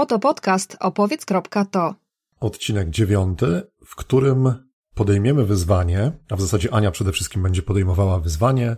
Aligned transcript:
Oto 0.00 0.18
podcast 0.18 0.76
opowiedz.to. 0.80 1.94
Odcinek 2.40 2.90
dziewiąty, 2.90 3.62
w 3.86 3.96
którym 3.96 4.54
podejmiemy 4.94 5.44
wyzwanie, 5.44 6.12
a 6.30 6.36
w 6.36 6.40
zasadzie 6.40 6.74
Ania 6.74 6.90
przede 6.90 7.12
wszystkim 7.12 7.42
będzie 7.42 7.62
podejmowała 7.62 8.20
wyzwanie 8.20 8.76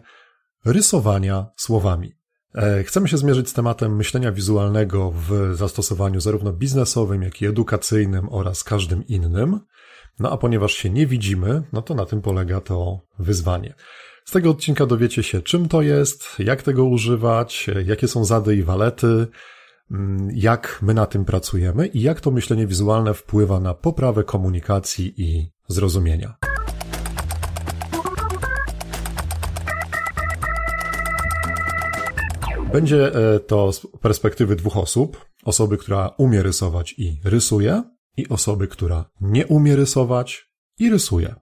rysowania 0.65 1.47
słowami. 1.57 2.13
E, 2.55 2.85
chcemy 2.85 3.09
się 3.09 3.17
zmierzyć 3.17 3.49
z 3.49 3.53
tematem 3.53 3.97
myślenia 3.97 4.33
wizualnego 4.33 5.11
w 5.11 5.57
zastosowaniu 5.57 6.21
zarówno 6.21 6.53
biznesowym, 6.53 7.23
jak 7.23 7.43
i 7.43 7.47
edukacyjnym 7.47 8.29
oraz 8.29 8.65
każdym 8.65 9.07
innym. 9.07 9.61
No 10.19 10.31
a 10.31 10.37
ponieważ 10.37 10.73
się 10.73 10.91
nie 10.91 11.07
widzimy, 11.07 11.63
no 11.73 11.83
to 11.83 11.95
na 11.95 12.07
tym 12.07 12.23
polega 12.23 12.61
to 12.61 13.01
wyzwanie. 13.19 13.75
Z 14.25 14.31
tego 14.31 14.51
odcinka 14.51 14.87
dowiecie 14.87 15.23
się, 15.23 15.43
czym 15.43 15.69
to 15.69 15.83
jest, 15.83 16.29
jak 16.39 16.63
tego 16.63 16.85
używać, 16.85 17.71
jakie 17.87 18.09
są 18.09 18.25
zady 18.25 18.57
i 18.57 18.63
walety, 18.63 19.27
jak 20.33 20.79
my 20.83 20.95
na 20.95 21.07
tym 21.07 21.25
pracujemy 21.25 21.87
i 21.87 22.03
jak 22.03 22.21
to 22.21 22.31
myślenie 22.31 22.67
wizualne 22.67 23.15
wpływa 23.15 23.61
na 23.61 23.75
poprawę 23.75 24.25
komunikacji 24.25 25.15
i 25.17 25.51
zrozumienia. 25.69 26.35
Będzie 32.73 33.15
e, 33.15 33.41
to 33.41 33.73
z 33.73 33.87
perspektywy 34.01 34.57
dwóch 34.57 34.77
osób. 34.77 35.25
Osoby, 35.45 35.79
która 35.79 36.09
umie 36.19 36.43
rysować 36.43 36.95
i 36.99 37.21
rysuje, 37.25 37.83
i 38.17 38.29
osoby, 38.29 38.69
która 38.69 39.05
nie 39.21 39.47
umie 39.47 39.77
rysować 39.77 40.53
i 40.79 40.91
rysuje. 40.91 41.35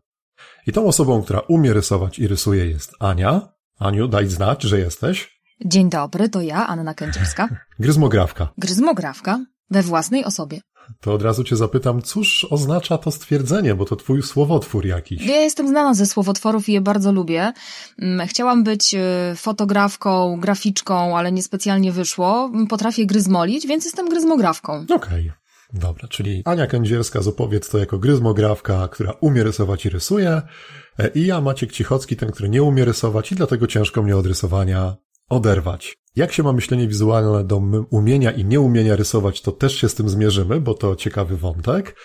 I 0.66 0.73
tą 0.73 0.87
osobą, 0.87 1.23
która 1.23 1.41
umie 1.41 1.73
rysować 1.73 2.19
i 2.19 2.29
rysuje 2.29 2.66
jest 2.66 2.95
Ania. 2.98 3.52
Aniu, 3.79 4.09
daj 4.09 4.27
znać, 4.27 4.62
że 4.62 4.79
jesteś. 4.79 5.40
Dzień 5.64 5.91
dobry, 5.91 6.28
to 6.28 6.41
ja, 6.41 6.66
Anna 6.66 6.95
Kędzierska. 6.95 7.48
Gryzmografka. 7.78 8.48
Gryzmografka 8.59 9.45
we 9.70 9.82
własnej 9.82 10.24
osobie. 10.24 10.60
To 11.01 11.12
od 11.14 11.23
razu 11.23 11.45
cię 11.45 11.56
zapytam, 11.56 12.02
cóż 12.02 12.46
oznacza 12.51 12.98
to 12.98 13.10
stwierdzenie, 13.10 13.74
bo 13.74 13.85
to 13.85 13.96
twój 13.96 14.23
słowotwór 14.23 14.87
jakiś. 14.87 15.26
Ja 15.26 15.37
jestem 15.37 15.68
znana 15.68 15.95
ze 15.95 16.07
słowotworów 16.07 16.68
i 16.68 16.73
je 16.73 16.80
bardzo 16.80 17.12
lubię. 17.12 17.52
Mm, 17.98 18.29
Chciałam 18.29 18.65
być 18.65 18.95
y, 18.95 19.37
fotografką, 19.37 20.40
graficzką, 20.40 21.18
ale 21.18 21.32
niespecjalnie 21.32 21.92
wyszło. 21.92 22.51
Potrafię 22.68 23.07
gryzmolić, 23.07 23.66
więc 23.66 23.85
jestem 23.85 24.09
gryzmografką. 24.09 24.87
Okej. 24.95 25.32
Dobra, 25.73 26.09
czyli 26.09 26.42
Ania 26.45 26.66
Kędzierska 26.66 27.23
z 27.23 27.29
Opowiedz 27.29 27.70
to 27.70 27.79
jako 27.79 27.98
gryzmografka, 27.98 28.88
która 28.88 29.13
umie 29.20 29.45
rysować 29.45 29.87
i 29.87 29.90
rysuje, 29.90 30.42
e, 30.98 31.09
i 31.09 31.26
ja, 31.26 31.40
Maciek 31.40 31.73
Cichocki, 31.73 32.16
ten, 32.16 32.30
który 32.30 32.48
nie 32.48 32.63
umie 32.63 32.85
rysować 32.85 33.32
i 33.32 33.35
dlatego 33.35 33.66
ciężko 33.66 34.02
mnie 34.02 34.16
od 34.16 34.26
rysowania 34.26 34.96
oderwać. 35.30 35.96
Jak 36.16 36.32
się 36.32 36.42
ma 36.42 36.52
myślenie 36.52 36.88
wizualne 36.88 37.45
do 37.45 37.62
umienia 37.90 38.30
i 38.30 38.45
nieumienia 38.45 38.96
rysować, 38.96 39.42
to 39.42 39.52
też 39.52 39.76
się 39.76 39.88
z 39.88 39.95
tym 39.95 40.09
zmierzymy, 40.09 40.60
bo 40.60 40.74
to 40.74 40.96
ciekawy 40.96 41.36
wątek. 41.36 41.96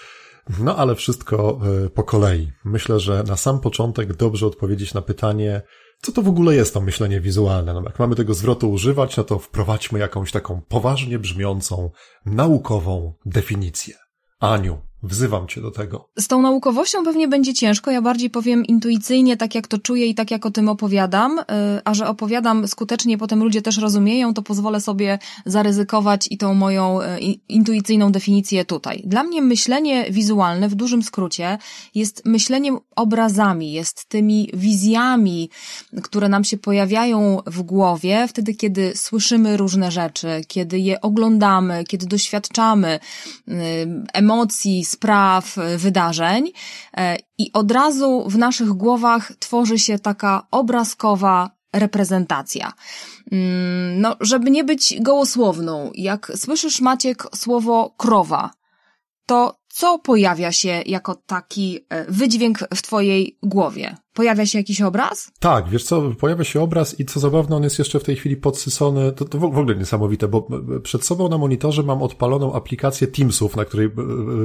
No 0.59 0.75
ale 0.75 0.95
wszystko 0.95 1.59
e, 1.85 1.89
po 1.89 2.03
kolei. 2.03 2.51
Myślę, 2.65 2.99
że 2.99 3.23
na 3.27 3.37
sam 3.37 3.59
początek 3.59 4.13
dobrze 4.13 4.47
odpowiedzieć 4.47 4.93
na 4.93 5.01
pytanie, 5.01 5.61
co 6.01 6.11
to 6.11 6.21
w 6.21 6.27
ogóle 6.27 6.55
jest 6.55 6.73
to 6.73 6.81
myślenie 6.81 7.21
wizualne. 7.21 7.73
No, 7.73 7.81
jak 7.85 7.99
mamy 7.99 8.15
tego 8.15 8.33
zwrotu 8.33 8.71
używać, 8.71 9.17
no 9.17 9.23
to 9.23 9.39
wprowadźmy 9.39 9.99
jakąś 9.99 10.31
taką 10.31 10.61
poważnie 10.61 11.19
brzmiącą, 11.19 11.91
naukową 12.25 13.13
definicję. 13.25 13.95
Aniu, 14.39 14.77
wzywam 15.08 15.48
cię 15.48 15.61
do 15.61 15.72
tego. 15.72 16.09
Z 16.20 16.28
tą 16.28 16.42
naukowością 16.42 17.03
pewnie 17.03 17.28
będzie 17.28 17.53
ciężko, 17.53 17.92
ja 17.92 18.02
bardziej 18.02 18.30
powiem 18.30 18.66
intuicyjnie, 18.66 19.38
tak 19.38 19.56
jak 19.56 19.67
to 19.67 19.78
czuję 19.78 20.06
i 20.06 20.16
tak 20.16 20.31
jak 20.31 20.45
o 20.45 20.52
tym 20.52 20.70
opowiadam, 20.70 21.39
y, 21.39 21.44
a 21.84 21.94
że 21.94 22.08
opowiadam 22.08 22.67
skutecznie, 22.67 23.17
potem 23.17 23.44
ludzie 23.44 23.61
też 23.61 23.78
rozumieją, 23.78 24.33
to 24.33 24.42
pozwolę 24.42 24.81
sobie 24.81 25.20
zaryzykować 25.45 26.28
i 26.31 26.38
tą 26.38 26.53
moją 26.53 27.02
y, 27.02 27.06
intuicyjną 27.50 28.11
definicję 28.11 28.66
tutaj. 28.66 29.03
Dla 29.06 29.23
mnie 29.23 29.42
myślenie 29.42 30.11
wizualne 30.11 30.70
w 30.70 30.76
dużym 30.76 31.03
skrócie 31.03 31.58
jest 31.95 32.26
myśleniem 32.26 32.78
obrazami, 32.95 33.72
jest 33.72 34.09
tymi 34.09 34.50
wizjami, 34.53 35.50
które 36.04 36.30
nam 36.30 36.44
się 36.44 36.58
pojawiają 36.58 37.42
w 37.45 37.61
głowie 37.61 38.27
wtedy, 38.27 38.54
kiedy 38.54 38.92
słyszymy 38.95 39.58
różne 39.58 39.92
rzeczy, 39.92 40.27
kiedy 40.48 40.80
je 40.80 41.02
oglądamy, 41.02 41.83
kiedy 41.83 42.05
doświadczamy 42.05 42.99
y, 43.48 43.54
emocji, 44.14 44.86
spraw, 44.95 45.58
y, 45.58 45.78
wydarzeń 45.78 46.52
e, 46.98 47.17
i 47.38 47.54
od 47.54 47.72
razu 47.72 48.26
w 48.30 48.38
naszych 48.38 48.70
głowach 48.70 49.32
tworzy 49.39 49.80
się 49.80 50.00
taka 50.00 50.48
obrazkowa 50.52 51.38
reprezentacja. 51.73 52.73
Mm, 53.32 54.02
No, 54.02 54.16
żeby 54.22 54.52
nie 54.52 54.64
być 54.64 54.95
gołosłowną, 55.02 55.92
jak 56.10 56.32
słyszysz 56.36 56.82
Maciek 56.82 57.23
słowo 57.36 57.94
krowa, 57.98 58.52
to 59.26 59.64
co 59.75 59.99
pojawia 59.99 60.52
się 60.52 60.83
jako 60.86 61.15
taki 61.15 61.86
e, 61.89 62.11
wydźwięk 62.11 62.59
w 62.75 62.81
twojej 62.81 63.37
głowie? 63.43 63.95
Pojawia 64.13 64.45
się 64.45 64.58
jakiś 64.58 64.81
obraz? 64.81 65.31
Tak, 65.39 65.69
wiesz 65.69 65.83
co, 65.83 66.02
pojawia 66.19 66.43
się 66.43 66.61
obraz 66.61 66.99
i 66.99 67.05
co 67.05 67.19
zabawne, 67.19 67.55
on 67.55 67.63
jest 67.63 67.80
jeszcze 67.80 67.99
w 67.99 68.03
tej 68.03 68.15
chwili 68.15 68.37
podsycony, 68.37 69.11
to, 69.11 69.25
to 69.25 69.37
w 69.39 69.43
ogóle 69.43 69.75
niesamowite, 69.75 70.27
bo 70.27 70.47
e, 70.75 70.80
przed 70.80 71.05
sobą 71.05 71.30
na 71.30 71.37
monitorze 71.37 71.83
mam 71.83 72.03
odpaloną 72.03 72.53
aplikację 72.53 73.08
Teamsów, 73.08 73.55
na 73.55 73.65
której 73.65 73.85
e, 73.85 73.89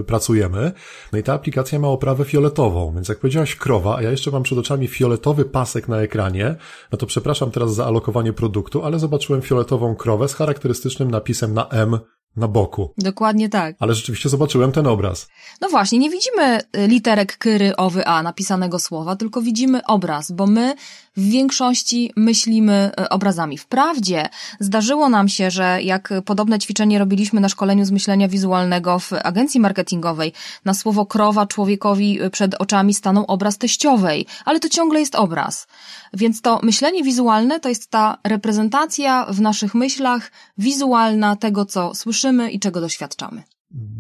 e, 0.01 0.05
pracujemy, 0.05 0.73
no 1.13 1.19
i 1.19 1.23
ta 1.23 1.35
aplikacja 1.35 1.79
ma 1.79 1.89
oprawę 1.89 2.25
fioletową, 2.25 2.93
więc 2.95 3.09
jak 3.09 3.19
powiedziałaś 3.19 3.57
krowa, 3.57 3.97
a 3.97 4.03
ja 4.03 4.11
jeszcze 4.11 4.31
mam 4.31 4.43
przed 4.43 4.59
oczami 4.59 4.89
fioletowy 4.89 5.45
pasek 5.45 5.89
na 5.89 6.01
ekranie, 6.01 6.57
no 6.93 6.99
to 6.99 7.07
przepraszam 7.07 7.51
teraz 7.51 7.75
za 7.75 7.87
alokowanie 7.87 8.33
produktu, 8.33 8.85
ale 8.85 8.99
zobaczyłem 8.99 9.43
fioletową 9.43 9.97
krowę 9.97 10.29
z 10.29 10.35
charakterystycznym 10.35 11.11
napisem 11.11 11.55
na 11.55 11.69
M 11.69 11.99
na 12.37 12.49
boku. 12.49 12.95
Dokładnie 12.99 13.49
tak. 13.49 13.77
Ale 13.79 13.95
rzeczywiście 13.95 14.29
zobaczyłem 14.29 14.73
ten 14.73 14.87
obraz. 14.87 15.29
No 15.61 15.69
właśnie, 15.69 15.99
nie 15.99 16.11
widzimy 16.11 16.61
y, 16.77 16.89
literek 16.89 17.39
kyry, 17.39 17.77
owy, 17.77 18.07
a 18.07 18.23
napisanego 18.23 18.79
słowa, 18.79 19.17
tylko 19.17 19.43
widzimy 19.43 19.85
obraz, 19.87 20.33
bo 20.33 20.47
my 20.47 20.75
w 21.17 21.31
większości 21.31 22.13
myślimy 22.17 22.91
y, 23.01 23.09
obrazami. 23.09 23.59
Wprawdzie 23.59 24.29
zdarzyło 24.61 25.09
nam 25.09 25.29
się, 25.29 25.51
że 25.51 25.83
jak 25.83 26.13
podobne 26.25 26.59
ćwiczenie 26.59 26.99
robiliśmy 26.99 27.41
na 27.41 27.49
szkoleniu 27.49 27.85
z 27.85 27.91
myślenia 27.91 28.29
wizualnego 28.29 28.99
w 28.99 29.13
agencji 29.13 29.61
marketingowej, 29.61 30.33
na 30.65 30.75
słowo 30.75 31.07
krowa 31.07 31.47
człowiekowi 31.47 32.23
y, 32.23 32.31
przed 32.31 32.55
oczami 32.55 32.95
stanął 32.95 33.25
obraz 33.29 33.59
teściowej, 33.59 34.27
ale 34.45 34.61
to 34.61 34.69
ciągle 34.69 35.01
jest 35.01 35.15
obraz. 35.15 35.67
Więc 36.13 36.41
to 36.43 36.61
myślenie 36.63 37.03
wizualne 37.03 37.61
to 37.61 37.69
jest 37.69 37.91
ta 37.91 38.19
reprezentacja 38.25 39.27
w 39.31 39.41
naszych 39.41 39.75
myślach 39.75 40.33
wizualna 40.59 41.37
tego, 41.37 41.65
co 41.65 41.95
słyszymy 41.95 42.51
i 42.51 42.61
czego 42.61 42.81
doświadczamy. 42.81 43.43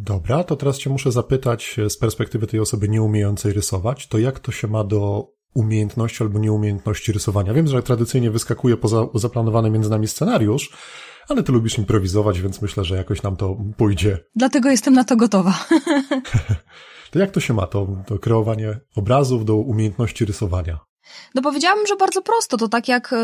Dobra, 0.04 0.44
to 0.44 0.56
teraz 0.56 0.78
cię 0.78 0.91
muszę 0.91 1.12
zapytać 1.12 1.76
e, 1.78 1.91
z 1.91 1.99
perspektywy 1.99 2.47
tej 2.47 2.60
osoby 2.60 2.88
nieumiejącej 2.88 3.53
rysować, 3.53 4.06
to 4.06 4.19
jak 4.19 4.38
to 4.38 4.53
się 4.53 4.69
ma 4.69 4.84
do 4.84 5.32
umiejętności 5.55 6.22
albo 6.22 6.38
nieumiejętności 6.38 7.12
rysowania? 7.12 7.55
Wiem, 7.55 7.66
że 7.66 7.83
tradycyjnie 7.83 8.31
wyskakuje 8.31 8.77
poza 8.77 9.06
zaplanowany 9.15 9.71
między 9.71 9.91
nami 9.91 10.09
scenariusz, 10.09 10.71
ale 11.28 11.43
ty 11.43 11.53
lubisz 11.53 11.78
improwizować, 11.78 12.41
więc 12.41 12.62
myślę, 12.62 12.84
że 12.84 12.97
jakoś 12.97 13.22
nam 13.22 13.37
to 13.37 13.56
pójdzie. 13.77 14.19
Dlatego 14.37 14.71
jestem 14.71 14.94
na 14.94 15.05
to 15.05 15.16
gotowa. 15.16 15.55
To 17.11 17.19
jak 17.19 17.31
to 17.31 17.41
się 17.41 17.55
ma, 17.55 17.66
to, 17.66 17.87
to 18.06 18.19
kreowanie 18.19 18.81
obrazów 18.97 19.44
do 19.44 19.56
umiejętności 19.56 20.25
rysowania? 20.25 20.78
No 21.34 21.43
powiedziałabym, 21.43 21.87
że 21.87 21.97
bardzo 21.97 22.22
prosto. 22.22 22.56
To 22.56 22.69
tak 22.69 22.88
jak 22.88 23.12
y, 23.12 23.16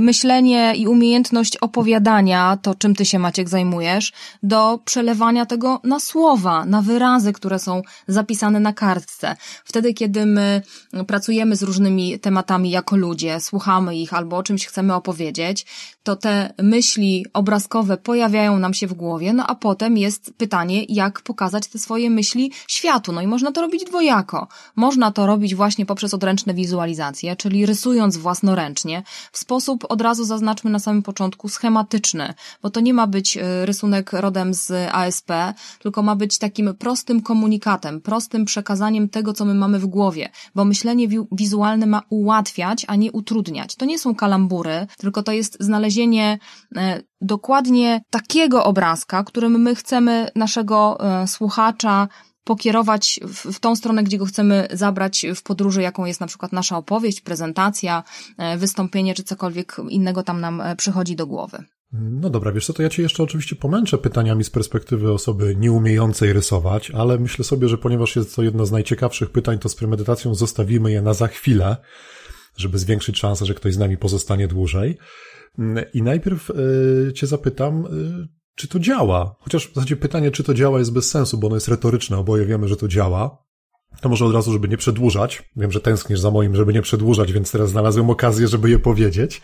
myślenie 0.00 0.74
i 0.76 0.88
umiejętność 0.88 1.56
opowiadania, 1.56 2.58
to 2.62 2.74
czym 2.74 2.94
ty 2.94 3.04
się 3.04 3.18
Maciek 3.18 3.48
zajmujesz, 3.48 4.12
do 4.42 4.78
przelewania 4.84 5.46
tego 5.46 5.80
na 5.84 6.00
słowa, 6.00 6.64
na 6.64 6.82
wyrazy, 6.82 7.32
które 7.32 7.58
są 7.58 7.82
zapisane 8.08 8.60
na 8.60 8.72
kartce. 8.72 9.36
Wtedy, 9.64 9.94
kiedy 9.94 10.26
my 10.26 10.62
pracujemy 11.06 11.56
z 11.56 11.62
różnymi 11.62 12.18
tematami 12.18 12.70
jako 12.70 12.96
ludzie, 12.96 13.40
słuchamy 13.40 13.96
ich 13.96 14.14
albo 14.14 14.36
o 14.36 14.42
czymś 14.42 14.66
chcemy 14.66 14.94
opowiedzieć, 14.94 15.66
to 16.02 16.16
te 16.16 16.52
myśli 16.62 17.26
obrazkowe 17.32 17.96
pojawiają 17.96 18.58
nam 18.58 18.74
się 18.74 18.86
w 18.86 18.94
głowie, 18.94 19.32
no 19.32 19.46
a 19.46 19.54
potem 19.54 19.96
jest 19.96 20.34
pytanie, 20.36 20.84
jak 20.88 21.20
pokazać 21.20 21.66
te 21.66 21.78
swoje 21.78 22.10
myśli 22.10 22.52
światu. 22.68 23.12
No 23.12 23.20
i 23.20 23.26
można 23.26 23.52
to 23.52 23.60
robić 23.60 23.84
dwojako. 23.84 24.48
Można 24.76 25.10
to 25.10 25.26
robić 25.26 25.54
właśnie 25.54 25.86
poprzez 25.86 26.14
odręczne 26.14 26.54
wizualizacje, 26.54 27.05
czyli 27.36 27.66
rysując 27.66 28.16
własnoręcznie, 28.16 29.02
w 29.32 29.38
sposób 29.38 29.84
od 29.88 30.00
razu 30.00 30.24
zaznaczmy 30.24 30.70
na 30.70 30.78
samym 30.78 31.02
początku 31.02 31.48
schematyczny, 31.48 32.34
bo 32.62 32.70
to 32.70 32.80
nie 32.80 32.94
ma 32.94 33.06
być 33.06 33.36
y, 33.36 33.40
rysunek 33.66 34.12
rodem 34.12 34.54
z 34.54 34.72
ASP, 34.92 35.30
tylko 35.78 36.02
ma 36.02 36.16
być 36.16 36.38
takim 36.38 36.74
prostym 36.74 37.22
komunikatem, 37.22 38.00
prostym 38.00 38.44
przekazaniem 38.44 39.08
tego, 39.08 39.32
co 39.32 39.44
my 39.44 39.54
mamy 39.54 39.78
w 39.78 39.86
głowie, 39.86 40.28
bo 40.54 40.64
myślenie 40.64 41.08
wi- 41.08 41.26
wizualne 41.32 41.86
ma 41.86 42.02
ułatwiać, 42.10 42.84
a 42.88 42.96
nie 42.96 43.12
utrudniać. 43.12 43.76
To 43.76 43.84
nie 43.84 43.98
są 43.98 44.14
kalambury, 44.14 44.86
tylko 44.98 45.22
to 45.22 45.32
jest 45.32 45.56
znalezienie 45.60 46.38
e, 46.76 47.02
dokładnie 47.20 48.00
takiego 48.10 48.64
obrazka, 48.64 49.24
którym 49.24 49.62
my 49.62 49.74
chcemy 49.74 50.30
naszego 50.34 50.98
e, 51.00 51.26
słuchacza 51.26 52.08
pokierować 52.46 53.20
w, 53.22 53.52
w 53.52 53.60
tą 53.60 53.76
stronę, 53.76 54.04
gdzie 54.04 54.18
go 54.18 54.26
chcemy 54.26 54.68
zabrać 54.70 55.26
w 55.34 55.42
podróży, 55.42 55.82
jaką 55.82 56.04
jest 56.04 56.20
na 56.20 56.26
przykład 56.26 56.52
nasza 56.52 56.76
opowieść, 56.78 57.20
prezentacja, 57.20 58.04
e, 58.38 58.56
wystąpienie 58.56 59.14
czy 59.14 59.24
cokolwiek 59.24 59.76
innego 59.88 60.22
tam 60.22 60.40
nam 60.40 60.60
e, 60.60 60.76
przychodzi 60.76 61.16
do 61.16 61.26
głowy. 61.26 61.64
No 61.92 62.30
dobra, 62.30 62.52
wiesz 62.52 62.66
co, 62.66 62.72
to 62.72 62.82
ja 62.82 62.88
cię 62.88 63.02
jeszcze 63.02 63.22
oczywiście 63.22 63.56
pomęczę 63.56 63.98
pytaniami 63.98 64.44
z 64.44 64.50
perspektywy 64.50 65.12
osoby 65.12 65.56
nieumiejącej 65.56 66.32
rysować, 66.32 66.90
ale 66.90 67.18
myślę 67.18 67.44
sobie, 67.44 67.68
że 67.68 67.78
ponieważ 67.78 68.16
jest 68.16 68.36
to 68.36 68.42
jedno 68.42 68.66
z 68.66 68.72
najciekawszych 68.72 69.30
pytań, 69.30 69.58
to 69.58 69.68
z 69.68 69.74
premedytacją 69.74 70.34
zostawimy 70.34 70.92
je 70.92 71.02
na 71.02 71.14
za 71.14 71.28
chwilę, 71.28 71.76
żeby 72.56 72.78
zwiększyć 72.78 73.18
szansę, 73.18 73.46
że 73.46 73.54
ktoś 73.54 73.74
z 73.74 73.78
nami 73.78 73.96
pozostanie 73.96 74.48
dłużej. 74.48 74.98
I 75.94 76.02
najpierw 76.02 76.50
y, 76.50 77.12
cię 77.12 77.26
zapytam, 77.26 77.84
czy 78.56 78.68
to 78.68 78.78
działa? 78.78 79.36
Chociaż 79.40 79.68
w 79.68 79.74
zasadzie 79.74 79.96
pytanie, 79.96 80.30
czy 80.30 80.44
to 80.44 80.54
działa 80.54 80.78
jest 80.78 80.92
bez 80.92 81.10
sensu, 81.10 81.38
bo 81.38 81.46
ono 81.46 81.56
jest 81.56 81.68
retoryczne, 81.68 82.18
oboje 82.18 82.46
wiemy, 82.46 82.68
że 82.68 82.76
to 82.76 82.88
działa. 82.88 83.46
To 84.00 84.08
może 84.08 84.24
od 84.24 84.34
razu, 84.34 84.52
żeby 84.52 84.68
nie 84.68 84.76
przedłużać. 84.76 85.50
Wiem, 85.56 85.72
że 85.72 85.80
tęsknisz 85.80 86.20
za 86.20 86.30
moim, 86.30 86.56
żeby 86.56 86.72
nie 86.72 86.82
przedłużać, 86.82 87.32
więc 87.32 87.52
teraz 87.52 87.70
znalazłem 87.70 88.10
okazję, 88.10 88.48
żeby 88.48 88.70
je 88.70 88.78
powiedzieć. 88.78 89.42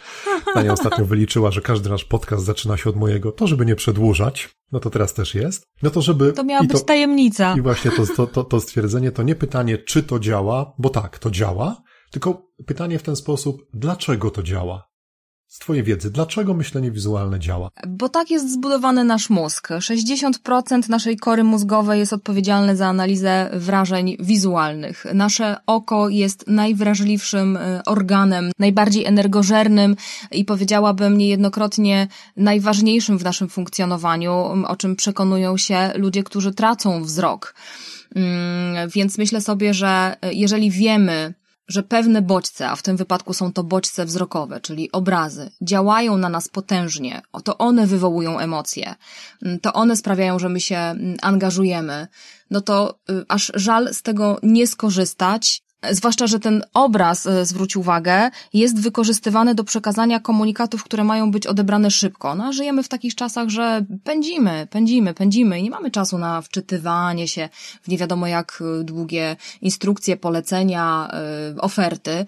Tania 0.54 0.72
ostatnio 0.72 1.04
wyliczyła, 1.04 1.50
że 1.50 1.60
każdy 1.60 1.90
nasz 1.90 2.04
podcast 2.04 2.44
zaczyna 2.44 2.76
się 2.76 2.90
od 2.90 2.96
mojego, 2.96 3.32
to 3.32 3.46
żeby 3.46 3.66
nie 3.66 3.76
przedłużać. 3.76 4.48
No 4.72 4.80
to 4.80 4.90
teraz 4.90 5.14
też 5.14 5.34
jest. 5.34 5.66
No 5.82 5.90
to 5.90 6.02
żeby... 6.02 6.32
To 6.32 6.44
miała 6.44 6.62
być 6.62 6.72
to, 6.72 6.86
tajemnica. 6.86 7.54
I 7.58 7.60
właśnie 7.60 7.90
to, 7.90 8.06
to, 8.16 8.26
to, 8.26 8.44
to 8.44 8.60
stwierdzenie 8.60 9.12
to 9.12 9.22
nie 9.22 9.34
pytanie, 9.34 9.78
czy 9.78 10.02
to 10.02 10.18
działa, 10.18 10.74
bo 10.78 10.90
tak, 10.90 11.18
to 11.18 11.30
działa, 11.30 11.82
tylko 12.10 12.42
pytanie 12.66 12.98
w 12.98 13.02
ten 13.02 13.16
sposób, 13.16 13.62
dlaczego 13.74 14.30
to 14.30 14.42
działa? 14.42 14.91
Z 15.52 15.58
Twojej 15.58 15.82
wiedzy, 15.82 16.10
dlaczego 16.10 16.54
myślenie 16.54 16.90
wizualne 16.90 17.40
działa? 17.40 17.70
Bo 17.88 18.08
tak 18.08 18.30
jest 18.30 18.52
zbudowany 18.52 19.04
nasz 19.04 19.30
mózg. 19.30 19.68
60% 19.68 20.88
naszej 20.88 21.16
kory 21.16 21.44
mózgowej 21.44 21.98
jest 21.98 22.12
odpowiedzialne 22.12 22.76
za 22.76 22.86
analizę 22.86 23.50
wrażeń 23.52 24.16
wizualnych. 24.20 25.06
Nasze 25.14 25.56
oko 25.66 26.08
jest 26.08 26.44
najwrażliwszym 26.46 27.56
y, 27.56 27.80
organem, 27.86 28.50
najbardziej 28.58 29.04
energożernym 29.04 29.96
i 30.30 30.44
powiedziałabym 30.44 31.18
niejednokrotnie 31.18 32.08
najważniejszym 32.36 33.18
w 33.18 33.24
naszym 33.24 33.48
funkcjonowaniu, 33.48 34.32
o 34.66 34.76
czym 34.76 34.96
przekonują 34.96 35.56
się 35.56 35.92
ludzie, 35.94 36.22
którzy 36.22 36.54
tracą 36.54 37.04
wzrok. 37.04 37.54
Mm, 38.14 38.88
więc 38.88 39.18
myślę 39.18 39.40
sobie, 39.40 39.74
że 39.74 40.16
y, 40.26 40.34
jeżeli 40.34 40.70
wiemy, 40.70 41.34
że 41.72 41.82
pewne 41.82 42.22
bodźce, 42.22 42.68
a 42.68 42.76
w 42.76 42.82
tym 42.82 42.96
wypadku 42.96 43.34
są 43.34 43.52
to 43.52 43.64
bodźce 43.64 44.04
wzrokowe, 44.04 44.60
czyli 44.60 44.92
obrazy, 44.92 45.50
działają 45.62 46.16
na 46.16 46.28
nas 46.28 46.48
potężnie, 46.48 47.22
to 47.44 47.58
one 47.58 47.86
wywołują 47.86 48.38
emocje, 48.38 48.94
mm, 49.42 49.60
to 49.60 49.72
one 49.72 49.96
sprawiają, 49.96 50.38
że 50.38 50.48
my 50.48 50.60
się 50.60 50.76
mm, 50.76 51.16
angażujemy, 51.22 52.06
no 52.50 52.60
to 52.60 52.98
y, 53.10 53.24
aż 53.28 53.52
żal 53.54 53.94
z 53.94 54.02
tego 54.02 54.38
nie 54.42 54.66
skorzystać 54.66 55.62
Zwłaszcza, 55.90 56.26
że 56.26 56.40
ten 56.40 56.64
obraz, 56.74 57.26
e, 57.26 57.46
zwróć 57.46 57.76
uwagę, 57.76 58.30
jest 58.52 58.80
wykorzystywany 58.80 59.54
do 59.54 59.64
przekazania 59.64 60.20
komunikatów, 60.20 60.84
które 60.84 61.04
mają 61.04 61.30
być 61.30 61.46
odebrane 61.46 61.90
szybko. 61.90 62.34
No, 62.34 62.52
żyjemy 62.52 62.82
w 62.82 62.88
takich 62.88 63.14
czasach, 63.14 63.48
że 63.48 63.84
pędzimy, 64.04 64.66
pędzimy, 64.70 65.14
pędzimy 65.14 65.60
i 65.60 65.62
nie 65.62 65.70
mamy 65.70 65.90
czasu 65.90 66.18
na 66.18 66.42
wczytywanie 66.42 67.28
się 67.28 67.48
w 67.82 67.88
nie 67.88 67.98
wiadomo 67.98 68.26
jak 68.26 68.62
e, 68.80 68.84
długie 68.84 69.36
instrukcje, 69.62 70.16
polecenia, 70.16 71.08
e, 71.12 71.60
oferty. 71.60 72.26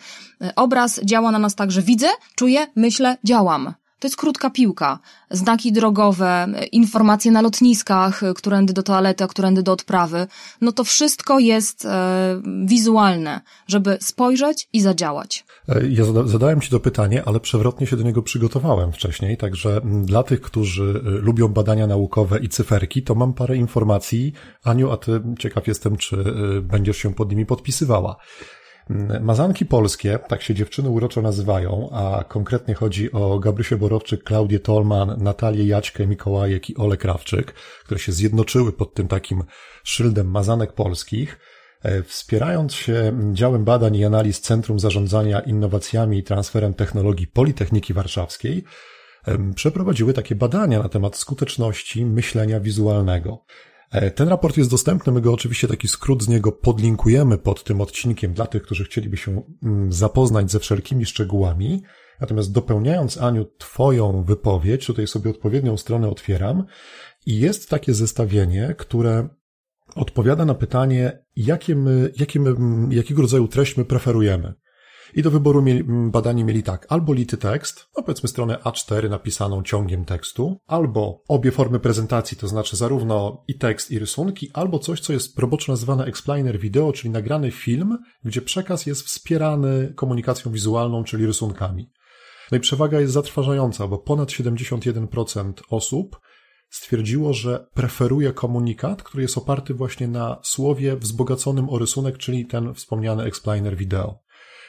Obraz 0.57 1.01
działa 1.05 1.31
na 1.31 1.39
nas 1.39 1.55
tak, 1.55 1.73
że 1.73 1.83
widzę, 1.83 2.09
czuję, 2.35 2.67
myślę, 2.77 3.17
działam. 3.25 3.75
To 3.99 4.07
jest 4.07 4.17
krótka 4.17 4.51
piłka. 4.51 4.99
Znaki 5.31 5.73
drogowe, 5.73 6.47
informacje 6.73 7.33
na 7.33 7.43
lotniskach, 7.43 8.21
którędy 8.37 8.73
do 8.73 8.83
toalety, 8.83 9.27
którędy 9.29 9.63
do 9.63 9.73
odprawy. 9.73 10.27
No 10.61 10.73
to 10.73 10.85
wszystko 10.85 11.39
jest 11.39 11.85
e, 11.85 12.43
wizualne, 12.65 13.41
żeby 13.67 13.99
spojrzeć 14.01 14.69
i 14.73 14.81
zadziałać. 14.81 15.45
E, 15.69 15.89
ja 15.89 16.05
zadałem 16.25 16.61
Ci 16.61 16.71
to 16.71 16.81
pytanie, 16.81 17.23
ale 17.27 17.41
przewrotnie 17.41 17.87
się 17.87 17.97
do 17.97 18.03
niego 18.03 18.23
przygotowałem 18.23 18.93
wcześniej, 18.93 19.37
także 19.37 19.81
dla 19.85 20.23
tych, 20.23 20.41
którzy 20.41 21.03
e, 21.07 21.09
lubią 21.09 21.49
badania 21.49 21.87
naukowe 21.87 22.39
i 22.39 22.49
cyferki, 22.49 23.03
to 23.03 23.15
mam 23.15 23.35
parę 23.35 23.57
informacji. 23.57 24.33
Aniu, 24.65 24.91
a 24.91 24.97
Ty 24.97 25.23
ciekaw 25.39 25.67
jestem, 25.67 25.97
czy 25.97 26.17
e, 26.17 26.61
będziesz 26.61 26.97
się 26.97 27.15
pod 27.15 27.31
nimi 27.31 27.47
podpisywała. 27.47 28.17
Mazanki 29.21 29.67
polskie, 29.67 30.19
tak 30.29 30.43
się 30.43 30.55
dziewczyny 30.55 30.89
uroczo 30.89 31.23
nazywają, 31.23 31.89
a 31.93 32.25
konkretnie 32.29 32.75
chodzi 32.75 33.13
o 33.13 33.39
Gabrysię 33.39 33.77
Borowczyk, 33.77 34.25
Klaudię 34.25 34.61
Tolman, 34.61 35.17
Natalię 35.19 35.65
Jaćkę, 35.67 36.07
Mikołajek 36.07 36.71
i 36.71 36.77
Ole 36.77 36.97
Krawczyk, 36.97 37.53
które 37.85 38.01
się 38.01 38.13
zjednoczyły 38.13 38.73
pod 38.73 38.95
tym 38.95 39.09
takim 39.09 39.45
szyldem 39.85 40.31
Mazanek 40.31 40.73
Polskich, 40.73 41.39
e, 41.83 42.03
wspierając 42.03 42.75
się 42.75 43.13
działem 43.33 43.65
badań 43.65 43.97
i 43.97 44.05
analiz 44.05 44.41
Centrum 44.41 44.79
Zarządzania 44.81 45.41
Innowacjami 45.41 46.19
i 46.19 46.23
Transferem 46.23 46.75
Technologii 46.75 47.27
Politechniki 47.27 47.95
Warszawskiej, 47.95 48.65
przeprowadziły 49.55 50.13
takie 50.13 50.35
badania 50.35 50.83
na 50.83 50.89
temat 50.89 51.17
skuteczności 51.17 52.07
myślenia 52.07 52.61
wizualnego. 52.61 53.45
E, 53.95 54.11
ten 54.11 54.29
raport 54.29 54.57
jest 54.57 54.71
dostępny, 54.71 55.13
my 55.13 55.21
go 55.21 55.33
oczywiście 55.33 55.69
taki 55.69 55.89
skrót 55.89 56.23
z 56.23 56.29
niego 56.29 56.53
podlinkujemy 56.53 57.39
pod 57.39 57.65
tym 57.65 57.81
odcinkiem 57.81 58.33
dla 58.35 58.47
tych, 58.47 58.63
którzy 58.63 58.85
chcieliby 58.85 59.17
się 59.17 59.43
mm, 59.63 59.93
zapoznać 59.93 60.51
ze 60.51 60.59
wszelkimi 60.61 61.07
szczegółami. 61.07 61.83
Natomiast 62.21 62.53
dopełniając, 62.53 63.19
Aniu, 63.19 63.47
Twoją 63.59 64.25
wypowiedź, 64.25 64.87
tutaj 64.87 65.07
sobie 65.07 65.31
odpowiednią 65.31 65.77
stronę 65.77 66.09
otwieram 66.09 66.65
i 67.27 67.39
jest 67.39 67.71
takie 67.71 67.95
zestawienie, 67.95 68.75
które 68.79 69.29
odpowiada 69.95 70.45
na 70.45 70.55
pytanie, 70.55 71.25
jakie 71.37 71.77
my, 71.77 72.13
jakie 72.17 72.41
my, 72.41 72.55
jakiego 72.95 73.23
rodzaju 73.23 73.49
treść 73.49 73.77
my 73.77 73.85
preferujemy. 73.85 74.55
I 75.17 75.23
do 75.23 75.31
wyboru 75.31 75.63
mieli, 75.63 75.85
badani 76.11 76.45
mieli 76.45 76.63
tak, 76.63 76.87
albo 76.89 77.13
lity 77.13 77.37
tekst, 77.37 77.87
no 77.97 78.03
powiedzmy 78.03 78.29
stronę 78.29 78.59
A4 78.65 79.11
napisaną 79.11 79.63
ciągiem 79.63 80.05
tekstu, 80.05 80.61
albo 80.67 81.23
obie 81.29 81.51
formy 81.51 81.81
prezentacji, 81.81 82.37
to 82.37 82.49
znaczy 82.49 82.77
zarówno 82.77 83.45
i 83.49 83.59
tekst, 83.59 83.91
i 83.91 83.99
rysunki, 83.99 84.51
albo 84.53 84.79
coś, 84.79 85.01
co 85.01 85.13
jest 85.13 85.39
roboczo 85.39 85.73
nazywane 85.73 86.05
explainer 86.05 86.59
video, 86.59 86.93
czyli 86.93 87.11
nagrany 87.11 87.51
film, 87.51 87.99
gdzie 88.25 88.43
przekaz 88.43 88.87
jest 88.87 89.03
wspierany 89.03 89.93
komunikacją 89.97 90.53
wizualną, 90.53 91.05
czyli 91.05 91.27
rysunkami. 91.27 91.91
No 92.53 92.57
i 92.57 92.61
przewaga 92.61 93.01
jest 93.01 93.13
zatrważająca, 93.13 93.89
bo 93.89 93.99
ponad 93.99 94.29
71% 94.29 95.53
osób 95.71 96.21
stwierdziło, 96.71 97.33
że 97.33 97.67
preferuje 97.75 98.33
komunikat, 98.33 99.03
który 99.03 99.23
jest 99.23 99.39
oparty 99.39 99.75
właśnie 99.75 100.09
na 100.09 100.41
słowie 100.43 100.97
wzbogaconym 100.97 101.69
o 101.69 101.79
rysunek, 101.79 102.19
czyli 102.19 102.47
ten 102.47 102.75
wspomniany 102.75 103.25
explainer 103.25 103.77
video. 103.77 104.24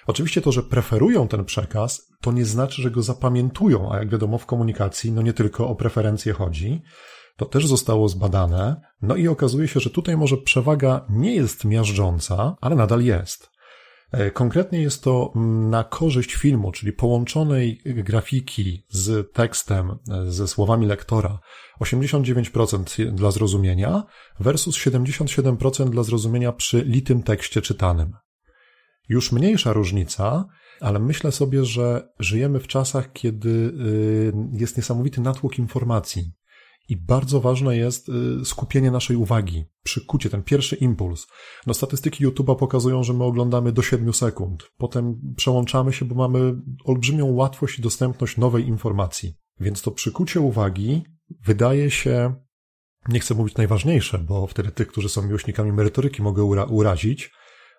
Oczywiście 0.07 0.41
to, 0.41 0.51
że 0.51 0.63
preferują 0.63 1.27
ten 1.27 1.45
przekaz, 1.45 2.07
to 2.21 2.31
nie 2.31 2.45
znaczy, 2.45 2.81
że 2.81 2.91
go 2.91 3.01
zapamiętują, 3.01 3.91
a 3.91 3.97
jak 3.97 4.09
wiadomo 4.09 4.37
w 4.37 4.45
komunikacji, 4.45 5.11
no 5.11 5.21
nie 5.21 5.33
tylko 5.33 5.67
o 5.67 5.75
preferencje 5.75 6.33
chodzi. 6.33 6.81
To 7.37 7.45
też 7.45 7.67
zostało 7.67 8.09
zbadane, 8.09 8.81
no 9.01 9.15
i 9.15 9.27
okazuje 9.27 9.67
się, 9.67 9.79
że 9.79 9.89
tutaj 9.89 10.17
może 10.17 10.37
przewaga 10.37 11.05
nie 11.09 11.35
jest 11.35 11.65
miażdżąca, 11.65 12.55
ale 12.61 12.75
nadal 12.75 13.03
jest. 13.03 13.49
E, 14.11 14.31
konkretnie 14.31 14.81
jest 14.81 15.03
to 15.03 15.31
mm, 15.35 15.69
na 15.69 15.83
korzyść 15.83 16.35
filmu, 16.35 16.71
czyli 16.71 16.93
połączonej 16.93 17.81
grafiki 17.85 18.85
z 18.89 19.33
tekstem, 19.33 19.91
e, 20.11 20.31
ze 20.31 20.47
słowami 20.47 20.85
lektora 20.85 21.39
89% 21.81 23.11
dla 23.11 23.31
zrozumienia 23.31 24.03
versus 24.39 24.77
77% 24.77 25.89
dla 25.89 26.03
zrozumienia 26.03 26.51
przy 26.51 26.81
litym 26.81 27.23
tekście 27.23 27.61
czytanym 27.61 28.13
już 29.09 29.31
mniejsza 29.31 29.73
różnica, 29.73 30.45
ale 30.81 30.99
myślę 30.99 31.31
sobie, 31.31 31.65
że 31.65 32.09
żyjemy 32.19 32.59
w 32.59 32.67
czasach, 32.67 33.13
kiedy 33.13 33.49
y, 33.49 34.33
jest 34.53 34.77
niesamowity 34.77 35.21
natłok 35.21 35.59
informacji. 35.59 36.31
I 36.89 36.97
bardzo 36.97 37.41
ważne 37.41 37.77
jest 37.77 38.09
y, 38.09 38.45
skupienie 38.45 38.91
naszej 38.91 39.15
uwagi, 39.15 39.65
przykucie, 39.83 40.29
ten 40.29 40.43
pierwszy 40.43 40.75
impuls. 40.75 41.27
No, 41.67 41.73
statystyki 41.73 42.27
YouTube'a 42.27 42.55
pokazują, 42.55 43.03
że 43.03 43.13
my 43.13 43.23
oglądamy 43.23 43.71
do 43.71 43.81
7 43.81 44.13
sekund. 44.13 44.63
Potem 44.77 45.33
przełączamy 45.35 45.93
się, 45.93 46.05
bo 46.05 46.15
mamy 46.15 46.55
olbrzymią 46.83 47.25
łatwość 47.25 47.79
i 47.79 47.81
dostępność 47.81 48.37
nowej 48.37 48.67
informacji. 48.67 49.35
Więc 49.59 49.81
to 49.81 49.91
przykucie 49.91 50.39
uwagi 50.39 51.03
wydaje 51.45 51.91
się, 51.91 52.35
nie 53.09 53.19
chcę 53.19 53.35
mówić 53.35 53.55
najważniejsze, 53.55 54.19
bo 54.19 54.47
wtedy 54.47 54.71
tych, 54.71 54.87
którzy 54.87 55.09
są 55.09 55.21
miłośnikami 55.21 55.71
merytoryki, 55.71 56.21
mogę 56.21 56.43
ura 56.43 56.63
urazić, 56.63 57.31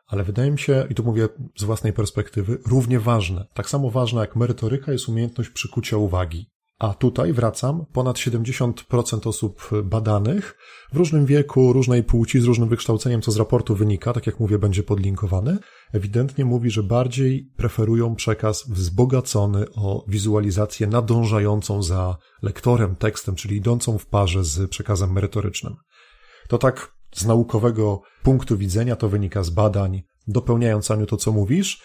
ale 0.07 0.25
wydaje 0.25 0.51
mi 0.51 0.59
się, 0.59 0.87
i 0.91 0.95
tu 0.95 1.05
mówię 1.05 1.29
z 1.57 1.65
własnej 1.65 1.93
perspektywy, 1.93 2.59
równie 2.67 3.01
ważne. 3.01 3.47
Tak 3.55 3.71
samo 3.71 3.91
ważna 3.91 4.21
jak 4.21 4.37
merytoryka 4.37 4.93
jest 4.93 5.09
umiejętność 5.09 5.51
przykucia 5.51 5.97
uwagi. 5.97 6.51
A 6.79 6.95
tutaj 6.95 7.33
wracam, 7.33 7.87
ponad 7.93 8.17
70% 8.17 9.29
osób 9.29 9.71
badanych 9.85 10.57
w 10.93 10.97
różnym 10.97 11.27
wieku, 11.27 11.73
różnej 11.73 12.05
płci, 12.05 12.41
z 12.41 12.45
różnym 12.45 12.69
wykształceniem, 12.69 13.23
co 13.23 13.33
z 13.33 13.37
raportu 13.37 13.75
wynika, 13.75 14.13
tak 14.13 14.27
jak 14.27 14.41
mówię, 14.41 14.59
będzie 14.59 14.83
podlinkowany, 14.83 15.59
ewidentnie 15.93 16.45
mówi, 16.45 16.71
że 16.71 16.83
bardziej 16.83 17.51
preferują 17.57 18.15
przekaz 18.15 18.69
wzbogacony 18.69 19.67
o 19.75 20.05
wizualizację 20.09 20.87
nadążającą 20.87 21.83
za 21.83 22.17
lektorem, 22.43 22.97
tekstem, 22.97 23.35
czyli 23.35 23.57
idącą 23.57 23.99
w 23.99 24.07
parze 24.07 24.45
z 24.45 24.71
przekazem 24.71 25.13
merytorycznym. 25.13 25.77
To 26.49 26.59
tak 26.59 26.96
z 27.15 27.27
naukowego 27.27 28.01
punktu 28.23 28.57
widzenia 28.57 28.97
to 28.97 29.09
wynika 29.09 29.43
z 29.43 29.51
badań. 29.51 30.03
Dopełniając 30.29 30.91
Aniu 30.91 31.07
to, 31.07 31.17
co 31.17 31.33
mówisz, 31.33 31.83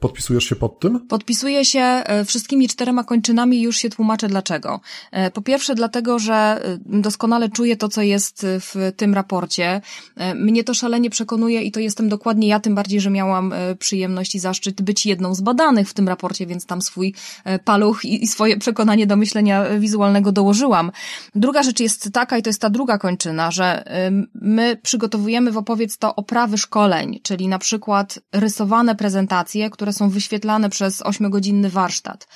podpisujesz 0.00 0.44
się 0.44 0.56
pod 0.56 0.80
tym? 0.80 1.06
Podpisuję 1.08 1.64
się 1.64 1.80
e, 1.80 2.24
wszystkimi 2.24 2.68
czterema 2.68 3.04
kończynami 3.04 3.58
i 3.58 3.62
już 3.62 3.76
się 3.76 3.90
tłumaczę 3.90 4.28
dlaczego. 4.28 4.80
E, 5.12 5.30
po 5.30 5.42
pierwsze 5.42 5.74
dlatego, 5.74 6.18
że 6.18 6.62
doskonale 6.86 7.48
czuję 7.48 7.76
to, 7.76 7.88
co 7.88 8.02
jest 8.02 8.46
w 8.46 8.92
tym 8.96 9.14
raporcie. 9.14 9.80
Mnie 10.34 10.64
to 10.64 10.74
szalenie 10.74 11.10
przekonuje 11.10 11.62
i 11.62 11.72
to 11.72 11.80
jestem 11.80 12.08
dokładnie 12.08 12.48
ja, 12.48 12.60
tym 12.60 12.74
bardziej, 12.74 13.00
że 13.00 13.10
miałam 13.10 13.54
przyjemność 13.78 14.34
i 14.34 14.38
zaszczyt 14.38 14.82
być 14.82 15.06
jedną 15.06 15.34
z 15.34 15.40
badanych 15.40 15.88
w 15.88 15.94
tym 15.94 16.08
raporcie, 16.08 16.46
więc 16.46 16.66
tam 16.66 16.82
swój 16.82 17.14
paluch 17.64 18.04
i 18.04 18.26
swoje 18.26 18.56
przekonanie 18.56 19.06
do 19.06 19.16
myślenia 19.16 19.64
wizualnego 19.78 20.32
dołożyłam. 20.32 20.92
Druga 21.34 21.62
rzecz 21.62 21.80
jest 21.80 22.12
taka, 22.12 22.38
i 22.38 22.42
to 22.42 22.48
jest 22.48 22.60
ta 22.60 22.70
druga 22.70 22.98
kończyna, 22.98 23.50
że 23.50 23.84
my 24.34 24.76
przygotowujemy 24.82 25.52
w 25.52 25.56
opowiedz 25.56 25.98
to 25.98 26.14
oprawy 26.14 26.58
szkoleń, 26.58 27.20
czyli 27.22 27.48
na 27.48 27.58
przykład 27.58 28.18
rysowane 28.32 28.94
prezentacje, 28.96 29.49
które 29.70 29.92
są 29.92 30.08
wyświetlane 30.08 30.70
przez 30.70 31.02
ośmiogodzinny 31.02 31.70
warsztat. 31.70 32.28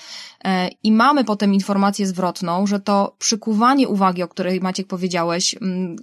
E, 0.44 0.68
I 0.82 0.92
mamy 0.92 1.24
potem 1.24 1.54
informację 1.54 2.06
zwrotną, 2.06 2.66
że 2.66 2.80
to 2.80 3.16
przykuwanie 3.18 3.88
uwagi, 3.88 4.22
o 4.22 4.28
której 4.28 4.60
Maciek 4.60 4.86
powiedziałeś, 4.86 5.54
mm, 5.54 5.96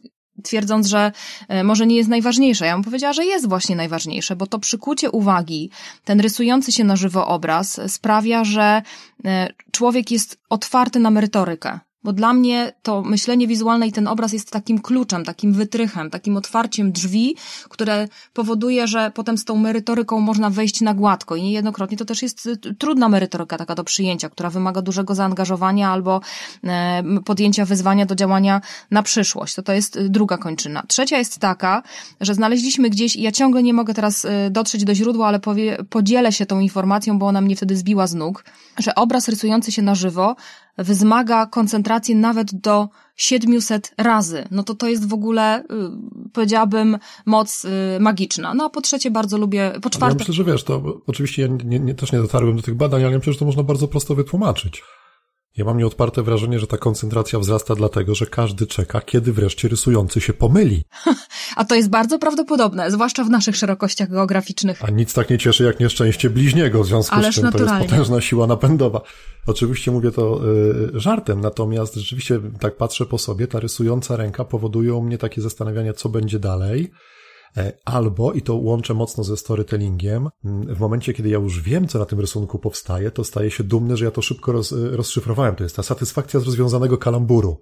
twierdząc, 0.44 0.88
że 0.88 1.12
e, 1.48 1.64
może 1.64 1.88
nie 1.88 1.96
jest 1.96 2.10
najważniejsze. 2.10 2.66
Ja 2.66 2.74
bym 2.74 2.84
powiedziała, 2.84 3.14
że 3.14 3.26
jest 3.26 3.50
właśnie 3.50 3.76
najważniejsze, 3.76 4.36
bo 4.36 4.48
to 4.48 4.60
przykucie 4.60 5.12
uwagi, 5.12 5.70
ten 6.04 6.20
rysujący 6.20 6.72
się 6.72 6.84
na 6.84 6.96
żywo 6.96 7.28
obraz 7.28 7.82
sprawia, 7.88 8.44
że 8.44 8.82
e, 9.26 9.48
człowiek 9.72 10.12
jest 10.12 10.40
otwarty 10.50 11.00
na 11.00 11.10
merytorykę. 11.12 11.80
Bo 12.04 12.14
dla 12.14 12.34
mnie 12.34 12.74
to 12.84 13.02
myślenie 13.02 13.48
wizualne 13.48 13.88
i 13.88 13.92
ten 13.92 14.08
obraz 14.08 14.34
jest 14.34 14.52
takim 14.52 14.80
kluczem, 14.80 15.26
takim 15.26 15.54
wytrychem, 15.54 16.10
takim 16.10 16.38
otwarciem 16.38 16.92
drzwi, 16.92 17.36
które 17.70 18.08
powoduje, 18.34 18.88
że 18.88 19.12
potem 19.16 19.38
z 19.38 19.46
tą 19.46 19.56
merytoryką 19.56 20.20
można 20.20 20.50
wejść 20.50 20.82
na 20.82 20.94
gładko. 20.94 21.36
I 21.36 21.44
niejednokrotnie 21.44 21.98
to 21.98 22.06
też 22.06 22.22
jest 22.22 22.46
y, 22.46 22.58
trudna 22.58 23.10
merytoryka 23.10 23.58
taka 23.58 23.76
do 23.76 23.84
przyjęcia, 23.84 24.30
która 24.30 24.50
wymaga 24.50 24.82
dużego 24.82 25.16
zaangażowania 25.16 25.90
albo 25.90 26.22
e, 26.64 27.04
podjęcia 27.26 27.66
wyzwania 27.66 28.06
do 28.06 28.16
działania 28.16 28.62
na 28.92 29.04
przyszłość. 29.04 29.56
To 29.56 29.62
to 29.64 29.74
jest 29.74 29.96
y, 29.96 30.10
druga 30.10 30.38
kończyna. 30.38 30.84
Trzecia 30.88 31.18
jest 31.18 31.40
taka, 31.40 31.84
że 32.22 32.34
znaleźliśmy 32.34 32.90
gdzieś, 32.90 33.16
i 33.16 33.22
ja 33.22 33.32
ciągle 33.32 33.64
nie 33.64 33.74
mogę 33.74 33.94
teraz 33.94 34.26
y, 34.26 34.30
dotrzeć 34.52 34.84
do 34.84 34.96
źródła, 34.96 35.28
ale 35.28 35.40
powie, 35.40 35.78
podzielę 35.90 36.32
się 36.32 36.46
tą 36.46 36.60
informacją, 36.60 37.20
bo 37.20 37.28
ona 37.28 37.42
mnie 37.42 37.56
wtedy 37.56 37.78
zbiła 37.78 38.08
z 38.08 38.14
nóg, 38.14 38.44
że 38.78 38.96
obraz 38.96 39.28
rysujący 39.28 39.72
się 39.72 39.82
na 39.82 39.96
żywo 39.96 40.36
wzmaga 40.84 41.46
koncentrację 41.46 42.16
nawet 42.16 42.56
do 42.56 42.90
700 43.16 43.94
razy. 43.98 44.48
No 44.52 44.64
to 44.64 44.76
to 44.76 44.88
jest 44.88 45.08
w 45.08 45.14
ogóle, 45.14 45.64
y, 45.64 45.66
powiedziałabym, 46.34 46.98
moc 47.26 47.66
y, 47.66 47.70
magiczna. 48.00 48.54
No 48.54 48.66
a 48.66 48.70
po 48.70 48.82
trzecie 48.82 49.12
bardzo 49.12 49.38
lubię, 49.38 49.72
po 49.82 49.90
czwarte... 49.90 50.16
Ja 50.16 50.20
myślę, 50.20 50.34
że 50.34 50.44
wiesz, 50.44 50.64
to 50.64 51.02
oczywiście 51.08 51.42
ja 51.42 51.48
nie, 51.66 51.80
nie, 51.80 51.96
też 51.96 52.12
nie 52.12 52.20
dotarłem 52.20 52.56
do 52.56 52.62
tych 52.62 52.76
badań, 52.76 53.02
ale 53.04 53.12
ja 53.12 53.18
myślę, 53.18 53.34
że 53.34 53.40
to 53.40 53.46
można 53.46 53.64
bardzo 53.64 53.88
prosto 53.88 54.16
wytłumaczyć. 54.16 54.84
Ja 55.58 55.66
mam 55.66 55.78
nieodparte 55.78 56.24
wrażenie, 56.24 56.60
że 56.60 56.68
ta 56.68 56.78
koncentracja 56.78 57.40
wzrasta 57.40 57.76
dlatego, 57.76 58.16
że 58.16 58.26
każdy 58.26 58.68
czeka, 58.68 59.02
kiedy 59.02 59.34
wreszcie 59.34 59.68
rysujący 59.68 60.22
się 60.22 60.34
pomyli. 60.34 60.84
A 61.56 61.66
to 61.66 61.76
jest 61.76 61.90
bardzo 61.90 62.20
prawdopodobne, 62.20 62.92
zwłaszcza 62.92 63.24
w 63.24 63.30
naszych 63.30 63.56
szerokościach 63.56 64.10
geograficznych. 64.10 64.86
A 64.86 64.90
nic 64.90 65.14
tak 65.14 65.30
nie 65.30 65.38
cieszy 65.38 65.64
jak 65.64 65.80
nieszczęście 65.80 66.30
bliźniego, 66.30 66.84
w 66.84 66.88
związku 66.88 67.16
Ależ 67.16 67.34
z 67.34 67.36
czym 67.36 67.44
naturalnie. 67.44 67.72
to 67.72 67.84
jest 67.84 67.92
potężna 67.92 68.22
siła 68.22 68.48
napędowa. 68.48 69.02
Oczywiście 69.48 69.92
mówię 69.92 70.12
to 70.12 70.42
y, 70.96 71.00
żartem, 71.00 71.42
natomiast 71.42 71.96
rzeczywiście 71.96 72.40
tak 72.60 72.78
patrzę 72.78 73.06
po 73.06 73.18
sobie, 73.18 73.48
ta 73.48 73.60
rysująca 73.60 74.16
ręka 74.16 74.46
powoduje 74.46 74.94
u 74.94 75.02
mnie 75.02 75.18
takie 75.18 75.42
zastanawianie, 75.42 75.94
co 75.94 76.10
będzie 76.10 76.40
dalej. 76.40 76.92
E, 77.58 77.74
albo, 77.86 78.34
i 78.34 78.42
to 78.42 78.56
łączę 78.56 78.94
mocno 78.94 79.24
ze 79.24 79.38
storytellingiem, 79.38 80.30
w 80.44 80.80
momencie, 80.80 81.14
kiedy 81.14 81.30
ja 81.30 81.38
już 81.38 81.62
wiem, 81.62 81.88
co 81.88 82.00
na 82.00 82.06
tym 82.06 82.20
rysunku 82.20 82.60
powstaje, 82.60 83.12
to 83.12 83.24
staję 83.24 83.52
się 83.52 83.64
dumny, 83.64 83.98
że 83.98 84.06
ja 84.06 84.12
to 84.12 84.22
szybko 84.22 84.52
roz, 84.52 84.72
rozszyfrowałem. 84.72 85.56
To 85.56 85.64
jest 85.64 85.76
ta 85.76 85.84
satysfakcja 85.84 86.40
z 86.40 86.46
rozwiązanego 86.46 86.98
kalamburu. 86.98 87.62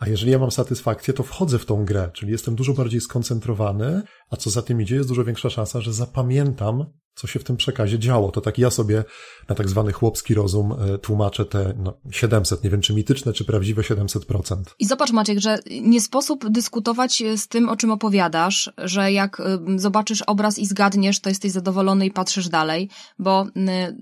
A 0.00 0.08
jeżeli 0.08 0.32
ja 0.32 0.38
mam 0.38 0.50
satysfakcję, 0.50 1.14
to 1.14 1.22
wchodzę 1.22 1.58
w 1.58 1.66
tą 1.66 1.84
grę, 1.84 2.10
czyli 2.12 2.32
jestem 2.32 2.54
dużo 2.54 2.72
bardziej 2.72 3.00
skoncentrowany, 3.00 4.02
a 4.30 4.36
co 4.36 4.50
za 4.50 4.62
tym 4.62 4.80
idzie, 4.80 4.96
jest 4.96 5.08
dużo 5.08 5.24
większa 5.24 5.50
szansa, 5.50 5.80
że 5.80 5.92
zapamiętam 5.92 6.84
co 7.14 7.26
się 7.26 7.38
w 7.38 7.44
tym 7.44 7.56
przekazie 7.56 7.98
działo. 7.98 8.30
To 8.30 8.40
tak 8.40 8.58
ja 8.58 8.70
sobie 8.70 9.04
na 9.48 9.54
tak 9.54 9.68
zwany 9.68 9.92
chłopski 9.92 10.34
rozum 10.34 10.72
e, 10.72 10.98
tłumaczę 10.98 11.44
te 11.44 11.74
no, 11.78 11.94
700, 12.10 12.64
nie 12.64 12.70
wiem 12.70 12.80
czy 12.80 12.94
mityczne, 12.94 13.32
czy 13.32 13.44
prawdziwe 13.44 13.82
700%. 13.82 14.56
I 14.78 14.86
zobacz 14.86 15.12
Maciek, 15.12 15.38
że 15.38 15.58
nie 15.82 16.00
sposób 16.00 16.48
dyskutować 16.48 17.22
z 17.36 17.48
tym, 17.48 17.68
o 17.68 17.76
czym 17.76 17.90
opowiadasz, 17.90 18.72
że 18.78 19.12
jak 19.12 19.40
e, 19.40 19.58
zobaczysz 19.76 20.22
obraz 20.22 20.58
i 20.58 20.66
zgadniesz, 20.66 21.20
to 21.20 21.28
jesteś 21.28 21.52
zadowolony 21.52 22.06
i 22.06 22.10
patrzysz 22.10 22.48
dalej, 22.48 22.88
bo 23.18 23.46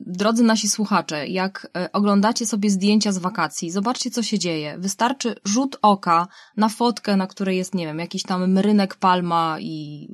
drodzy 0.06 0.42
nasi 0.42 0.68
słuchacze, 0.68 1.26
jak 1.26 1.70
e, 1.76 1.92
oglądacie 1.92 2.46
sobie 2.46 2.70
zdjęcia 2.70 3.12
z 3.12 3.18
wakacji, 3.18 3.70
zobaczcie 3.70 4.10
co 4.10 4.22
się 4.22 4.38
dzieje. 4.38 4.76
Wystarczy 4.78 5.34
rzut 5.44 5.76
oka 5.82 6.28
na 6.56 6.68
fotkę, 6.68 7.16
na 7.16 7.26
której 7.26 7.56
jest, 7.56 7.74
nie 7.74 7.86
wiem, 7.86 7.98
jakiś 7.98 8.22
tam 8.22 8.58
rynek 8.58 8.96
palma 8.96 9.56
i 9.60 10.08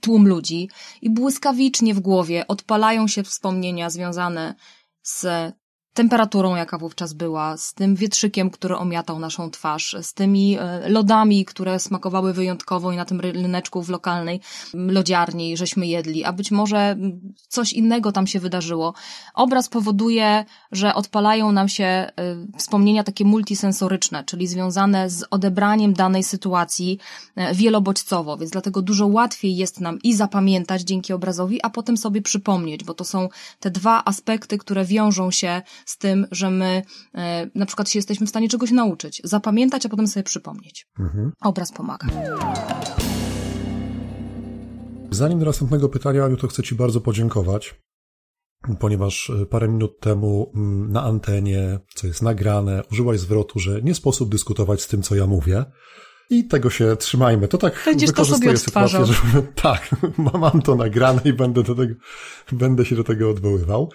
tłum 0.00 0.28
ludzi 0.28 0.68
i 1.02 1.10
błyskawicznie 1.10 1.94
w 1.94 2.00
głowie 2.00 2.31
odpalają 2.48 3.08
się 3.08 3.22
wspomnienia 3.22 3.90
związane 3.90 4.54
z 5.02 5.26
temperaturą, 5.94 6.56
jaka 6.56 6.78
wówczas 6.78 7.12
była, 7.12 7.56
z 7.56 7.74
tym 7.74 7.96
wietrzykiem, 7.96 8.50
który 8.50 8.76
omiatał 8.76 9.18
naszą 9.18 9.50
twarz, 9.50 9.96
z 10.02 10.14
tymi 10.14 10.58
e, 10.58 10.88
lodami, 10.88 11.44
które 11.44 11.78
smakowały 11.78 12.32
wyjątkowo 12.32 12.92
i 12.92 12.96
na 12.96 13.04
tym 13.04 13.20
ryneczku 13.20 13.82
w 13.82 13.88
lokalnej 13.88 14.40
lodziarni 14.74 15.56
żeśmy 15.56 15.86
jedli, 15.86 16.24
a 16.24 16.32
być 16.32 16.50
może 16.50 16.96
coś 17.48 17.72
innego 17.72 18.12
tam 18.12 18.26
się 18.26 18.40
wydarzyło. 18.40 18.94
Obraz 19.34 19.68
powoduje, 19.68 20.44
że 20.72 20.94
odpalają 20.94 21.52
nam 21.52 21.68
się 21.68 21.84
e, 21.84 22.10
wspomnienia 22.58 23.04
takie 23.04 23.24
multisensoryczne, 23.24 24.24
czyli 24.24 24.46
związane 24.46 25.10
z 25.10 25.24
odebraniem 25.30 25.92
danej 25.92 26.22
sytuacji 26.22 26.98
e, 27.36 27.54
wielobodźcowo, 27.54 28.36
więc 28.36 28.50
dlatego 28.50 28.82
dużo 28.82 29.06
łatwiej 29.06 29.56
jest 29.56 29.80
nam 29.80 29.98
i 30.02 30.14
zapamiętać 30.14 30.82
dzięki 30.82 31.12
obrazowi, 31.12 31.62
a 31.62 31.70
potem 31.70 31.96
sobie 31.96 32.22
przypomnieć, 32.22 32.84
bo 32.84 32.94
to 32.94 33.04
są 33.04 33.28
te 33.60 33.70
dwa 33.70 34.04
aspekty, 34.04 34.58
które 34.58 34.84
wiążą 34.84 35.30
się 35.30 35.62
z 35.86 35.98
tym, 35.98 36.26
że 36.30 36.50
my 36.50 36.82
e, 37.14 37.50
na 37.54 37.66
przykład 37.66 37.88
się 37.90 37.98
jesteśmy 37.98 38.26
w 38.26 38.30
stanie 38.30 38.48
czegoś 38.48 38.70
nauczyć, 38.70 39.20
zapamiętać, 39.24 39.86
a 39.86 39.88
potem 39.88 40.06
sobie 40.06 40.24
przypomnieć. 40.24 40.86
Mhm. 40.98 41.32
Obraz 41.40 41.72
pomaga. 41.72 42.08
Zanim 45.10 45.38
do 45.38 45.44
następnego 45.44 45.88
pytania, 45.88 46.24
Aniu, 46.24 46.36
to 46.36 46.48
chcę 46.48 46.62
Ci 46.62 46.74
bardzo 46.74 47.00
podziękować, 47.00 47.74
ponieważ 48.78 49.30
e, 49.30 49.46
parę 49.46 49.68
minut 49.68 50.00
temu 50.00 50.52
mm, 50.54 50.92
na 50.92 51.02
antenie, 51.02 51.78
co 51.94 52.06
jest 52.06 52.22
nagrane, 52.22 52.82
użyłaś 52.92 53.20
zwrotu, 53.20 53.58
że 53.58 53.82
nie 53.82 53.94
sposób 53.94 54.30
dyskutować 54.30 54.82
z 54.82 54.88
tym, 54.88 55.02
co 55.02 55.14
ja 55.14 55.26
mówię. 55.26 55.64
I 56.30 56.44
tego 56.44 56.70
się 56.70 56.96
trzymajmy. 56.96 57.48
To 57.48 57.58
tak 57.58 57.82
Będziesz 57.84 58.10
wykorzystuję 58.10 58.52
to 58.52 58.58
sytuację, 58.58 59.04
że 59.06 59.14
tak, 59.62 59.90
mam 60.40 60.62
to 60.62 60.74
nagrane 60.74 61.20
i 61.24 61.32
będę, 61.32 61.62
do 61.62 61.74
tego, 61.74 61.94
będę 62.52 62.84
się 62.84 62.96
do 62.96 63.04
tego 63.04 63.30
odwoływał. 63.30 63.90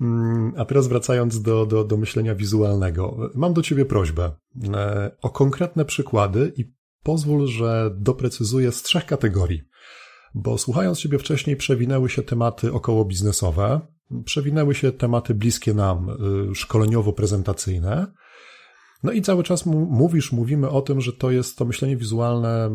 Mm, 0.00 0.52
a 0.56 0.64
teraz 0.64 0.88
wracając 0.88 1.42
do, 1.42 1.66
do, 1.66 1.84
do 1.84 1.96
myślenia 1.96 2.34
wizualnego, 2.34 3.30
mam 3.34 3.54
do 3.54 3.62
Ciebie 3.62 3.84
prośbę 3.84 4.32
e, 4.74 5.10
o 5.22 5.30
konkretne 5.30 5.84
przykłady 5.84 6.52
i 6.56 6.72
pozwól, 7.02 7.46
że 7.46 7.90
doprecyzuję 7.96 8.72
z 8.72 8.82
trzech 8.82 9.06
kategorii. 9.06 9.62
Bo 10.34 10.58
słuchając 10.58 10.98
Ciebie 10.98 11.18
wcześniej, 11.18 11.56
przewinęły 11.56 12.10
się 12.10 12.22
tematy 12.22 12.72
około 12.72 13.04
biznesowe, 13.04 13.80
przewinęły 14.24 14.74
się 14.74 14.92
tematy 14.92 15.34
bliskie 15.34 15.74
nam, 15.74 16.08
y, 16.08 16.54
szkoleniowo-prezentacyjne. 16.54 18.06
No 19.02 19.12
i 19.12 19.22
cały 19.22 19.42
czas 19.42 19.66
mówisz, 19.66 20.32
mówimy 20.32 20.70
o 20.70 20.82
tym, 20.82 21.00
że 21.00 21.12
to 21.12 21.30
jest 21.30 21.58
to 21.58 21.64
myślenie 21.64 21.96
wizualne 21.96 22.70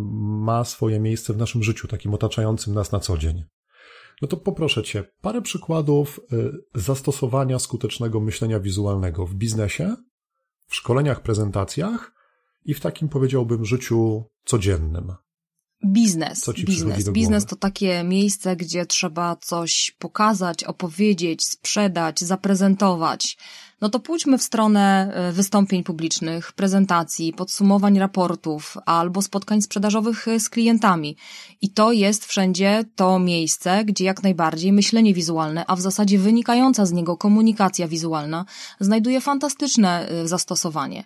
ma 0.45 0.63
swoje 0.63 0.99
miejsce 0.99 1.33
w 1.33 1.37
naszym 1.37 1.63
życiu, 1.63 1.87
takim 1.87 2.13
otaczającym 2.13 2.73
nas 2.73 2.91
na 2.91 2.99
co 2.99 3.17
dzień. 3.17 3.43
No 4.21 4.27
to 4.27 4.37
poproszę 4.37 4.83
Cię, 4.83 5.03
parę 5.21 5.41
przykładów 5.41 6.19
y, 6.33 6.51
zastosowania 6.75 7.59
skutecznego 7.59 8.19
myślenia 8.19 8.59
wizualnego 8.59 9.25
w 9.25 9.33
biznesie, 9.33 9.95
w 10.67 10.75
szkoleniach, 10.75 11.21
prezentacjach 11.21 12.11
i 12.65 12.73
w 12.73 12.79
takim, 12.79 13.09
powiedziałbym, 13.09 13.65
życiu 13.65 14.23
codziennym. 14.45 15.13
Biznes. 15.85 16.49
biznes. 16.65 17.09
Biznes 17.09 17.45
to 17.45 17.55
takie 17.55 18.03
miejsce, 18.03 18.55
gdzie 18.55 18.85
trzeba 18.85 19.35
coś 19.35 19.95
pokazać, 19.99 20.63
opowiedzieć, 20.63 21.45
sprzedać, 21.45 22.19
zaprezentować. 22.19 23.37
No 23.83 23.89
to 23.89 23.99
pójdźmy 23.99 24.37
w 24.37 24.43
stronę 24.43 25.11
e, 25.13 25.31
wystąpień 25.31 25.83
publicznych, 25.83 26.51
prezentacji, 26.51 27.33
podsumowań 27.33 27.99
raportów 27.99 28.77
albo 28.85 29.21
spotkań 29.21 29.61
sprzedażowych 29.61 30.27
e, 30.27 30.39
z 30.39 30.49
klientami. 30.49 31.15
I 31.61 31.69
to 31.69 31.91
jest 31.91 32.25
wszędzie 32.25 32.83
to 32.95 33.19
miejsce, 33.19 33.85
gdzie 33.85 34.05
jak 34.05 34.23
najbardziej 34.23 34.73
myślenie 34.73 35.13
wizualne, 35.13 35.65
a 35.67 35.75
w 35.75 35.81
zasadzie 35.81 36.19
wynikająca 36.19 36.85
z 36.85 36.91
niego 36.91 37.17
komunikacja 37.17 37.87
wizualna, 37.87 38.45
znajduje 38.79 39.21
fantastyczne 39.21 40.07
e, 40.07 40.27
zastosowanie, 40.27 41.03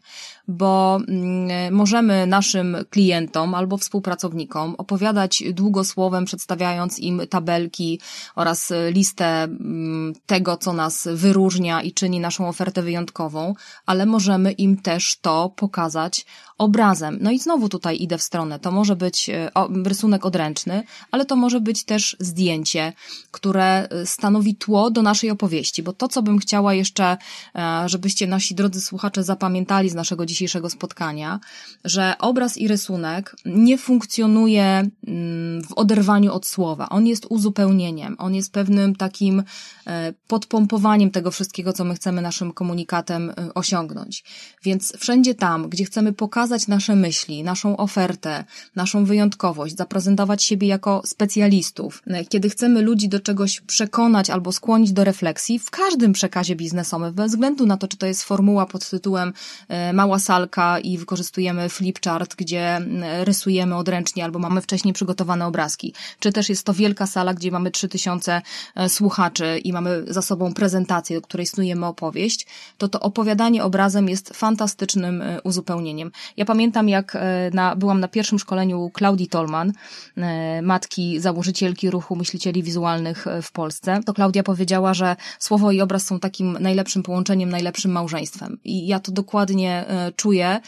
bo 0.47 0.99
mm, 1.07 1.73
możemy 1.73 2.27
naszym 2.27 2.77
klientom 2.89 3.55
albo 3.55 3.77
współpracownikom 3.77 4.75
opowiadać 4.77 5.43
długosłowem, 5.53 6.25
przedstawiając 6.25 6.99
im 6.99 7.21
tabelki 7.29 7.99
oraz 8.35 8.73
listę 8.91 9.43
mm, 9.43 10.13
tego, 10.25 10.57
co 10.57 10.73
nas 10.73 11.07
wyróżnia 11.13 11.81
i 11.81 11.91
czyni 11.91 12.19
naszą 12.19 12.47
ofertę 12.47 12.66
wyjątkową, 12.81 13.53
ale 13.85 14.05
możemy 14.05 14.51
im 14.51 14.81
też 14.81 15.17
to 15.21 15.49
pokazać 15.49 16.25
obrazem. 16.57 17.17
No 17.21 17.31
i 17.31 17.39
znowu 17.39 17.69
tutaj 17.69 18.01
idę 18.01 18.17
w 18.17 18.21
stronę. 18.21 18.59
To 18.59 18.71
może 18.71 18.95
być 18.95 19.29
e, 19.29 19.51
rysunek 19.85 20.25
odręczny, 20.25 20.83
ale 21.11 21.25
to 21.25 21.35
może 21.35 21.61
być 21.61 21.83
też 21.83 22.17
zdjęcie, 22.19 22.93
które 23.31 23.89
e, 23.89 24.05
stanowi 24.05 24.55
tło 24.55 24.91
do 24.91 25.01
naszej 25.01 25.31
opowieści, 25.31 25.83
bo 25.83 25.93
to, 25.93 26.07
co 26.07 26.21
bym 26.21 26.39
chciała 26.39 26.73
jeszcze, 26.73 27.17
e, 27.55 27.89
żebyście 27.89 28.27
nasi 28.27 28.55
drodzy 28.55 28.81
słuchacze 28.81 29.23
zapamiętali 29.23 29.89
z 29.89 29.95
naszego 29.95 30.25
dzisiejszego 30.25 30.69
spotkania, 30.69 31.39
że 31.85 32.15
obraz 32.19 32.57
i 32.57 32.67
rysunek 32.67 33.35
nie 33.45 33.77
funkcjonuje 33.77 34.89
mm, 35.07 35.63
w 35.63 35.73
oderwaniu 35.75 36.33
od 36.33 36.45
słowa. 36.45 36.89
On 36.89 37.07
jest 37.07 37.25
uzupełnieniem, 37.29 38.15
on 38.19 38.35
jest 38.35 38.51
pewnym 38.51 38.95
takim 38.95 39.43
podpompowaniem 40.27 41.11
tego 41.11 41.31
wszystkiego, 41.31 41.73
co 41.73 41.83
my 41.83 41.95
chcemy 41.95 42.21
naszym 42.21 42.53
komunikatem 42.53 43.33
osiągnąć. 43.55 44.23
Więc 44.63 44.93
wszędzie 44.97 45.35
tam, 45.35 45.69
gdzie 45.69 45.85
chcemy 45.85 46.13
pokazać, 46.13 46.46
pokazać 46.47 46.67
nasze 46.67 46.95
myśli, 46.95 47.43
naszą 47.43 47.77
ofertę, 47.77 48.43
naszą 48.75 49.05
wyjątkowość, 49.05 49.77
zaprezentować 49.77 50.43
siebie 50.43 50.67
jako 50.67 51.01
specjalistów. 51.05 52.03
Kiedy 52.29 52.49
chcemy 52.49 52.81
ludzi 52.81 53.09
do 53.09 53.19
czegoś 53.19 53.61
przekonać 53.61 54.29
albo 54.29 54.51
skłonić 54.51 54.91
do 54.91 55.03
refleksji, 55.03 55.59
w 55.59 55.71
każdym 55.71 56.13
przekazie 56.13 56.55
biznesowym, 56.55 57.13
bez 57.13 57.31
względu 57.31 57.65
na 57.65 57.77
to, 57.77 57.87
czy 57.87 57.97
to 57.97 58.05
jest 58.05 58.23
formuła 58.23 58.65
pod 58.65 58.89
tytułem 58.89 59.33
e, 59.67 59.93
mała 59.93 60.19
salka 60.19 60.79
i 60.79 60.97
wykorzystujemy 60.97 61.69
flipchart, 61.69 62.35
gdzie 62.35 62.81
rysujemy 63.23 63.75
odręcznie 63.75 64.23
albo 64.23 64.39
mamy 64.39 64.61
wcześniej 64.61 64.93
przygotowane 64.93 65.45
obrazki, 65.45 65.93
czy 66.19 66.31
też 66.31 66.49
jest 66.49 66.63
to 66.63 66.73
wielka 66.73 67.07
sala, 67.07 67.33
gdzie 67.33 67.51
mamy 67.51 67.71
3000 67.71 68.41
e, 68.75 68.89
słuchaczy 68.89 69.59
i 69.63 69.73
mamy 69.73 70.03
za 70.07 70.21
sobą 70.21 70.53
prezentację, 70.53 71.15
do 71.15 71.21
której 71.21 71.45
snujemy 71.45 71.85
opowieść, 71.85 72.47
to 72.77 72.87
to 72.87 72.99
opowiadanie 72.99 73.63
obrazem 73.63 74.09
jest 74.09 74.33
fantastycznym 74.33 75.21
e, 75.21 75.41
uzupełnieniem. 75.41 76.11
Ja 76.37 76.45
pamiętam, 76.45 76.89
jak 76.89 77.15
e, 77.15 77.51
na, 77.53 77.75
byłam 77.75 77.99
na 77.99 78.07
pierwszym 78.07 78.39
szkoleniu 78.39 78.89
Klaudii 78.93 79.27
Tolman, 79.27 79.73
e, 80.17 80.61
matki 80.61 81.19
założycielki 81.19 81.89
ruchu 81.89 82.15
myślicieli 82.15 82.63
wizualnych 82.63 83.27
e, 83.27 83.41
w 83.41 83.51
Polsce. 83.51 83.99
To 84.05 84.13
Klaudia 84.13 84.43
powiedziała, 84.43 84.93
że 84.93 85.15
słowo 85.39 85.71
i 85.71 85.81
obraz 85.81 86.05
są 86.05 86.19
takim 86.19 86.57
najlepszym 86.59 87.03
połączeniem, 87.03 87.49
najlepszym 87.49 87.91
małżeństwem. 87.91 88.57
I 88.63 88.87
ja 88.87 88.99
to 88.99 89.11
dokładnie 89.11 89.85
czuję 90.15 90.59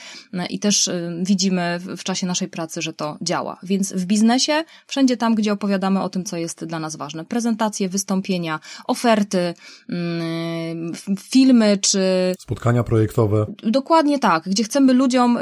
i 0.50 0.60
też 0.60 0.90
widzimy 1.22 1.80
w 1.98 2.04
czasie 2.04 2.28
naszej 2.28 2.48
pracy, 2.48 2.82
że 2.82 2.94
to 2.94 3.18
działa. 3.22 3.58
Więc 3.64 3.94
w 3.94 4.06
biznesie, 4.06 4.64
wszędzie 4.88 5.18
tam, 5.18 5.36
gdzie 5.36 5.54
opowiadamy 5.54 6.02
o 6.02 6.10
tym, 6.10 6.24
co 6.24 6.38
jest 6.38 6.66
dla 6.66 6.80
nas 6.80 6.96
ważne. 6.96 7.26
Prezentacje, 7.26 7.90
wystąpienia, 7.90 8.60
oferty, 8.88 9.54
mm, 9.90 10.92
filmy 11.20 11.78
czy... 11.78 12.34
Spotkania 12.40 12.84
projektowe. 12.84 13.46
Dokładnie 13.64 14.20
tak, 14.20 14.50
gdzie 14.50 14.64
chcemy 14.64 14.94
ludziom 14.94 15.38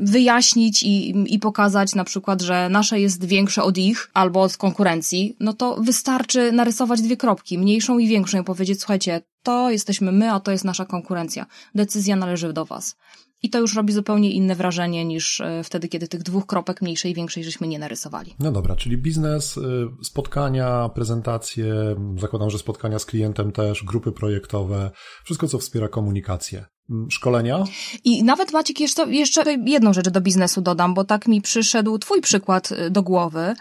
wyjaśnić 0.00 0.82
i, 0.82 1.14
i 1.34 1.38
pokazać 1.38 1.94
na 1.94 2.04
przykład, 2.04 2.42
że 2.42 2.68
nasze 2.68 3.00
jest 3.00 3.24
większe 3.24 3.62
od 3.62 3.78
ich 3.78 4.10
albo 4.14 4.42
od 4.42 4.56
konkurencji, 4.56 5.36
no 5.40 5.52
to 5.52 5.76
wystarczy 5.80 6.52
narysować 6.52 7.02
dwie 7.02 7.16
kropki, 7.16 7.58
mniejszą 7.58 7.98
i 7.98 8.08
większą 8.08 8.40
i 8.40 8.44
powiedzieć, 8.44 8.78
słuchajcie, 8.78 9.22
to 9.42 9.70
jesteśmy 9.70 10.12
my, 10.12 10.32
a 10.32 10.40
to 10.40 10.50
jest 10.50 10.64
nasza 10.64 10.84
konkurencja. 10.84 11.46
Decyzja 11.74 12.16
należy 12.16 12.52
do 12.52 12.64
was. 12.64 12.96
I 13.44 13.50
to 13.50 13.60
już 13.60 13.74
robi 13.74 13.92
zupełnie 13.92 14.30
inne 14.30 14.54
wrażenie 14.54 15.04
niż 15.04 15.40
e, 15.40 15.64
wtedy, 15.64 15.88
kiedy 15.88 16.08
tych 16.08 16.22
dwóch 16.22 16.46
kropek 16.46 16.82
mniejszej 16.82 17.10
i 17.10 17.14
większej 17.14 17.44
żeśmy 17.44 17.68
nie 17.68 17.78
narysowali. 17.78 18.34
No 18.38 18.52
dobra, 18.52 18.76
czyli 18.76 18.98
biznes, 18.98 19.56
y, 19.56 19.86
spotkania, 20.02 20.88
prezentacje, 20.94 21.74
zakładam, 22.20 22.50
że 22.50 22.58
spotkania 22.58 22.98
z 22.98 23.06
klientem 23.06 23.52
też, 23.52 23.84
grupy 23.84 24.12
projektowe, 24.12 24.90
wszystko 25.24 25.48
co 25.48 25.58
wspiera 25.58 25.88
komunikację. 25.88 26.64
Mm, 26.90 27.10
szkolenia. 27.10 27.64
I 28.04 28.24
nawet 28.24 28.52
Maciek, 28.52 28.80
jeszcze, 28.80 29.12
jeszcze 29.12 29.42
jedną 29.66 29.92
rzecz 29.92 30.08
do 30.08 30.20
biznesu 30.20 30.60
dodam, 30.60 30.94
bo 30.94 31.04
tak 31.04 31.28
mi 31.28 31.42
przyszedł 31.42 31.98
twój 31.98 32.20
przykład 32.20 32.72
y, 32.72 32.90
do 32.90 33.02
głowy. 33.02 33.54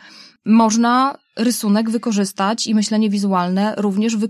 Można 0.46 1.18
rysunek 1.38 1.90
wykorzystać 1.90 2.68
i 2.68 2.76
myślenie 2.76 3.10
wizualne 3.10 3.76
również 3.78 4.18
wy 4.18 4.30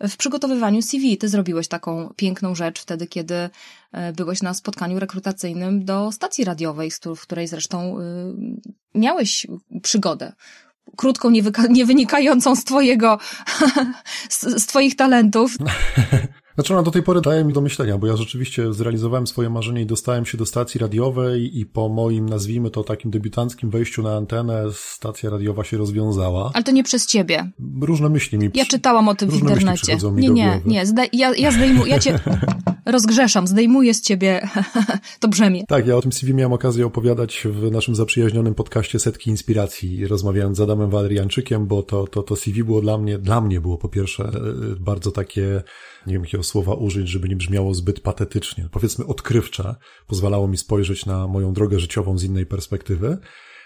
w 0.00 0.16
przygotowywaniu 0.16 0.82
CV. 0.82 1.18
Ty 1.18 1.28
zrobiłeś 1.28 1.68
taką 1.68 2.12
piękną 2.16 2.54
rzecz 2.54 2.80
wtedy, 2.80 3.06
kiedy 3.06 3.50
e, 3.92 4.12
byłeś 4.12 4.42
na 4.42 4.54
spotkaniu 4.54 4.98
rekrutacyjnym 4.98 5.84
do 5.84 6.12
stacji 6.12 6.44
radiowej, 6.44 6.90
w 7.16 7.20
której 7.20 7.48
zresztą 7.48 8.00
y, 8.00 8.02
miałeś 8.94 9.46
przygodę 9.82 10.32
krótką, 10.96 11.30
nie, 11.70 11.86
wynikającą 11.86 12.56
z 12.56 12.64
twojego, 12.64 13.18
z, 14.28 14.40
z, 14.40 14.66
twoich 14.66 14.96
talentów. 14.96 15.56
Znaczy 16.54 16.74
ona 16.74 16.82
do 16.82 16.90
tej 16.90 17.02
pory 17.02 17.20
daje 17.20 17.44
mi 17.44 17.52
do 17.52 17.60
myślenia, 17.60 17.98
bo 17.98 18.06
ja 18.06 18.16
rzeczywiście 18.16 18.72
zrealizowałem 18.72 19.26
swoje 19.26 19.50
marzenie 19.50 19.82
i 19.82 19.86
dostałem 19.86 20.26
się 20.26 20.38
do 20.38 20.46
stacji 20.46 20.80
radiowej 20.80 21.58
i 21.58 21.66
po 21.66 21.88
moim, 21.88 22.28
nazwijmy 22.28 22.70
to 22.70 22.84
takim 22.84 23.10
debiutanckim 23.10 23.70
wejściu 23.70 24.02
na 24.02 24.16
antenę, 24.16 24.64
stacja 24.72 25.30
radiowa 25.30 25.64
się 25.64 25.76
rozwiązała. 25.76 26.50
Ale 26.54 26.64
to 26.64 26.72
nie 26.72 26.84
przez 26.84 27.06
ciebie. 27.06 27.50
Różne 27.80 28.08
myśli 28.08 28.38
mi 28.38 28.50
Ja 28.54 28.64
czytałam 28.64 29.08
o 29.08 29.14
tym 29.14 29.30
w 29.30 29.40
internecie. 29.40 29.96
nie, 30.12 30.28
nie, 30.28 30.60
nie. 30.66 30.82
Ja, 31.12 31.34
ja 31.34 31.50
zdejmuję, 31.50 31.92
ja 31.92 31.98
cię 31.98 32.18
rozgrzeszam, 32.86 33.46
zdejmuję 33.46 33.94
z 33.94 34.00
ciebie 34.00 34.48
to 35.20 35.28
brzemię. 35.28 35.64
Tak, 35.68 35.86
ja 35.86 35.96
o 35.96 36.02
tym 36.02 36.12
CV 36.12 36.34
miałem 36.34 36.52
okazję 36.52 36.86
opowiadać 36.86 37.46
w 37.50 37.70
naszym 37.70 37.94
zaprzyjaźnionym 37.94 38.54
podcaście 38.54 38.98
Setki 38.98 39.30
Inspiracji, 39.30 40.06
rozmawiając 40.06 40.56
z 40.56 40.60
Adamem 40.60 40.90
Walerianczykiem, 40.90 41.66
bo 41.66 41.82
to, 41.82 42.06
to, 42.06 42.22
to 42.22 42.36
CV 42.36 42.64
było 42.64 42.80
dla 42.80 42.98
mnie, 42.98 43.18
dla 43.18 43.40
mnie 43.40 43.60
było 43.60 43.78
po 43.78 43.88
pierwsze 43.88 44.24
e, 44.24 44.30
bardzo 44.80 45.10
takie 45.10 45.62
nie 46.06 46.12
wiem 46.12 46.22
jakiego 46.22 46.44
słowa 46.44 46.74
użyć, 46.74 47.08
żeby 47.08 47.28
nie 47.28 47.36
brzmiało 47.36 47.74
zbyt 47.74 48.00
patetycznie, 48.00 48.68
powiedzmy 48.72 49.06
odkrywcze, 49.06 49.74
pozwalało 50.06 50.48
mi 50.48 50.56
spojrzeć 50.56 51.06
na 51.06 51.26
moją 51.26 51.52
drogę 51.52 51.78
życiową 51.78 52.18
z 52.18 52.24
innej 52.24 52.46
perspektywy, 52.46 53.18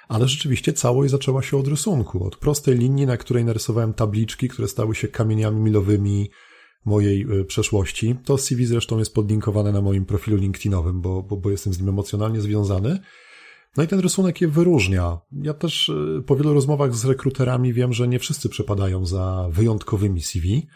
ale 0.08 0.28
rzeczywiście 0.28 0.72
całość 0.72 1.10
zaczęła 1.10 1.42
się 1.42 1.56
od 1.56 1.68
rysunku, 1.68 2.24
od 2.24 2.36
prostej 2.36 2.78
linii, 2.78 3.06
na 3.06 3.16
której 3.16 3.44
narysowałem 3.44 3.94
tabliczki, 3.94 4.48
które 4.48 4.68
stały 4.68 4.94
się 4.94 5.08
kamieniami 5.08 5.60
milowymi 5.60 6.30
mojej 6.84 7.22
e, 7.22 7.44
przeszłości. 7.44 8.16
To 8.24 8.38
CV 8.38 8.66
zresztą 8.66 8.98
jest 8.98 9.14
podlinkowane 9.14 9.72
na 9.72 9.80
moim 9.80 10.04
profilu 10.04 10.36
LinkedInowym, 10.36 11.00
bo, 11.00 11.22
bo, 11.22 11.36
bo 11.36 11.50
jestem 11.50 11.72
z 11.72 11.78
nim 11.80 11.88
emocjonalnie 11.88 12.40
związany. 12.40 12.98
No 13.76 13.82
i 13.84 13.88
ten 13.88 14.00
rysunek 14.00 14.40
je 14.40 14.48
wyróżnia. 14.48 15.18
Ja 15.32 15.54
też 15.54 15.88
e, 15.88 16.22
po 16.22 16.36
wielu 16.36 16.54
rozmowach 16.54 16.94
z 16.94 17.04
rekruterami 17.04 17.72
wiem, 17.72 17.92
że 17.92 18.08
nie 18.08 18.18
wszyscy 18.18 18.48
przepadają 18.48 19.06
za 19.06 19.48
wyjątkowymi 19.50 20.22
CV. 20.22 20.68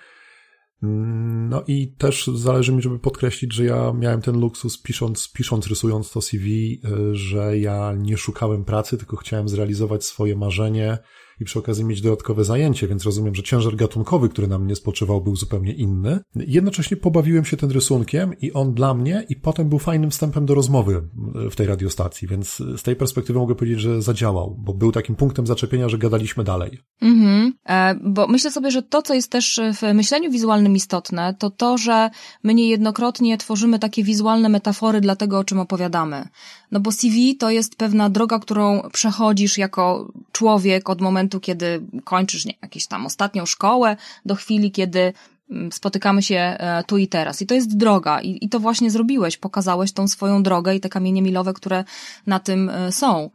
No 1.49 1.63
i 1.67 1.95
też 1.99 2.27
zależy 2.27 2.73
mi, 2.73 2.83
żeby 2.83 2.99
podkreślić, 2.99 3.55
że 3.55 3.65
ja 3.65 3.93
miałem 3.93 4.23
ten 4.23 4.41
luksus 4.41 4.83
pisząc, 4.83 5.33
pisząc, 5.33 5.67
rysując 5.67 6.11
to 6.11 6.21
CV, 6.21 6.81
y, 6.85 7.15
że 7.15 7.59
ja 7.59 7.95
nie 7.99 8.17
szukałem 8.17 8.65
pracy, 8.65 8.99
tylko 8.99 9.17
chciałem 9.17 9.49
zrealizować 9.49 10.05
swoje 10.05 10.37
marzenie 10.37 10.99
i 11.43 11.45
przy 11.45 11.59
okazji 11.59 11.85
mieć 11.85 12.01
dodatkowe 12.01 12.45
zajęcie, 12.45 12.89
więc 12.89 13.05
rozumiem, 13.05 13.35
że 13.35 13.43
ciężar 13.43 13.77
gatunkowy, 13.77 14.29
który 14.29 14.49
na 14.49 14.59
mnie 14.59 14.77
spoczywał, 14.77 15.21
był 15.21 15.37
zupełnie 15.37 15.73
inny. 15.73 16.21
Jednocześnie 16.35 16.97
pobawiłem 16.97 17.45
się 17.45 17.57
tym 17.57 17.71
rysunkiem 17.71 18.39
i 18.41 18.53
on 18.53 18.75
dla 18.75 18.95
mnie 18.95 19.27
i 19.29 19.37
potem 19.37 19.69
był 19.69 19.79
fajnym 19.79 20.11
wstępem 20.11 20.47
do 20.47 20.55
rozmowy 20.55 21.09
w 21.51 21.57
tej 21.57 21.67
radiostacji, 21.67 22.29
więc 22.29 22.63
z 22.77 22.83
tej 22.83 22.97
perspektywy 22.97 23.39
mogę 23.39 23.55
powiedzieć, 23.55 23.81
że 23.81 24.03
zadziałał, 24.03 24.57
bo 24.59 24.75
był 24.75 24.93
takim 24.93 25.15
punktem 25.15 25.47
zaczepienia, 25.47 25.89
że 25.89 25.99
gadaliśmy 25.99 26.45
dalej. 26.45 26.79
Mhm, 27.03 27.53
e, 27.69 27.95
bo 27.95 28.27
myślę 28.27 28.51
sobie, 28.51 28.71
że 28.71 28.83
to, 28.83 29.03
co 29.03 29.15
jest 29.15 29.31
też 29.31 29.61
w 29.75 29.95
myśleniu 29.95 30.31
wizualnym 30.31 30.77
istotne, 30.77 31.35
to 31.39 31.51
to, 31.51 31.79
że 31.79 32.11
my 32.43 32.55
niejednokrotnie 32.55 33.39
tworzymy 33.39 33.79
takie 33.79 34.05
wizualne 34.05 34.49
metafory 34.49 35.01
dla 35.01 35.17
tego, 35.17 35.39
o 35.39 35.45
czym 35.45 35.61
opowiadamy. 35.61 36.29
No 36.73 36.81
bo 36.81 36.93
CV 36.93 37.37
to 37.37 37.51
jest 37.51 37.77
pewna 37.77 38.11
droga, 38.11 38.39
którą 38.39 38.83
przechodzisz 38.93 39.59
jako 39.59 40.13
człowiek 40.33 40.91
od 40.91 41.01
momentu, 41.01 41.32
kiedy 41.41 41.83
kończysz 42.05 42.45
nie, 42.45 42.55
jakąś 42.63 42.87
tam 42.87 43.07
ostatnią 43.07 43.47
szkołę, 43.47 43.97
do 44.25 44.35
chwili, 44.35 44.73
kiedy 44.73 45.13
mm, 45.51 45.73
spotykamy 45.73 46.23
się 46.23 46.37
e, 46.37 46.85
tu 46.87 46.99
i 46.99 47.09
teraz. 47.09 47.43
I 47.43 47.47
to 47.47 47.55
jest 47.55 47.77
droga. 47.77 48.21
I, 48.21 48.45
I 48.45 48.49
to 48.49 48.61
właśnie 48.61 48.91
zrobiłeś. 48.91 49.37
Pokazałeś 49.37 49.93
tą 49.93 50.09
swoją 50.09 50.43
drogę 50.43 50.75
i 50.75 50.81
te 50.81 50.89
kamienie 50.89 51.23
milowe, 51.23 51.53
które 51.53 51.85
na 52.27 52.41
tym 52.41 52.71
e, 52.71 52.93
są. 52.93 53.31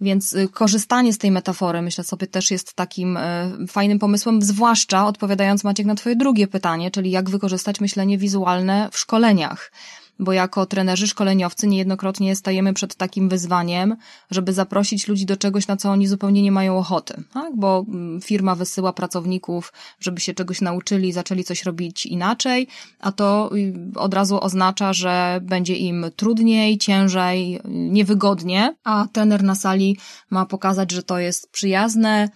Więc 0.00 0.32
y, 0.32 0.48
korzystanie 0.48 1.12
z 1.12 1.18
tej 1.18 1.30
metafory, 1.30 1.82
myślę 1.82 2.04
sobie, 2.04 2.26
też 2.26 2.50
jest 2.50 2.74
takim 2.74 3.16
y, 3.16 3.20
fajnym 3.68 3.98
pomysłem, 3.98 4.42
zwłaszcza 4.42 5.06
odpowiadając 5.06 5.64
Maciek 5.64 5.86
na 5.86 5.94
Twoje 5.94 6.16
drugie 6.16 6.46
pytanie, 6.46 6.90
czyli 6.90 7.10
jak 7.10 7.30
wykorzystać 7.30 7.80
myślenie 7.80 8.18
wizualne 8.18 8.88
w 8.92 8.98
szkoleniach 8.98 9.72
bo 10.18 10.32
jako 10.32 10.66
trenerzy, 10.66 11.06
szkoleniowcy 11.06 11.66
niejednokrotnie 11.66 12.36
stajemy 12.36 12.74
przed 12.74 12.94
takim 12.94 13.28
wyzwaniem, 13.28 13.96
żeby 14.30 14.52
zaprosić 14.52 15.08
ludzi 15.08 15.26
do 15.26 15.36
czegoś, 15.36 15.66
na 15.66 15.76
co 15.76 15.90
oni 15.90 16.06
zupełnie 16.06 16.42
nie 16.42 16.52
mają 16.52 16.78
ochoty, 16.78 17.22
tak? 17.32 17.56
bo 17.56 17.84
mm, 17.88 18.20
firma 18.20 18.54
wysyła 18.54 18.92
pracowników, 18.92 19.72
żeby 20.00 20.20
się 20.20 20.34
czegoś 20.34 20.60
nauczyli, 20.60 21.12
zaczęli 21.12 21.44
coś 21.44 21.64
robić 21.64 22.06
inaczej, 22.06 22.68
a 23.00 23.12
to 23.12 23.50
y, 23.56 23.74
od 23.94 24.14
razu 24.14 24.40
oznacza, 24.40 24.92
że 24.92 25.40
będzie 25.42 25.76
im 25.76 26.06
trudniej, 26.16 26.78
ciężej, 26.78 27.60
niewygodnie, 27.64 28.74
a 28.84 29.06
trener 29.12 29.42
na 29.42 29.54
sali 29.54 29.96
ma 30.30 30.46
pokazać, 30.46 30.92
że 30.92 31.02
to 31.02 31.18
jest 31.18 31.50
przyjazne, 31.50 32.28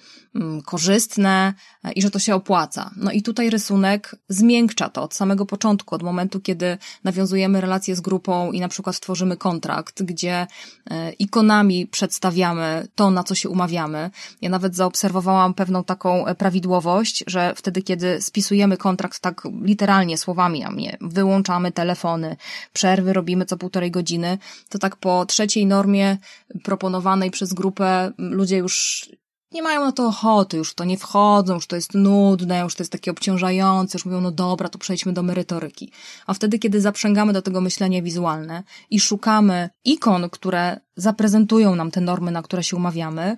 korzystne 0.64 1.54
e, 1.84 1.92
i 1.92 2.02
że 2.02 2.10
to 2.10 2.18
się 2.18 2.34
opłaca. 2.34 2.90
No 2.96 3.12
i 3.12 3.22
tutaj 3.22 3.50
rysunek 3.50 4.16
zmiękcza 4.28 4.88
to 4.88 5.02
od 5.02 5.14
samego 5.14 5.46
początku, 5.46 5.94
od 5.94 6.02
momentu, 6.02 6.40
kiedy 6.40 6.78
nawiązujemy 7.04 7.60
relacje 7.60 7.96
z 7.96 8.00
grupą 8.00 8.52
i 8.52 8.60
na 8.60 8.68
przykład 8.68 9.00
tworzymy 9.00 9.36
kontrakt, 9.36 10.02
gdzie 10.02 10.46
e, 10.90 11.12
ikonami 11.12 11.86
przedstawiamy 11.86 12.88
to, 12.94 13.10
na 13.10 13.24
co 13.24 13.34
się 13.34 13.48
umawiamy. 13.48 14.10
Ja 14.42 14.50
nawet 14.50 14.74
zaobserwowałam 14.74 15.54
pewną 15.54 15.84
taką 15.84 16.26
e, 16.26 16.34
prawidłowość, 16.34 17.24
że 17.26 17.54
wtedy, 17.56 17.82
kiedy 17.82 18.22
spisujemy 18.22 18.76
kontrakt 18.76 19.20
tak 19.20 19.42
literalnie 19.62 20.18
słowami, 20.18 20.64
a 20.64 20.70
nie 20.70 20.96
wyłączamy 21.00 21.72
telefony, 21.72 22.36
przerwy 22.72 23.12
robimy 23.12 23.44
co 23.44 23.56
półtorej 23.56 23.90
godziny, 23.90 24.38
to 24.68 24.78
tak 24.78 24.96
po 24.96 25.26
trzeciej 25.26 25.66
normie 25.66 26.16
proponowanej 26.64 27.30
przez 27.30 27.54
grupę 27.54 28.12
ludzie 28.18 28.56
już 28.56 29.08
nie 29.52 29.62
mają 29.62 29.84
na 29.84 29.92
to 29.92 30.06
ochoty, 30.06 30.56
już 30.56 30.70
w 30.70 30.74
to 30.74 30.84
nie 30.84 30.98
wchodzą, 30.98 31.54
już 31.54 31.66
to 31.66 31.76
jest 31.76 31.94
nudne, 31.94 32.60
już 32.60 32.74
to 32.74 32.82
jest 32.82 32.92
takie 32.92 33.10
obciążające, 33.10 33.98
już 33.98 34.04
mówią, 34.04 34.20
no 34.20 34.30
dobra, 34.30 34.68
to 34.68 34.78
przejdźmy 34.78 35.12
do 35.12 35.22
merytoryki. 35.22 35.92
A 36.26 36.34
wtedy, 36.34 36.58
kiedy 36.58 36.80
zaprzęgamy 36.80 37.32
do 37.32 37.42
tego 37.42 37.60
myślenie 37.60 38.02
wizualne 38.02 38.62
i 38.90 39.00
szukamy 39.00 39.70
ikon, 39.84 40.30
które 40.30 40.80
zaprezentują 40.96 41.74
nam 41.74 41.90
te 41.90 42.00
normy, 42.00 42.30
na 42.30 42.42
które 42.42 42.64
się 42.64 42.76
umawiamy, 42.76 43.36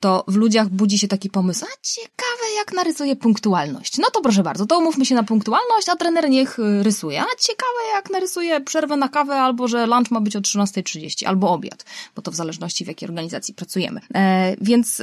to 0.00 0.24
w 0.28 0.36
ludziach 0.36 0.68
budzi 0.68 0.98
się 0.98 1.08
taki 1.08 1.30
pomysł, 1.30 1.64
a 1.64 1.76
ciekawe 1.82 2.54
jak 2.58 2.72
narysuje 2.72 3.16
punktualność. 3.16 3.98
No 3.98 4.06
to 4.12 4.20
proszę 4.20 4.42
bardzo, 4.42 4.66
to 4.66 4.78
umówmy 4.78 5.06
się 5.06 5.14
na 5.14 5.22
punktualność, 5.22 5.88
a 5.88 5.96
trener 5.96 6.30
niech 6.30 6.58
y, 6.58 6.82
rysuje. 6.82 7.20
A 7.20 7.26
ciekawe 7.38 7.80
jak 7.94 8.10
narysuje 8.10 8.60
przerwę 8.60 8.96
na 8.96 9.08
kawę, 9.08 9.34
albo 9.34 9.68
że 9.68 9.86
lunch 9.86 10.10
ma 10.10 10.20
być 10.20 10.36
o 10.36 10.40
13.30, 10.40 11.26
albo 11.26 11.50
obiad, 11.50 11.84
bo 12.16 12.22
to 12.22 12.30
w 12.30 12.34
zależności 12.34 12.84
w 12.84 12.88
jakiej 12.88 13.08
organizacji 13.08 13.54
pracujemy. 13.54 14.00
E, 14.14 14.56
więc 14.60 15.02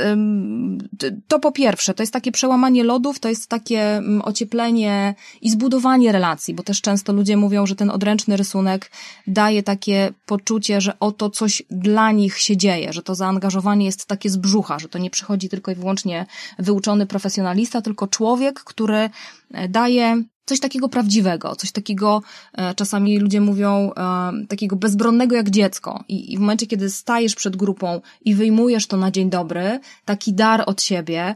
to 1.28 1.40
po 1.40 1.52
pierwsze, 1.52 1.94
to 1.94 2.04
jest 2.04 2.14
takie 2.14 2.32
przełamanie 2.32 2.84
lodów, 2.84 3.20
to 3.20 3.30
jest 3.30 3.48
takie 3.48 4.02
ocieplenie 4.24 5.16
i 5.42 5.50
zbudowanie 5.50 6.12
relacji, 6.12 6.54
bo 6.54 6.64
też 6.64 6.82
często 6.82 7.14
ludzie 7.14 7.38
mówią, 7.38 7.66
że 7.66 7.76
ten 7.76 7.90
odręczny 7.90 8.38
rysunek 8.38 8.92
daje 9.28 9.64
takie 9.64 10.14
poczucie, 10.26 10.82
że 10.82 11.00
oto 11.00 11.30
coś 11.30 11.64
dla 11.70 12.12
nich 12.12 12.40
się 12.40 12.58
dzieje, 12.58 12.94
że 12.94 13.04
to 13.04 13.16
zaangażowanie 13.16 13.86
jest 13.86 14.06
takie 14.06 14.30
z 14.30 14.38
brzucha, 14.38 14.80
że 14.84 14.90
to 14.90 15.00
nie 15.00 15.10
przychodzi 15.10 15.50
tylko 15.50 15.72
i 15.72 15.76
wyłącznie 15.76 16.26
wyuczony 16.60 17.06
profesjonalista, 17.06 17.82
tylko 17.82 18.08
człowiek, 18.08 18.60
który 18.60 19.10
e, 19.52 19.70
daje 19.70 20.24
coś 20.46 20.60
takiego 20.60 20.90
prawdziwego, 20.90 21.56
coś 21.56 21.72
takiego, 21.72 22.22
e, 22.54 22.76
czasami 22.76 23.20
ludzie 23.20 23.42
mówią, 23.42 23.92
e, 23.98 24.32
takiego 24.48 24.76
bezbronnego 24.76 25.36
jak 25.36 25.50
dziecko. 25.50 26.04
I, 26.08 26.38
w 26.38 26.40
momencie, 26.40 26.68
kiedy 26.68 26.90
stajesz 26.90 27.36
przed 27.36 27.56
grupą 27.56 28.02
i 28.26 28.36
wyjmujesz 28.36 28.88
to 28.88 28.98
na 28.98 29.12
dzień 29.12 29.30
dobry, 29.30 29.80
taki 30.06 30.34
dar 30.34 30.64
od 30.66 30.82
siebie, 30.82 31.36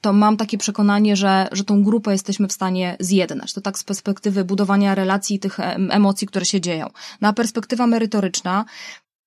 to 0.00 0.12
mam 0.12 0.36
takie 0.36 0.58
przekonanie, 0.58 1.16
że, 1.16 1.48
że 1.52 1.64
tą 1.64 1.82
grupę 1.82 2.12
jesteśmy 2.12 2.48
w 2.48 2.52
stanie 2.52 2.96
zjednać. 3.00 3.52
To 3.52 3.60
tak 3.60 3.78
z 3.78 3.84
perspektywy 3.84 4.44
budowania 4.44 4.94
relacji 4.94 5.36
i 5.36 5.38
tych 5.38 5.60
emocji, 5.90 6.26
które 6.26 6.44
się 6.44 6.60
dzieją. 6.60 6.90
Na 7.20 7.32
perspektywa 7.32 7.86
merytoryczna, 7.86 8.64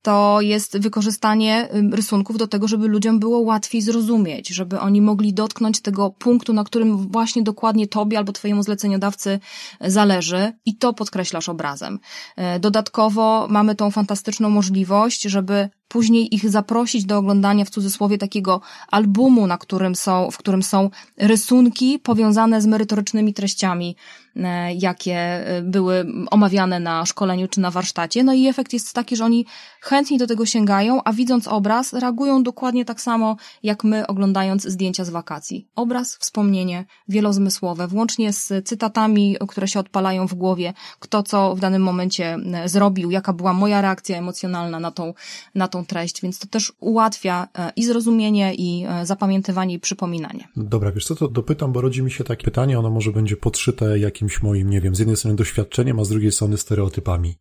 to 0.04 0.42
jest 0.42 0.78
wykorzystanie 0.78 1.70
rysunków 1.92 2.38
do 2.38 2.48
tego, 2.48 2.68
żeby 2.68 2.88
ludziom 2.88 3.20
było 3.20 3.40
łatwiej 3.40 3.82
zrozumieć, 3.82 4.48
żeby 4.50 4.80
oni 4.80 5.02
mogli 5.02 5.34
dotknąć 5.34 5.82
tego 5.82 6.10
punktu, 6.10 6.54
na 6.54 6.64
którym 6.64 6.98
właśnie 6.98 7.44
dokładnie 7.44 7.88
tobie 7.88 8.18
albo 8.18 8.32
twojemu 8.32 8.64
zleceniodawcy 8.64 9.40
zależy 9.82 10.54
i 10.66 10.78
to 10.78 10.94
podkreślasz 10.94 11.50
obrazem. 11.50 12.00
E, 12.36 12.60
dodatkowo 12.60 13.48
mamy 13.50 13.76
tą 13.76 13.92
fantastyczną 13.92 14.50
możliwość, 14.50 15.22
żeby 15.22 15.70
później 15.94 16.36
ich 16.36 16.50
zaprosić 16.50 17.06
do 17.06 17.18
oglądania 17.18 17.66
w 17.66 17.70
cudzysłowie 17.70 18.18
takiego 18.18 18.62
albumu, 18.92 19.48
na 19.48 19.58
którym 19.58 19.96
są, 19.96 20.32
w 20.32 20.38
którym 20.38 20.64
są 20.64 20.90
rysunki 21.18 22.00
powiązane 22.00 22.62
z 22.62 22.66
merytorycznymi 22.66 23.34
treściami, 23.34 23.96
e, 24.36 24.74
jakie 24.74 25.18
e, 25.18 25.62
były 25.62 26.06
omawiane 26.32 26.80
na 26.80 27.06
szkoleniu 27.06 27.48
czy 27.48 27.60
na 27.60 27.72
warsztacie. 27.72 28.24
No 28.24 28.34
i 28.34 28.48
efekt 28.48 28.74
jest 28.74 28.94
taki, 28.94 29.16
że 29.16 29.26
oni 29.26 29.46
chętniej 29.82 30.20
do 30.20 30.28
tego 30.28 30.46
sięgają, 30.46 31.04
a 31.04 31.14
widząc 31.14 31.48
obraz, 31.48 31.94
reagują 31.94 32.44
dokładnie 32.44 32.86
tak 32.86 33.02
samo, 33.02 33.36
jak 33.64 33.84
my 33.84 34.08
oglądając 34.08 34.64
zdjęcia 34.64 35.06
z 35.06 35.10
wakacji. 35.10 35.68
Obraz, 35.76 36.16
wspomnienie, 36.16 36.86
wielozmysłowe, 37.08 37.88
włącznie 37.88 38.34
z 38.34 38.68
cytatami, 38.68 39.38
które 39.48 39.68
się 39.68 39.80
odpalają 39.80 40.28
w 40.28 40.34
głowie, 40.34 40.74
kto 41.00 41.24
co 41.24 41.56
w 41.56 41.60
danym 41.60 41.84
momencie 41.84 42.38
e, 42.54 42.70
zrobił, 42.70 43.12
jaka 43.12 43.34
była 43.34 43.54
moja 43.54 43.82
reakcja 43.82 44.18
emocjonalna 44.18 44.80
na 44.80 44.92
tą, 44.92 45.14
na 45.56 45.68
tą 45.68 45.83
treść, 45.86 46.22
więc 46.22 46.40
to 46.40 46.48
też 46.48 46.74
ułatwia 46.80 47.48
e, 47.58 47.72
i 47.76 47.86
zrozumienie, 47.86 48.54
i 48.56 48.86
e, 48.88 49.06
zapamiętywanie, 49.06 49.76
i 49.76 49.80
przypominanie. 49.80 50.48
Dobra, 50.56 50.92
wiesz 50.92 51.06
co, 51.06 51.16
to 51.16 51.28
dopytam, 51.28 51.72
bo 51.72 51.82
rodzi 51.82 52.04
mi 52.04 52.12
się 52.12 52.24
takie 52.24 52.44
pytanie, 52.44 52.80
ono 52.80 52.90
może 52.90 53.12
będzie 53.12 53.38
podszyte 53.38 54.00
jakimś 54.00 54.42
moim, 54.44 54.70
nie 54.70 54.82
wiem, 54.82 54.96
z 54.96 55.00
jednej 55.00 55.18
strony 55.18 55.36
doświadczeniem, 55.36 56.00
a 56.00 56.04
z 56.04 56.10
drugiej 56.10 56.32
strony 56.32 56.58
stereotypami. 56.58 57.36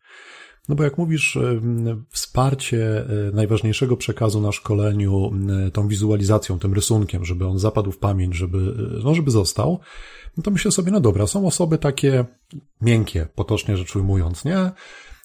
No 0.68 0.74
bo 0.74 0.85
jak 0.85 0.98
mówisz, 0.98 1.37
e, 1.37 1.61
wsparcie 2.11 3.05
najważniejszego 3.33 3.96
przekazu 3.96 4.40
na 4.40 4.52
szkoleniu 4.52 5.31
tą 5.72 5.88
wizualizacją, 5.88 6.59
tym 6.59 6.74
rysunkiem, 6.74 7.24
żeby 7.24 7.46
on 7.46 7.59
zapadł 7.59 7.92
w 7.92 7.98
pamięć, 7.98 8.35
żeby, 8.35 8.74
no 9.05 9.14
żeby 9.14 9.31
został, 9.31 9.81
no 10.37 10.42
to 10.42 10.50
myślę 10.50 10.72
sobie, 10.72 10.92
no 10.92 11.00
dobra, 11.00 11.26
są 11.26 11.46
osoby 11.46 11.78
takie 11.78 12.24
miękkie, 12.81 13.26
potocznie 13.35 13.76
rzecz 13.76 13.96
ujmując, 13.96 14.44
nie? 14.44 14.70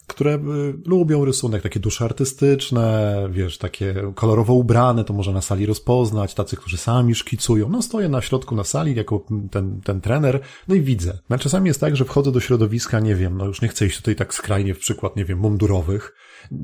Które 0.08 0.36
y, 0.36 0.40
lubią 0.86 1.26
rysunek, 1.26 1.64
takie 1.64 1.80
dusze 1.80 2.06
artystyczne, 2.06 3.16
wiesz, 3.32 3.58
takie 3.58 3.96
kolorowo 4.16 4.54
ubrane, 4.54 5.04
to 5.04 5.14
można 5.14 5.34
na 5.34 5.42
sali 5.42 5.66
rozpoznać, 5.66 6.34
tacy, 6.34 6.58
którzy 6.58 6.78
sami 6.78 7.16
szkicują. 7.16 7.70
No 7.70 7.82
stoję 7.82 8.10
na 8.10 8.22
środku 8.22 8.56
na 8.56 8.64
sali 8.64 8.96
jako 8.96 9.26
ten, 9.52 9.82
ten 9.82 10.02
trener, 10.02 10.40
no 10.68 10.76
i 10.76 10.82
widzę. 10.82 11.18
No, 11.30 11.38
czasami 11.38 11.68
jest 11.68 11.82
tak, 11.82 11.96
że 11.96 12.06
wchodzę 12.06 12.32
do 12.32 12.40
środowiska, 12.40 13.00
nie 13.00 13.16
wiem, 13.16 13.38
no 13.38 13.46
już 13.46 13.62
nie 13.62 13.68
chcę 13.68 13.86
iść 13.86 13.98
tutaj 13.98 14.16
tak 14.16 14.34
skrajnie 14.34 14.74
w 14.74 14.80
przykład, 14.80 15.16
nie 15.16 15.26
wiem, 15.26 15.40
mundurowych, 15.40 16.14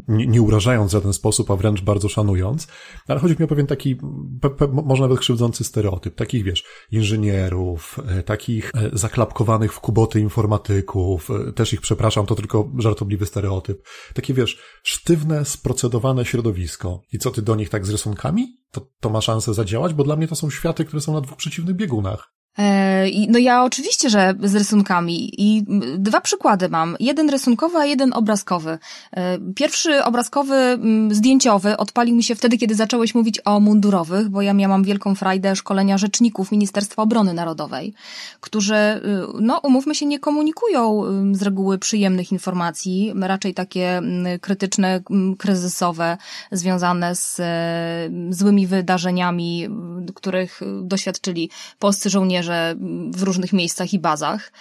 nie, 0.07 0.27
nie 0.27 0.41
urażając 0.41 0.91
w 0.91 0.93
żaden 0.93 1.13
sposób, 1.13 1.51
a 1.51 1.55
wręcz 1.55 1.81
bardzo 1.81 2.09
szanując, 2.09 2.67
ale 3.07 3.19
chodzi 3.19 3.35
mi 3.39 3.45
o 3.45 3.47
pewien 3.47 3.67
taki, 3.67 3.95
pe, 4.41 4.49
pe, 4.49 4.67
może 4.67 5.01
nawet 5.01 5.19
krzywdzący 5.19 5.63
stereotyp, 5.63 6.15
takich, 6.15 6.43
wiesz, 6.43 6.63
inżynierów, 6.91 7.99
e, 8.07 8.23
takich 8.23 8.71
e, 8.75 8.89
zaklapkowanych 8.93 9.73
w 9.73 9.79
kuboty 9.79 10.19
informatyków, 10.19 11.29
e, 11.31 11.53
też 11.53 11.73
ich 11.73 11.81
przepraszam, 11.81 12.25
to 12.25 12.35
tylko 12.35 12.71
żartobliwy 12.77 13.25
stereotyp. 13.25 13.87
Takie, 14.13 14.33
wiesz, 14.33 14.59
sztywne, 14.83 15.45
sprocedowane 15.45 16.25
środowisko. 16.25 17.01
I 17.13 17.19
co 17.19 17.31
ty 17.31 17.41
do 17.41 17.55
nich 17.55 17.69
tak 17.69 17.85
z 17.85 17.89
rysunkami? 17.89 18.57
To, 18.71 18.87
to 18.99 19.09
ma 19.09 19.21
szansę 19.21 19.53
zadziałać, 19.53 19.93
bo 19.93 20.03
dla 20.03 20.15
mnie 20.15 20.27
to 20.27 20.35
są 20.35 20.49
światy, 20.49 20.85
które 20.85 21.01
są 21.01 21.13
na 21.13 21.21
dwóch 21.21 21.37
przeciwnych 21.37 21.75
biegunach. 21.75 22.33
E, 22.59 23.05
no 23.29 23.39
ja 23.39 23.63
oczywiście, 23.63 24.09
że 24.09 24.33
z 24.43 24.55
rysunkami 24.55 25.41
i 25.41 25.65
dwa 25.97 26.21
przykłady 26.21 26.69
mam. 26.69 26.95
Jeden 26.99 27.29
rysunkowy, 27.29 27.77
a 27.77 27.85
jeden 27.85 28.13
obrazkowy. 28.13 28.77
E, 29.11 29.37
pierwszy 29.55 30.03
obrazkowy, 30.03 30.79
zdjęciowy 31.11 31.77
odpalił 31.77 32.15
mi 32.15 32.23
się 32.23 32.35
wtedy, 32.35 32.57
kiedy 32.57 32.75
zacząłeś 32.75 33.15
mówić 33.15 33.41
o 33.45 33.59
mundurowych, 33.59 34.29
bo 34.29 34.41
ja 34.41 34.53
miałam 34.53 34.83
wielką 34.83 35.15
frajdę 35.15 35.55
szkolenia 35.55 35.97
rzeczników 35.97 36.51
Ministerstwa 36.51 37.01
Obrony 37.01 37.33
Narodowej, 37.33 37.93
którzy, 38.39 38.75
y, 38.75 39.01
no 39.39 39.59
umówmy 39.63 39.95
się, 39.95 40.05
nie 40.05 40.19
komunikują 40.19 41.03
z 41.31 41.41
reguły 41.41 41.77
przyjemnych 41.77 42.31
informacji, 42.31 43.13
raczej 43.21 43.53
takie 43.53 44.01
krytyczne, 44.41 45.01
kryzysowe, 45.37 46.17
związane 46.51 47.15
z 47.15 47.39
e, 47.39 48.09
złymi 48.29 48.67
wydarzeniami, 48.67 49.69
których 50.15 50.61
doświadczyli 50.81 51.49
polscy 51.79 52.09
żołnierze 52.09 52.42
żołnierze 52.43 52.75
w 53.11 53.23
różnych 53.23 53.53
miejscach 53.53 53.93
i 53.93 53.99
bazach. 53.99 54.51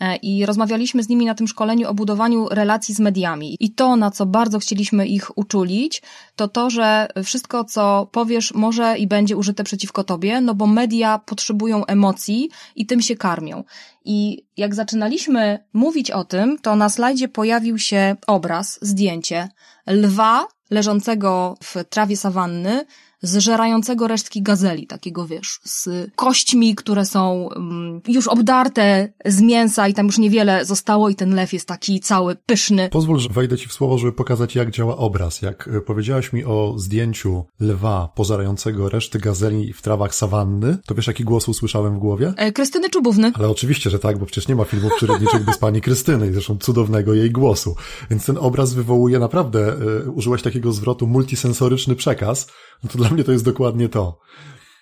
E, 0.00 0.16
I 0.16 0.46
rozmawialiśmy 0.46 1.02
z 1.02 1.08
nimi 1.08 1.26
na 1.26 1.34
tym 1.34 1.48
szkoleniu 1.48 1.88
o 1.88 1.94
budowaniu 1.94 2.48
relacji 2.48 2.94
z 2.94 3.00
mediami. 3.00 3.56
I 3.60 3.70
to, 3.70 3.96
na 3.96 4.10
co 4.10 4.26
bardzo 4.26 4.58
chcieliśmy 4.58 5.06
ich 5.06 5.38
uczulić, 5.38 6.02
to 6.36 6.48
to, 6.48 6.70
że 6.70 7.08
wszystko, 7.24 7.64
co 7.64 8.08
powiesz, 8.12 8.54
może 8.54 8.98
i 8.98 9.06
będzie 9.06 9.36
użyte 9.36 9.64
przeciwko 9.64 10.04
tobie, 10.04 10.40
no 10.40 10.54
bo 10.54 10.66
media 10.66 11.18
potrzebują 11.18 11.86
emocji 11.86 12.48
i 12.76 12.86
tym 12.86 13.02
się 13.02 13.16
karmią. 13.16 13.64
I 14.04 14.46
jak 14.56 14.74
zaczynaliśmy 14.74 15.58
mówić 15.72 16.10
o 16.10 16.24
tym, 16.24 16.58
to 16.58 16.76
na 16.76 16.88
slajdzie 16.88 17.28
pojawił 17.28 17.78
się 17.78 18.16
obraz, 18.26 18.78
zdjęcie 18.82 19.48
lwa 19.86 20.46
leżącego 20.70 21.56
w 21.62 21.84
trawie 21.90 22.16
sawanny, 22.16 22.84
zżerającego 23.22 24.08
resztki 24.08 24.42
gazeli, 24.42 24.86
takiego 24.86 25.26
wiesz, 25.26 25.60
z 25.64 25.88
kośćmi, 26.16 26.74
które 26.74 27.06
są 27.06 27.48
um, 27.56 28.00
już 28.08 28.28
obdarte 28.28 29.12
z 29.26 29.40
mięsa 29.40 29.88
i 29.88 29.94
tam 29.94 30.06
już 30.06 30.18
niewiele 30.18 30.64
zostało 30.64 31.08
i 31.08 31.14
ten 31.14 31.34
lew 31.34 31.52
jest 31.52 31.68
taki 31.68 32.00
cały 32.00 32.36
pyszny. 32.36 32.88
Pozwól, 32.88 33.18
że 33.18 33.28
wejdę 33.28 33.58
ci 33.58 33.68
w 33.68 33.72
słowo, 33.72 33.98
żeby 33.98 34.12
pokazać 34.12 34.54
jak 34.54 34.70
działa 34.70 34.96
obraz. 34.96 35.42
Jak 35.42 35.68
e, 35.68 35.80
powiedziałaś 35.80 36.32
mi 36.32 36.44
o 36.44 36.74
zdjęciu 36.76 37.44
lwa 37.60 38.08
pożerającego 38.14 38.88
reszty 38.88 39.18
gazeli 39.18 39.72
w 39.72 39.82
trawach 39.82 40.14
sawanny, 40.14 40.78
to 40.86 40.94
wiesz 40.94 41.06
jaki 41.06 41.24
głos 41.24 41.48
usłyszałem 41.48 41.94
w 41.94 41.98
głowie? 41.98 42.32
E, 42.36 42.52
Krystyny 42.52 42.90
Czubówny. 42.90 43.32
Ale 43.34 43.48
oczywiście, 43.48 43.90
że 43.90 43.98
tak, 43.98 44.18
bo 44.18 44.26
przecież 44.26 44.48
nie 44.48 44.56
ma 44.56 44.64
filmów 44.64 44.92
przyrodniczych 44.96 45.44
bez 45.44 45.58
pani 45.58 45.80
Krystyny 45.80 46.28
i 46.28 46.32
zresztą 46.32 46.58
cudownego 46.58 47.14
jej 47.14 47.30
głosu. 47.30 47.76
Więc 48.10 48.26
ten 48.26 48.38
obraz 48.38 48.74
wywołuje 48.74 49.18
naprawdę, 49.18 49.76
y, 50.06 50.10
użyłaś 50.10 50.42
takiego 50.42 50.72
zwrotu 50.72 51.06
multisensoryczny 51.06 51.96
przekaz, 51.96 52.48
no 52.84 52.90
to 52.90 52.98
dla 52.98 53.07
mnie 53.10 53.24
to 53.24 53.32
jest 53.32 53.44
dokładnie 53.44 53.88
to. 53.88 54.18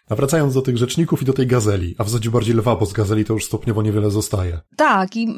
A 0.08 0.14
wracając 0.14 0.54
do 0.54 0.62
tych 0.62 0.76
rzeczników 0.76 1.22
i 1.22 1.24
do 1.24 1.32
tej 1.32 1.46
gazeli, 1.46 1.94
a 1.98 2.04
w 2.04 2.08
zasadzie 2.08 2.30
bardziej 2.30 2.54
lwa, 2.54 2.76
bo 2.76 2.86
z 2.86 2.92
gazeli 2.92 3.24
to 3.24 3.32
już 3.32 3.44
stopniowo 3.44 3.82
niewiele 3.82 4.10
zostaje. 4.10 4.60
Tak, 4.76 5.16
i 5.16 5.36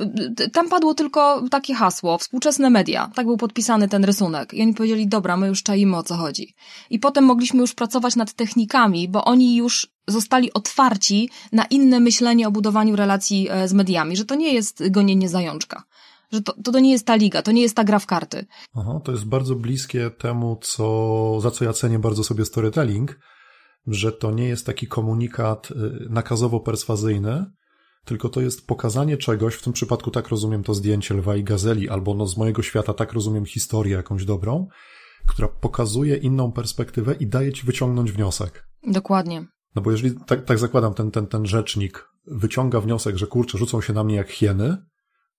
tam 0.52 0.68
padło 0.68 0.94
tylko 0.94 1.42
takie 1.50 1.74
hasło, 1.74 2.18
współczesne 2.18 2.70
media. 2.70 3.10
Tak 3.14 3.26
był 3.26 3.36
podpisany 3.36 3.88
ten 3.88 4.04
rysunek. 4.04 4.54
I 4.54 4.62
oni 4.62 4.74
powiedzieli, 4.74 5.08
dobra, 5.08 5.36
my 5.36 5.46
już 5.46 5.62
czajmy 5.62 5.96
o 5.96 6.02
co 6.02 6.14
chodzi. 6.14 6.54
I 6.90 6.98
potem 6.98 7.24
mogliśmy 7.24 7.60
już 7.60 7.74
pracować 7.74 8.16
nad 8.16 8.32
technikami, 8.32 9.08
bo 9.08 9.24
oni 9.24 9.56
już 9.56 9.88
zostali 10.06 10.52
otwarci 10.52 11.30
na 11.52 11.64
inne 11.64 12.00
myślenie 12.00 12.48
o 12.48 12.50
budowaniu 12.50 12.96
relacji 12.96 13.48
e, 13.50 13.68
z 13.68 13.72
mediami, 13.72 14.16
że 14.16 14.24
to 14.24 14.34
nie 14.34 14.54
jest 14.54 14.90
gonienie 14.90 15.28
zajączka 15.28 15.82
że 16.32 16.42
to, 16.42 16.52
to, 16.62 16.72
to 16.72 16.80
nie 16.80 16.92
jest 16.92 17.06
ta 17.06 17.16
liga, 17.16 17.42
to 17.42 17.52
nie 17.52 17.62
jest 17.62 17.76
ta 17.76 17.84
gra 17.84 17.98
w 17.98 18.06
karty. 18.06 18.46
Aha, 18.74 19.00
to 19.04 19.12
jest 19.12 19.24
bardzo 19.24 19.54
bliskie 19.54 20.10
temu, 20.10 20.58
co, 20.62 21.40
za 21.40 21.50
co 21.50 21.64
ja 21.64 21.72
cenię 21.72 21.98
bardzo 21.98 22.24
sobie 22.24 22.44
storytelling, 22.44 23.18
że 23.86 24.12
to 24.12 24.30
nie 24.30 24.48
jest 24.48 24.66
taki 24.66 24.86
komunikat 24.86 25.70
y, 25.70 25.74
nakazowo-perswazyjny, 26.10 27.44
tylko 28.04 28.28
to 28.28 28.40
jest 28.40 28.66
pokazanie 28.66 29.16
czegoś, 29.16 29.54
w 29.54 29.62
tym 29.62 29.72
przypadku 29.72 30.10
tak 30.10 30.28
rozumiem 30.28 30.62
to 30.62 30.74
zdjęcie 30.74 31.14
lwa 31.14 31.36
i 31.36 31.44
gazeli, 31.44 31.88
albo 31.88 32.14
no 32.14 32.26
z 32.26 32.36
mojego 32.36 32.62
świata 32.62 32.94
tak 32.94 33.12
rozumiem 33.12 33.44
historię 33.44 33.96
jakąś 33.96 34.24
dobrą, 34.24 34.68
która 35.26 35.48
pokazuje 35.48 36.16
inną 36.16 36.52
perspektywę 36.52 37.14
i 37.14 37.26
daje 37.26 37.52
ci 37.52 37.66
wyciągnąć 37.66 38.12
wniosek. 38.12 38.68
Dokładnie. 38.86 39.46
No 39.74 39.82
bo 39.82 39.90
jeżeli, 39.90 40.14
tak, 40.26 40.44
tak 40.44 40.58
zakładam, 40.58 40.94
ten, 40.94 41.10
ten, 41.10 41.26
ten 41.26 41.46
rzecznik 41.46 42.08
wyciąga 42.26 42.80
wniosek, 42.80 43.16
że 43.16 43.26
kurczę, 43.26 43.58
rzucą 43.58 43.80
się 43.80 43.92
na 43.92 44.04
mnie 44.04 44.14
jak 44.16 44.30
hieny, 44.30 44.76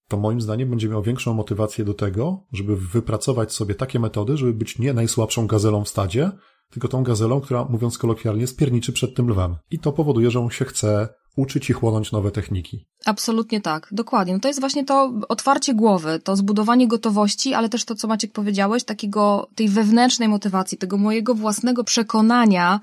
to 0.10 0.18
moim 0.18 0.42
zdaniem 0.42 0.70
będzie 0.70 0.90
miał 0.90 1.04
większą 1.04 1.34
motywację 1.34 1.86
do 1.86 1.94
tego, 1.94 2.44
żeby 2.54 2.76
wypracować 2.76 3.54
sobie 3.54 3.76
takie 3.76 4.00
metody, 4.00 4.38
żeby 4.38 4.54
być 4.54 4.80
nie 4.80 4.94
najsłabszą 4.94 5.48
gazelą 5.48 5.84
w 5.84 5.90
stadzie, 5.90 6.32
tylko 6.70 6.88
tą 6.88 7.04
gazelą, 7.04 7.42
która, 7.42 7.66
mówiąc 7.66 7.98
kolokwialnie, 7.98 8.48
spierniczy 8.48 8.94
przed 8.94 9.16
tym 9.16 9.30
lwem. 9.30 9.56
I 9.72 9.80
to 9.80 9.92
powoduje, 9.92 10.32
że 10.32 10.40
on 10.40 10.50
się 10.50 10.66
chce 10.66 11.10
uczyć 11.36 11.70
i 11.70 11.74
chłonąć 11.74 12.12
nowe 12.12 12.32
techniki. 12.32 12.86
Absolutnie 13.06 13.62
tak, 13.62 13.88
dokładnie. 13.92 14.34
No 14.34 14.40
to 14.40 14.48
jest 14.48 14.60
właśnie 14.60 14.86
to 14.86 15.14
otwarcie 15.30 15.74
głowy, 15.74 16.20
to 16.24 16.36
zbudowanie 16.36 16.88
gotowości, 16.88 17.54
ale 17.54 17.70
też 17.70 17.86
to, 17.86 17.96
co 17.96 18.08
Maciek 18.08 18.32
powiedziałeś, 18.32 18.84
takiego, 18.84 19.50
tej 19.56 19.70
wewnętrznej 19.70 20.30
motywacji, 20.30 20.78
tego 20.78 20.98
mojego 20.98 21.36
własnego 21.36 21.84
przekonania, 21.84 22.80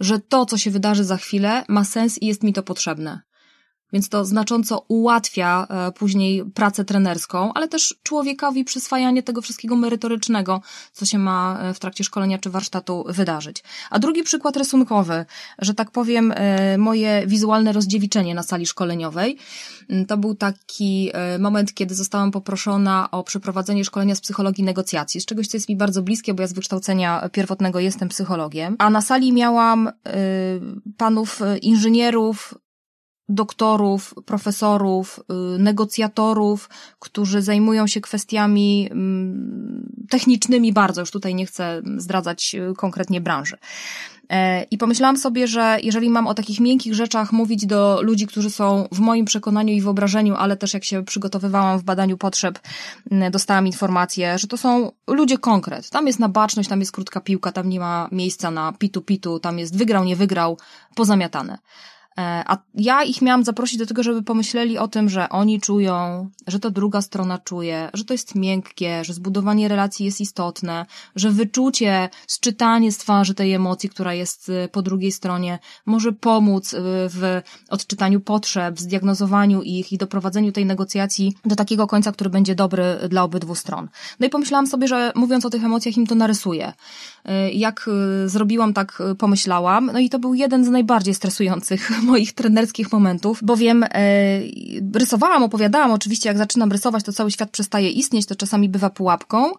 że 0.00 0.18
to, 0.18 0.46
co 0.46 0.58
się 0.58 0.70
wydarzy 0.70 1.04
za 1.04 1.16
chwilę, 1.16 1.64
ma 1.68 1.84
sens 1.84 2.22
i 2.22 2.26
jest 2.26 2.42
mi 2.42 2.52
to 2.52 2.62
potrzebne. 2.62 3.20
Więc 3.92 4.08
to 4.08 4.24
znacząco 4.24 4.84
ułatwia 4.88 5.66
e, 5.70 5.92
później 5.92 6.44
pracę 6.44 6.84
trenerską, 6.84 7.52
ale 7.54 7.68
też 7.68 7.94
człowiekowi 8.02 8.64
przyswajanie 8.64 9.22
tego 9.22 9.42
wszystkiego 9.42 9.76
merytorycznego, 9.76 10.60
co 10.92 11.06
się 11.06 11.18
ma 11.18 11.58
e, 11.60 11.74
w 11.74 11.78
trakcie 11.78 12.04
szkolenia 12.04 12.38
czy 12.38 12.50
warsztatu 12.50 13.04
wydarzyć. 13.08 13.62
A 13.90 13.98
drugi 13.98 14.22
przykład 14.22 14.56
rysunkowy, 14.56 15.26
że 15.58 15.74
tak 15.74 15.90
powiem, 15.90 16.32
e, 16.36 16.78
moje 16.78 17.26
wizualne 17.26 17.72
rozdziewiczenie 17.72 18.34
na 18.34 18.42
sali 18.42 18.66
szkoleniowej. 18.66 19.38
Mm, 19.90 20.06
to 20.06 20.16
był 20.16 20.34
taki 20.34 21.12
moment, 21.38 21.74
kiedy 21.74 21.94
zostałam 21.94 22.30
poproszona 22.30 23.10
o 23.10 23.24
przeprowadzenie 23.24 23.84
szkolenia 23.84 24.14
z 24.14 24.20
psychologii 24.20 24.64
negocjacji, 24.64 25.20
z 25.20 25.26
czegoś, 25.26 25.46
co 25.46 25.56
jest 25.56 25.68
mi 25.68 25.76
bardzo 25.76 26.02
bliskie, 26.02 26.34
bo 26.34 26.42
ja 26.42 26.46
z 26.46 26.52
wykształcenia 26.52 27.28
pierwotnego 27.32 27.80
jestem 27.80 28.08
psychologiem. 28.08 28.76
A 28.78 28.90
na 28.90 29.02
sali 29.02 29.32
miałam 29.32 29.90
panów 30.96 31.40
inżynierów, 31.62 32.54
doktorów, 33.28 34.14
profesorów, 34.24 35.20
y, 35.56 35.58
negocjatorów, 35.58 36.70
którzy 36.98 37.42
zajmują 37.42 37.86
się 37.86 38.00
kwestiami 38.00 38.88
mm, 38.90 39.92
technicznymi 40.10 40.72
bardzo, 40.72 41.00
już 41.00 41.10
tutaj 41.10 41.34
nie 41.34 41.46
chcę 41.46 41.82
zdradzać 41.96 42.54
y, 42.54 42.74
konkretnie 42.74 43.20
branży. 43.20 43.56
E, 44.28 44.62
I 44.62 44.78
pomyślałam 44.78 45.16
sobie, 45.16 45.46
że 45.46 45.78
jeżeli 45.82 46.10
mam 46.10 46.26
o 46.26 46.34
takich 46.34 46.60
miękkich 46.60 46.94
rzeczach 46.94 47.32
mówić 47.32 47.66
do 47.66 48.02
ludzi, 48.02 48.26
którzy 48.26 48.50
są 48.50 48.88
w 48.92 48.98
moim 48.98 49.24
przekonaniu 49.24 49.74
i 49.74 49.80
wyobrażeniu, 49.80 50.34
ale 50.34 50.56
też 50.56 50.74
jak 50.74 50.84
się 50.84 51.04
przygotowywałam 51.04 51.78
w 51.78 51.82
badaniu 51.82 52.16
potrzeb, 52.16 52.58
dostałam 53.30 53.66
informację, 53.66 54.38
że 54.38 54.46
to 54.46 54.56
są 54.56 54.92
ludzie 55.06 55.38
konkret. 55.38 55.90
Tam 55.90 56.06
jest 56.06 56.18
na 56.18 56.28
baczność, 56.28 56.68
tam 56.68 56.80
jest 56.80 56.92
krótka 56.92 57.20
piłka, 57.20 57.52
tam 57.52 57.68
nie 57.68 57.80
ma 57.80 58.08
miejsca 58.12 58.50
na 58.50 58.72
pitu-pitu, 58.72 59.40
tam 59.40 59.58
jest 59.58 59.76
wygrał, 59.76 60.04
nie 60.04 60.16
wygrał, 60.16 60.58
pozamiatane. 60.94 61.58
E, 62.18 62.44
a 62.46 62.58
ja 62.74 63.04
ich 63.04 63.22
miałam 63.22 63.44
zaprosić 63.44 63.78
do 63.78 63.86
tego, 63.86 64.02
żeby 64.02 64.22
pomyśleli 64.22 64.78
o 64.78 64.88
tym, 64.88 65.08
że 65.08 65.28
oni 65.28 65.60
czują, 65.60 66.30
że 66.46 66.58
to 66.58 66.70
druga 66.70 67.02
strona 67.02 67.38
czuje, 67.38 67.90
że 67.94 68.04
to 68.04 68.14
jest 68.14 68.34
miękkie, 68.34 69.04
że 69.04 69.14
zbudowanie 69.14 69.68
relacji 69.68 70.06
jest 70.06 70.20
istotne, 70.20 70.86
że 71.16 71.30
wyczucie, 71.30 72.08
sczytanie 72.26 72.92
z 72.92 72.98
twarzy 72.98 73.34
tej 73.34 73.52
emocji, 73.52 73.88
która 73.88 74.14
jest 74.14 74.48
y, 74.48 74.68
po 74.72 74.82
drugiej 74.82 75.12
stronie, 75.12 75.58
może 75.86 76.12
pomóc 76.12 76.72
y, 76.72 76.78
w 76.84 77.40
odczytaniu 77.68 78.20
potrzeb, 78.20 78.80
zdiagnozowaniu 78.80 79.62
ich 79.62 79.92
i 79.92 79.98
doprowadzeniu 79.98 80.52
tej 80.52 80.66
negocjacji 80.66 81.36
do 81.44 81.56
takiego 81.56 81.86
końca, 81.86 82.12
który 82.12 82.30
będzie 82.30 82.54
dobry 82.54 82.98
dla 83.08 83.22
obydwu 83.22 83.54
stron. 83.54 83.88
No 84.20 84.26
i 84.26 84.30
pomyślałam 84.30 84.66
sobie, 84.66 84.88
że 84.88 85.12
mówiąc 85.14 85.44
o 85.44 85.50
tych 85.50 85.64
emocjach 85.64 85.96
im 85.96 86.06
to 86.06 86.14
narysuję. 86.14 86.72
Y, 87.28 87.50
jak 87.52 87.90
zrobiłam, 88.26 88.74
tak 88.74 89.02
pomyślałam. 89.18 89.90
No 89.92 89.98
i 89.98 90.10
to 90.10 90.18
był 90.18 90.34
jeden 90.34 90.64
z 90.64 90.68
najbardziej 90.68 91.14
stresujących 91.14 91.90
moich 92.08 92.32
trenerskich 92.32 92.92
momentów, 92.92 93.40
bowiem 93.42 93.82
e, 93.82 93.88
rysowałam, 94.94 95.42
opowiadałam 95.42 95.90
oczywiście, 95.90 96.28
jak 96.28 96.38
zaczynam 96.38 96.72
rysować, 96.72 97.04
to 97.04 97.12
cały 97.12 97.30
świat 97.30 97.50
przestaje 97.50 97.90
istnieć, 97.90 98.26
to 98.26 98.36
czasami 98.36 98.68
bywa 98.68 98.90
pułapką. 98.90 99.52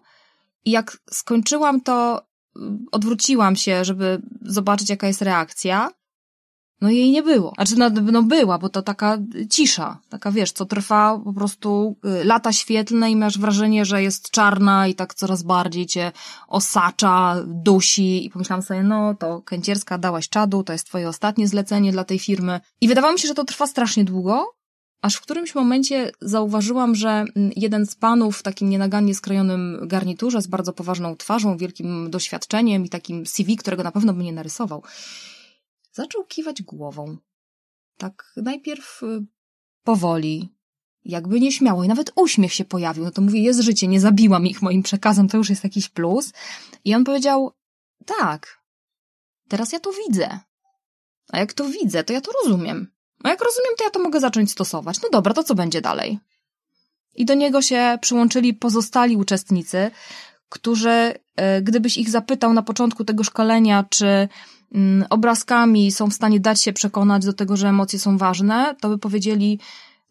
I 0.64 0.70
jak 0.70 0.98
skończyłam 1.10 1.80
to, 1.80 2.26
odwróciłam 2.92 3.56
się, 3.56 3.84
żeby 3.84 4.22
zobaczyć, 4.42 4.90
jaka 4.90 5.06
jest 5.06 5.22
reakcja. 5.22 5.90
No 6.80 6.90
jej 6.90 7.10
nie 7.10 7.22
było. 7.22 7.52
Znaczy, 7.54 7.74
no, 7.76 7.90
no 7.90 8.22
była, 8.22 8.58
bo 8.58 8.68
to 8.68 8.82
taka 8.82 9.18
cisza, 9.50 9.98
taka 10.08 10.32
wiesz, 10.32 10.52
co 10.52 10.66
trwa 10.66 11.20
po 11.24 11.32
prostu 11.32 11.96
y, 12.20 12.24
lata 12.24 12.52
świetlne 12.52 13.10
i 13.10 13.16
masz 13.16 13.38
wrażenie, 13.38 13.84
że 13.84 14.02
jest 14.02 14.30
czarna 14.30 14.86
i 14.86 14.94
tak 14.94 15.14
coraz 15.14 15.42
bardziej 15.42 15.86
cię 15.86 16.12
osacza, 16.48 17.36
dusi 17.46 18.26
i 18.26 18.30
pomyślałam 18.30 18.62
sobie, 18.62 18.82
no 18.82 19.14
to 19.14 19.42
Kęcierska 19.42 19.98
dałaś 19.98 20.28
czadu, 20.28 20.62
to 20.62 20.72
jest 20.72 20.86
twoje 20.86 21.08
ostatnie 21.08 21.48
zlecenie 21.48 21.92
dla 21.92 22.04
tej 22.04 22.18
firmy. 22.18 22.60
I 22.80 22.88
wydawało 22.88 23.12
mi 23.12 23.18
się, 23.18 23.28
że 23.28 23.34
to 23.34 23.44
trwa 23.44 23.66
strasznie 23.66 24.04
długo, 24.04 24.46
aż 25.02 25.14
w 25.14 25.20
którymś 25.20 25.54
momencie 25.54 26.12
zauważyłam, 26.20 26.94
że 26.94 27.10
mm, 27.10 27.50
jeden 27.56 27.86
z 27.86 27.94
panów 27.94 28.38
w 28.38 28.42
takim 28.42 28.70
nienagannie 28.70 29.14
skrojonym 29.14 29.78
garniturze 29.82 30.42
z 30.42 30.46
bardzo 30.46 30.72
poważną 30.72 31.16
twarzą, 31.16 31.56
wielkim 31.56 32.10
doświadczeniem 32.10 32.84
i 32.84 32.88
takim 32.88 33.26
CV, 33.26 33.56
którego 33.56 33.82
na 33.82 33.92
pewno 33.92 34.12
by 34.12 34.22
nie 34.22 34.32
narysował, 34.32 34.82
zaczął 35.92 36.24
kiwać 36.24 36.62
głową. 36.62 37.16
Tak 37.96 38.32
najpierw 38.36 39.02
y, 39.02 39.26
powoli, 39.84 40.54
jakby 41.04 41.40
nieśmiało 41.40 41.84
i 41.84 41.88
nawet 41.88 42.12
uśmiech 42.16 42.54
się 42.54 42.64
pojawił. 42.64 43.04
No 43.04 43.10
to 43.10 43.22
mówię, 43.22 43.40
jest 43.40 43.60
życie, 43.60 43.88
nie 43.88 44.00
zabiłam 44.00 44.46
ich 44.46 44.62
moim 44.62 44.82
przekazem, 44.82 45.28
to 45.28 45.36
już 45.36 45.50
jest 45.50 45.64
jakiś 45.64 45.88
plus. 45.88 46.32
I 46.84 46.94
on 46.94 47.04
powiedział, 47.04 47.52
tak, 48.06 48.60
teraz 49.48 49.72
ja 49.72 49.80
to 49.80 49.90
widzę. 49.92 50.38
A 51.28 51.38
jak 51.38 51.52
to 51.52 51.64
widzę, 51.64 52.04
to 52.04 52.12
ja 52.12 52.20
to 52.20 52.32
rozumiem. 52.42 52.90
A 53.22 53.28
jak 53.28 53.44
rozumiem, 53.44 53.72
to 53.78 53.84
ja 53.84 53.90
to 53.90 54.00
mogę 54.00 54.20
zacząć 54.20 54.50
stosować. 54.50 55.02
No 55.02 55.08
dobra, 55.10 55.34
to 55.34 55.44
co 55.44 55.54
będzie 55.54 55.80
dalej? 55.80 56.18
I 57.14 57.24
do 57.24 57.34
niego 57.34 57.62
się 57.62 57.98
przyłączyli 58.00 58.54
pozostali 58.54 59.16
uczestnicy, 59.16 59.90
którzy, 60.48 61.14
y, 61.58 61.62
gdybyś 61.62 61.96
ich 61.96 62.10
zapytał 62.10 62.52
na 62.52 62.62
początku 62.62 63.04
tego 63.04 63.24
szkolenia, 63.24 63.84
czy 63.90 64.28
obrazkami 65.10 65.92
są 65.92 66.10
w 66.10 66.14
stanie 66.14 66.40
dać 66.40 66.62
się 66.62 66.72
przekonać 66.72 67.24
do 67.24 67.32
tego, 67.32 67.56
że 67.56 67.68
emocje 67.68 67.98
są 67.98 68.18
ważne, 68.18 68.76
to 68.80 68.88
by 68.88 68.98
powiedzieli, 68.98 69.58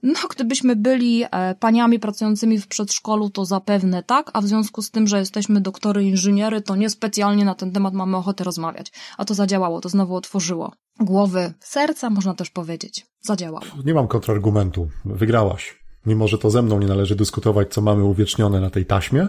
no, 0.04 0.20
gdybyśmy 0.30 0.76
byli 0.76 1.24
e, 1.24 1.56
paniami 1.56 2.00
pracującymi 2.00 2.60
w 2.60 2.68
przedszkolu, 2.68 3.30
to 3.30 3.46
zapewne 3.46 4.04
tak, 4.04 4.32
a 4.34 4.42
w 4.42 4.48
związku 4.48 4.82
z 4.82 4.92
tym, 4.92 5.08
że 5.08 5.20
jesteśmy 5.20 5.62
doktory 5.62 6.04
inżyniery, 6.04 6.62
to 6.62 6.76
niespecjalnie 6.76 7.46
na 7.46 7.56
ten 7.56 7.72
temat 7.72 7.94
mamy 7.94 8.18
ochotę 8.18 8.44
rozmawiać. 8.44 8.92
A 9.18 9.26
to 9.26 9.34
zadziałało, 9.34 9.82
to 9.82 9.90
znowu 9.90 10.16
otworzyło 10.16 10.72
głowy, 11.00 11.54
serca, 11.60 12.10
można 12.10 12.34
też 12.34 12.50
powiedzieć. 12.50 13.06
Zadziałało. 13.22 13.66
Nie 13.86 13.94
mam 13.94 14.08
kontrargumentu. 14.08 14.90
Wygrałaś. 15.06 15.80
Mimo, 16.06 16.28
że 16.28 16.38
to 16.38 16.50
ze 16.50 16.62
mną 16.62 16.80
nie 16.80 16.88
należy 16.88 17.16
dyskutować, 17.16 17.74
co 17.74 17.82
mamy 17.82 18.04
uwiecznione 18.04 18.62
na 18.62 18.70
tej 18.70 18.86
taśmie, 18.86 19.28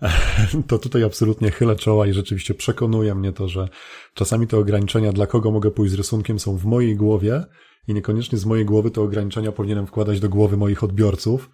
to 0.68 0.78
tutaj 0.78 1.04
absolutnie 1.04 1.50
chylę 1.50 1.76
czoła 1.76 2.06
i 2.06 2.12
rzeczywiście 2.12 2.54
przekonuje 2.54 3.14
mnie 3.14 3.32
to, 3.32 3.48
że 3.48 3.68
czasami 4.14 4.46
te 4.46 4.58
ograniczenia, 4.58 5.12
dla 5.12 5.26
kogo 5.26 5.50
mogę 5.50 5.70
pójść 5.70 5.92
z 5.92 5.96
rysunkiem, 5.96 6.38
są 6.38 6.56
w 6.56 6.64
mojej 6.64 6.96
głowie 6.96 7.44
i 7.88 7.94
niekoniecznie 7.94 8.38
z 8.38 8.46
mojej 8.46 8.64
głowy 8.64 8.90
te 8.90 9.00
ograniczenia 9.00 9.52
powinienem 9.52 9.86
wkładać 9.86 10.20
do 10.20 10.28
głowy 10.28 10.56
moich 10.56 10.84
odbiorców, 10.84 11.50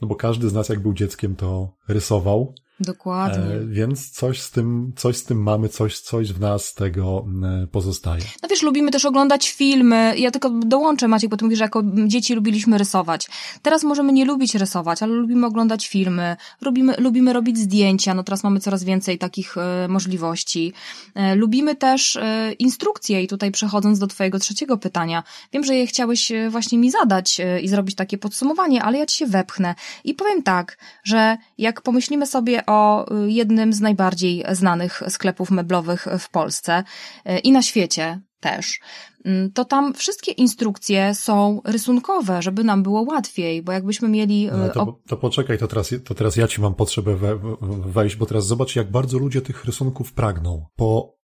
no 0.00 0.08
bo 0.08 0.14
każdy 0.14 0.48
z 0.48 0.52
nas, 0.52 0.68
jak 0.68 0.80
był 0.80 0.94
dzieckiem, 0.94 1.36
to 1.36 1.76
rysował. 1.88 2.54
Dokładnie. 2.80 3.54
E, 3.54 3.66
więc 3.66 4.10
coś 4.10 4.40
z 4.40 4.50
tym, 4.50 4.92
coś 4.96 5.16
z 5.16 5.24
tym 5.24 5.42
mamy, 5.42 5.68
coś, 5.68 6.00
coś 6.00 6.32
w 6.32 6.40
nas 6.40 6.74
tego 6.74 7.26
e, 7.62 7.66
pozostaje. 7.66 8.22
No 8.42 8.48
wiesz, 8.48 8.62
lubimy 8.62 8.90
też 8.90 9.04
oglądać 9.04 9.50
filmy. 9.50 10.14
Ja 10.18 10.30
tylko 10.30 10.50
dołączę, 10.50 11.08
Maciek, 11.08 11.30
bo 11.30 11.36
ty 11.36 11.44
mówisz, 11.44 11.58
że 11.58 11.64
jako 11.64 11.82
dzieci 12.06 12.34
lubiliśmy 12.34 12.78
rysować. 12.78 13.28
Teraz 13.62 13.84
możemy 13.84 14.12
nie 14.12 14.24
lubić 14.24 14.54
rysować, 14.54 15.02
ale 15.02 15.12
lubimy 15.12 15.46
oglądać 15.46 15.88
filmy, 15.88 16.36
lubimy, 16.60 16.94
lubimy 16.98 17.32
robić 17.32 17.58
zdjęcia. 17.58 18.14
No 18.14 18.22
teraz 18.22 18.44
mamy 18.44 18.60
coraz 18.60 18.84
więcej 18.84 19.18
takich 19.18 19.58
e, 19.58 19.88
możliwości. 19.88 20.72
E, 21.14 21.34
lubimy 21.34 21.76
też 21.76 22.16
e, 22.16 22.52
instrukcje 22.52 23.22
i 23.22 23.28
tutaj 23.28 23.50
przechodząc 23.50 23.98
do 23.98 24.06
twojego 24.06 24.38
trzeciego 24.38 24.78
pytania. 24.78 25.22
Wiem, 25.52 25.64
że 25.64 25.74
je 25.74 25.86
chciałeś 25.86 26.32
e, 26.32 26.50
właśnie 26.50 26.78
mi 26.78 26.90
zadać 26.90 27.40
i 27.62 27.68
zrobić 27.68 27.96
takie 27.96 28.18
podsumowanie, 28.18 28.82
ale 28.82 28.98
ja 28.98 29.06
ci 29.06 29.16
się 29.16 29.26
wepchnę 29.26 29.74
i 30.04 30.14
powiem 30.14 30.42
tak, 30.42 30.78
że 31.04 31.36
jak 31.58 31.82
pomyślimy 31.82 32.26
sobie 32.26 32.65
o 32.66 33.06
jednym 33.26 33.72
z 33.72 33.80
najbardziej 33.80 34.44
znanych 34.50 35.02
sklepów 35.08 35.50
meblowych 35.50 36.06
w 36.18 36.30
Polsce 36.30 36.84
y, 37.28 37.38
i 37.38 37.52
na 37.52 37.62
świecie 37.62 38.20
też, 38.40 38.80
mm, 39.24 39.52
to 39.52 39.64
tam 39.64 39.94
wszystkie 39.94 40.32
instrukcje 40.32 41.14
są 41.14 41.60
rysunkowe, 41.64 42.42
żeby 42.42 42.64
nam 42.64 42.82
było 42.82 43.02
łatwiej, 43.02 43.62
bo 43.62 43.72
jakbyśmy 43.72 44.08
mieli... 44.08 44.46
No, 44.46 44.68
to, 44.68 45.00
to, 45.08 45.16
poczekaj, 45.16 45.58
to 45.58 45.66
teraz, 45.68 45.94
to 46.04 46.14
teraz 46.14 46.36
ja 46.36 46.48
ci 46.48 46.60
mam 46.60 46.74
potrzebę 46.74 47.16
we, 47.16 47.38
wejść, 47.86 48.16
bo 48.16 48.26
teraz 48.26 48.46
zobacz, 48.46 48.76
jak 48.76 48.90
bardzo 48.90 49.18
ludzie 49.18 49.40
tych 49.40 49.64
rysunków 49.64 50.12
pragną. 50.12 50.66
Po 50.76 51.16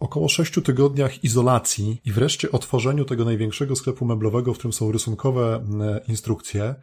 około 0.00 0.28
sześciu 0.28 0.62
tygodniach 0.62 1.24
izolacji 1.24 2.00
i 2.04 2.12
wreszcie 2.12 2.52
otworzeniu 2.52 3.04
tego 3.04 3.24
największego 3.24 3.76
sklepu 3.76 4.04
meblowego, 4.04 4.54
w 4.54 4.58
którym 4.58 4.72
są 4.72 4.92
rysunkowe 4.92 5.64
instrukcje, 6.08 6.74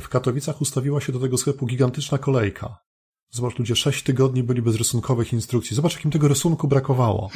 w 0.00 0.08
Katowicach 0.08 0.60
ustawiła 0.60 1.00
się 1.00 1.12
do 1.12 1.20
tego 1.20 1.38
sklepu 1.38 1.66
gigantyczna 1.66 2.18
kolejka. 2.18 2.85
Zobacz, 3.30 3.58
ludzie 3.58 3.76
sześć 3.76 4.02
tygodni 4.02 4.42
byli 4.42 4.62
bez 4.62 4.76
rysunkowych 4.76 5.32
instrukcji. 5.32 5.76
Zobacz, 5.76 5.94
jakim 5.94 6.10
tego 6.10 6.28
rysunku 6.28 6.68
brakowało. 6.68 7.30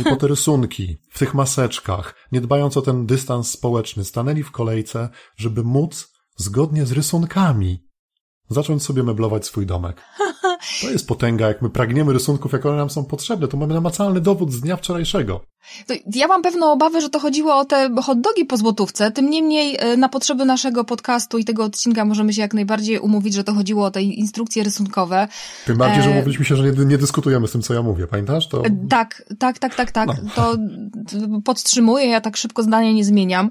I 0.00 0.04
po 0.04 0.16
te 0.16 0.26
rysunki, 0.26 0.96
w 1.10 1.18
tych 1.18 1.34
maseczkach, 1.34 2.14
nie 2.32 2.40
dbając 2.40 2.76
o 2.76 2.82
ten 2.82 3.06
dystans 3.06 3.50
społeczny, 3.50 4.04
stanęli 4.04 4.42
w 4.42 4.50
kolejce, 4.50 5.08
żeby 5.36 5.64
móc, 5.64 6.12
zgodnie 6.36 6.86
z 6.86 6.92
rysunkami, 6.92 7.84
zacząć 8.50 8.82
sobie 8.82 9.02
meblować 9.02 9.46
swój 9.46 9.66
domek. 9.66 10.02
To 10.80 10.90
jest 10.90 11.08
potęga, 11.08 11.48
jak 11.48 11.62
my 11.62 11.70
pragniemy 11.70 12.12
rysunków, 12.12 12.52
jak 12.52 12.66
one 12.66 12.76
nam 12.76 12.90
są 12.90 13.04
potrzebne, 13.04 13.48
to 13.48 13.56
mamy 13.56 13.74
namacalny 13.74 14.20
dowód 14.20 14.52
z 14.52 14.60
dnia 14.60 14.76
wczorajszego. 14.76 15.40
Ja 16.14 16.26
mam 16.26 16.42
pewną 16.42 16.72
obawę, 16.72 17.00
że 17.00 17.10
to 17.10 17.18
chodziło 17.18 17.56
o 17.56 17.64
te 17.64 17.90
hot 18.02 18.20
dogi 18.20 18.44
po 18.44 18.56
złotówce. 18.56 19.10
Tym 19.10 19.30
niemniej 19.30 19.76
e, 19.78 19.96
na 19.96 20.08
potrzeby 20.08 20.44
naszego 20.44 20.84
podcastu 20.84 21.38
i 21.38 21.44
tego 21.44 21.64
odcinka 21.64 22.04
możemy 22.04 22.32
się 22.32 22.42
jak 22.42 22.54
najbardziej 22.54 22.98
umówić, 22.98 23.34
że 23.34 23.44
to 23.44 23.54
chodziło 23.54 23.84
o 23.84 23.90
te 23.90 24.02
instrukcje 24.02 24.64
rysunkowe. 24.64 25.28
Tym 25.66 25.78
bardziej, 25.78 26.02
że 26.02 26.10
e, 26.10 26.12
umówiliśmy 26.12 26.44
się, 26.44 26.56
że 26.56 26.62
nie, 26.62 26.84
nie 26.84 26.98
dyskutujemy 26.98 27.48
z 27.48 27.52
tym, 27.52 27.62
co 27.62 27.74
ja 27.74 27.82
mówię. 27.82 28.06
Pamiętasz 28.06 28.48
to? 28.48 28.64
E, 28.64 28.70
tak, 28.88 29.22
tak, 29.38 29.58
tak, 29.58 29.74
tak, 29.74 29.90
tak. 29.90 30.08
No. 30.08 30.30
To 30.34 30.56
podtrzymuję, 31.44 32.06
ja 32.06 32.20
tak 32.20 32.36
szybko 32.36 32.62
zdanie 32.62 32.94
nie 32.94 33.04
zmieniam. 33.04 33.50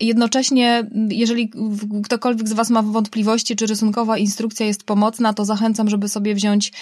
Jednocześnie, 0.00 0.90
jeżeli 1.08 1.52
ktokolwiek 2.04 2.48
z 2.48 2.52
Was 2.52 2.70
ma 2.70 2.82
wątpliwości, 2.82 3.56
czy 3.56 3.66
rysunkowa 3.66 4.18
instrukcja 4.18 4.66
jest 4.66 4.84
pomocna, 4.84 5.34
to 5.34 5.44
zachęcam, 5.44 5.88
żeby 5.88 6.08
sobie 6.08 6.34
wziąć 6.34 6.72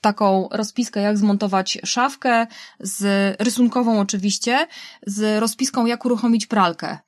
taką 0.00 0.48
rozpiskę, 0.52 1.00
jak 1.00 1.18
zmontować 1.18 1.78
szafkę, 1.84 2.46
z 2.80 3.36
rysunkową 3.40 4.00
oczywiście, 4.00 4.66
z 5.06 5.40
rozpiską 5.40 5.86
jak 5.86 6.04
uruchomić 6.04 6.46
pralkę. 6.46 6.98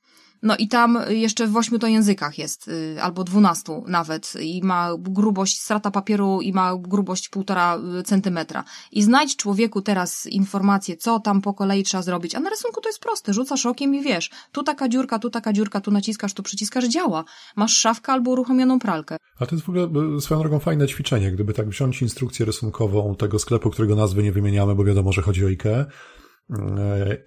No 0.43 0.55
i 0.57 0.67
tam 0.67 0.99
jeszcze 1.09 1.47
w 1.47 1.57
ośmiu 1.57 1.79
to 1.79 1.87
językach 1.87 2.37
jest, 2.37 2.67
y, 2.67 2.97
albo 3.01 3.23
dwunastu 3.23 3.83
nawet, 3.87 4.33
i 4.41 4.61
ma 4.63 4.89
grubość 4.99 5.61
strata 5.61 5.91
papieru 5.91 6.41
i 6.41 6.53
ma 6.53 6.75
grubość 6.77 7.29
półtora 7.29 7.79
y, 7.99 8.03
centymetra. 8.03 8.63
I 8.91 9.03
znajdź 9.03 9.35
człowieku 9.35 9.81
teraz 9.81 10.25
informację, 10.25 10.97
co 10.97 11.19
tam 11.19 11.41
po 11.41 11.53
kolei 11.53 11.83
trzeba 11.83 12.03
zrobić. 12.03 12.35
A 12.35 12.39
na 12.39 12.49
rysunku 12.49 12.81
to 12.81 12.89
jest 12.89 12.99
proste, 12.99 13.33
rzucasz 13.33 13.65
okiem 13.65 13.95
i 13.95 14.01
wiesz, 14.01 14.29
tu 14.51 14.63
taka 14.63 14.89
dziurka, 14.89 15.19
tu 15.19 15.29
taka 15.29 15.53
dziurka, 15.53 15.81
tu 15.81 15.91
naciskasz, 15.91 16.33
tu 16.33 16.43
przyciskasz, 16.43 16.85
działa. 16.85 17.23
Masz 17.55 17.77
szafkę 17.77 18.11
albo 18.13 18.31
uruchomioną 18.31 18.79
pralkę. 18.79 19.17
A 19.39 19.45
to 19.45 19.55
jest 19.55 19.65
w 19.65 19.69
ogóle 19.69 20.15
y, 20.17 20.21
swoją 20.21 20.41
drogą 20.41 20.59
fajne 20.59 20.87
ćwiczenie, 20.87 21.31
gdyby 21.31 21.53
tak 21.53 21.69
wziąć 21.69 22.01
instrukcję 22.01 22.45
rysunkową 22.45 23.15
tego 23.15 23.39
sklepu, 23.39 23.69
którego 23.69 23.95
nazwy 23.95 24.23
nie 24.23 24.31
wymieniamy, 24.31 24.75
bo 24.75 24.83
wiadomo, 24.83 25.11
że 25.11 25.21
chodzi 25.21 25.45
o 25.45 25.47
IKEA, 25.47 25.85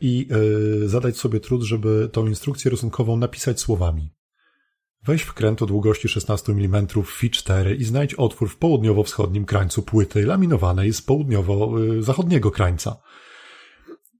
i 0.00 0.28
e, 0.84 0.88
zadać 0.88 1.16
sobie 1.16 1.40
trud, 1.40 1.62
żeby 1.62 2.08
tą 2.12 2.26
instrukcję 2.26 2.70
rysunkową 2.70 3.16
napisać 3.16 3.60
słowami. 3.60 4.14
Weź 5.04 5.22
wkręt 5.22 5.62
o 5.62 5.66
długości 5.66 6.08
16 6.08 6.52
mm 6.52 6.86
Fi 7.06 7.30
4 7.30 7.74
i 7.74 7.84
znajdź 7.84 8.14
otwór 8.14 8.50
w 8.50 8.56
południowo-wschodnim 8.56 9.44
krańcu 9.44 9.82
płyty 9.82 10.26
laminowanej 10.26 10.92
z 10.92 11.02
południowo-zachodniego 11.02 12.50
krańca. 12.50 12.96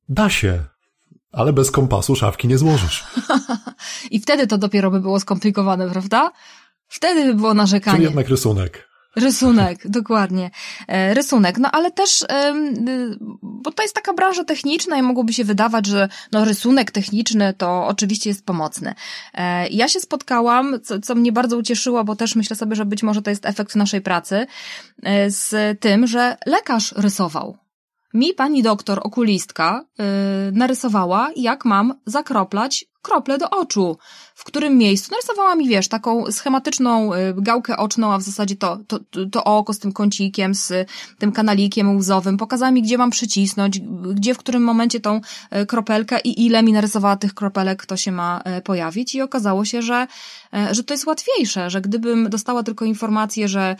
Da 0.09 0.31
się, 0.31 0.65
ale 1.33 1.53
bez 1.53 1.71
kompasu 1.71 2.17
szafki 2.17 2.49
nie 2.49 2.59
złożysz. 2.59 3.05
I 4.11 4.21
wtedy 4.21 4.47
to 4.47 4.59
dopiero 4.59 4.91
by 4.91 5.01
było 5.01 5.21
skomplikowane, 5.21 5.91
prawda? 5.91 6.33
Wtedy 6.88 7.25
by 7.25 7.35
było 7.35 7.55
narzekanie. 7.55 7.97
Czy 7.97 8.03
jednak 8.03 8.29
rysunek. 8.29 8.91
Rysunek, 9.16 9.88
dokładnie. 9.88 10.51
E, 10.88 11.14
rysunek, 11.14 11.59
no 11.59 11.70
ale 11.70 11.90
też, 11.90 12.25
bo 13.42 13.72
to 13.72 13.83
jest 13.83 13.94
taka 13.94 14.12
branża 14.12 14.44
techniczna 14.44 14.96
i 14.96 15.03
mogłoby 15.03 15.33
się 15.33 15.44
wydawać, 15.44 15.87
że 15.87 16.09
no 16.33 16.44
rysunek 16.44 16.90
techniczny 16.90 17.55
to 17.55 17.87
oczywiście 17.87 18.31
jest 18.31 18.46
pomocny. 18.46 18.94
E, 19.35 19.68
ja 19.68 19.88
się 19.88 20.01
spotkałam, 20.01 20.81
co, 20.83 21.01
co 21.01 21.14
mnie 21.14 21.33
bardzo 21.33 21.57
ucieszyło, 21.57 22.05
bo 22.05 22.16
też 22.16 22.37
myślę 22.37 22.57
sobie, 22.57 22.77
że 22.77 22.85
być 22.85 23.03
może 23.03 23.22
to 23.22 23.31
jest 23.31 23.46
efekt 23.46 23.77
naszej 23.77 24.01
pracy, 24.01 24.46
e, 25.03 25.31
z 25.31 25.81
tym, 25.81 26.07
że 26.07 26.37
lekarz 26.46 26.92
rysował. 26.96 27.62
Mi 28.14 28.35
pani 28.35 28.62
doktor, 28.62 29.01
okulistka, 29.03 29.85
yy, 29.98 30.05
narysowała, 30.53 31.31
jak 31.37 31.64
mam 31.64 32.01
zakroplać 32.07 32.85
krople 33.03 33.38
do 33.38 33.51
oczu 33.51 33.98
w 34.35 34.45
którym 34.45 34.79
miejscu. 34.79 35.11
Narysowała 35.11 35.55
mi, 35.55 35.68
wiesz, 35.68 35.88
taką 35.88 36.33
schematyczną 36.33 37.14
y, 37.14 37.18
gałkę 37.37 37.77
oczną, 37.77 38.12
a 38.12 38.18
w 38.18 38.23
zasadzie 38.23 38.57
to, 38.57 38.79
to, 38.87 38.99
to 39.33 39.45
oko 39.45 39.73
z 39.73 39.79
tym 39.79 39.92
kącikiem, 39.92 40.55
z 40.55 40.88
tym 41.18 41.33
kanalikiem 41.33 41.97
łzowym. 41.97 42.37
Pokazała 42.37 42.71
mi, 42.71 42.83
gdzie 42.83 42.99
mam 42.99 43.11
przycisnąć, 43.11 43.81
gdzie 44.14 44.35
w 44.35 44.38
którym 44.38 44.64
momencie 44.64 45.01
tą 45.01 45.21
y, 45.62 45.66
kropelkę 45.66 46.21
i 46.21 46.47
ile 46.47 46.62
mi 46.62 46.73
narysowała 46.73 47.16
tych 47.16 47.35
kropelek, 47.35 47.87
to 47.87 47.97
się 47.97 48.12
ma 48.12 48.42
y, 48.59 48.62
pojawić. 48.62 49.14
I 49.14 49.23
okazało 49.23 49.64
się, 49.64 49.83
że, 49.83 50.07
że 50.71 50.85
to 50.85 50.95
jest 50.95 51.07
łatwiejsze, 51.07 51.71
że 51.71 51.81
gdybym 51.81 52.31
dostała 52.31 52.62
tylko 52.62 52.85
informację, 52.85 53.49
że 53.49 53.77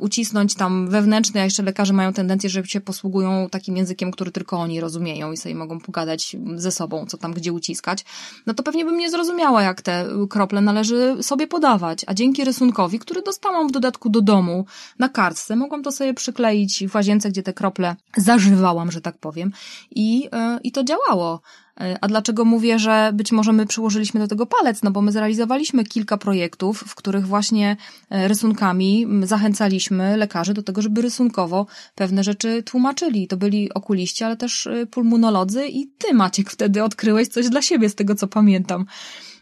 ucisnąć 0.00 0.54
tam 0.54 0.88
wewnętrzne, 0.88 1.40
a 1.40 1.44
jeszcze 1.44 1.62
lekarze 1.62 1.92
mają 1.92 2.12
tendencję, 2.12 2.50
że 2.50 2.64
się 2.64 2.80
posługują 2.80 3.48
takim 3.50 3.76
językiem, 3.76 4.10
który 4.10 4.30
tylko 4.32 4.56
oni 4.56 4.80
rozumieją 4.80 5.32
i 5.32 5.36
sobie 5.36 5.54
mogą 5.54 5.80
pogadać 5.80 6.36
ze 6.56 6.72
sobą, 6.72 7.06
co 7.06 7.16
tam 7.16 7.32
gdzie 7.34 7.52
uciskać, 7.52 8.04
no 8.46 8.54
to 8.54 8.62
pewnie 8.62 8.84
bym 8.84 8.98
nie 8.98 9.10
zrozumiała, 9.10 9.62
jak 9.62 9.82
te 9.82 9.93
krople 10.30 10.60
należy 10.60 11.16
sobie 11.22 11.46
podawać, 11.46 12.04
a 12.06 12.14
dzięki 12.14 12.44
rysunkowi, 12.44 12.98
który 12.98 13.22
dostałam 13.22 13.68
w 13.68 13.72
dodatku 13.72 14.08
do 14.08 14.22
domu 14.22 14.66
na 14.98 15.08
kartce, 15.08 15.56
mogłam 15.56 15.82
to 15.82 15.92
sobie 15.92 16.14
przykleić 16.14 16.84
w 16.88 16.94
łazience, 16.94 17.30
gdzie 17.30 17.42
te 17.42 17.52
krople 17.52 17.96
zażywałam, 18.16 18.90
że 18.90 19.00
tak 19.00 19.18
powiem 19.18 19.52
i, 19.90 20.28
e, 20.32 20.58
i 20.62 20.72
to 20.72 20.84
działało. 20.84 21.40
E, 21.80 21.98
a 22.00 22.08
dlaczego 22.08 22.44
mówię, 22.44 22.78
że 22.78 23.10
być 23.14 23.32
może 23.32 23.52
my 23.52 23.66
przyłożyliśmy 23.66 24.20
do 24.20 24.28
tego 24.28 24.46
palec? 24.46 24.82
No 24.82 24.90
bo 24.90 25.02
my 25.02 25.12
zrealizowaliśmy 25.12 25.84
kilka 25.84 26.16
projektów, 26.16 26.84
w 26.86 26.94
których 26.94 27.26
właśnie 27.26 27.76
e, 28.10 28.28
rysunkami 28.28 29.06
zachęcaliśmy 29.22 30.16
lekarzy 30.16 30.54
do 30.54 30.62
tego, 30.62 30.82
żeby 30.82 31.02
rysunkowo 31.02 31.66
pewne 31.94 32.24
rzeczy 32.24 32.62
tłumaczyli. 32.62 33.28
To 33.28 33.36
byli 33.36 33.74
okuliści, 33.74 34.24
ale 34.24 34.36
też 34.36 34.68
pulmonolodzy 34.90 35.66
i 35.68 35.86
ty, 35.86 36.14
Maciek, 36.14 36.50
wtedy 36.50 36.84
odkryłeś 36.84 37.28
coś 37.28 37.48
dla 37.48 37.62
siebie, 37.62 37.88
z 37.88 37.94
tego 37.94 38.14
co 38.14 38.26
pamiętam 38.26 38.86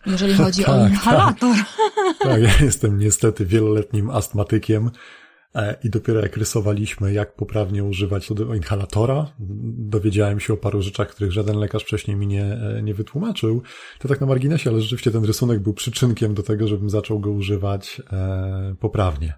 jeżeli 0.07 0.35
chodzi 0.35 0.65
tak, 0.65 0.75
o 0.75 0.89
inhalator. 0.89 1.57
Tak. 1.57 2.19
tak, 2.21 2.43
ja 2.43 2.65
jestem 2.65 2.99
niestety 2.99 3.47
wieloletnim 3.47 4.11
astmatykiem 4.11 4.91
e, 5.55 5.77
i 5.85 5.91
dopiero 5.91 6.21
jak 6.21 6.37
rysowaliśmy, 6.37 7.13
jak 7.13 7.35
poprawnie 7.35 7.85
używać 7.85 8.29
inhalatora, 8.57 9.33
dowiedziałem 9.79 10.41
się 10.41 10.53
o 10.53 10.57
paru 10.57 10.83
rzeczach, 10.83 11.09
których 11.09 11.33
żaden 11.33 11.57
lekarz 11.57 11.83
wcześniej 11.83 12.17
mi 12.17 12.27
nie, 12.27 12.45
e, 12.45 12.83
nie 12.83 12.95
wytłumaczył. 12.95 13.63
To 13.99 14.09
tak 14.09 14.21
na 14.21 14.27
marginesie, 14.27 14.71
ale 14.71 14.81
rzeczywiście 14.81 15.11
ten 15.11 15.25
rysunek 15.25 15.61
był 15.61 15.75
przyczynkiem 15.75 16.35
do 16.35 16.43
tego, 16.43 16.69
żebym 16.69 16.91
zaczął 16.91 17.21
go 17.21 17.31
używać 17.31 18.03
e, 18.13 18.75
poprawnie. 18.81 19.35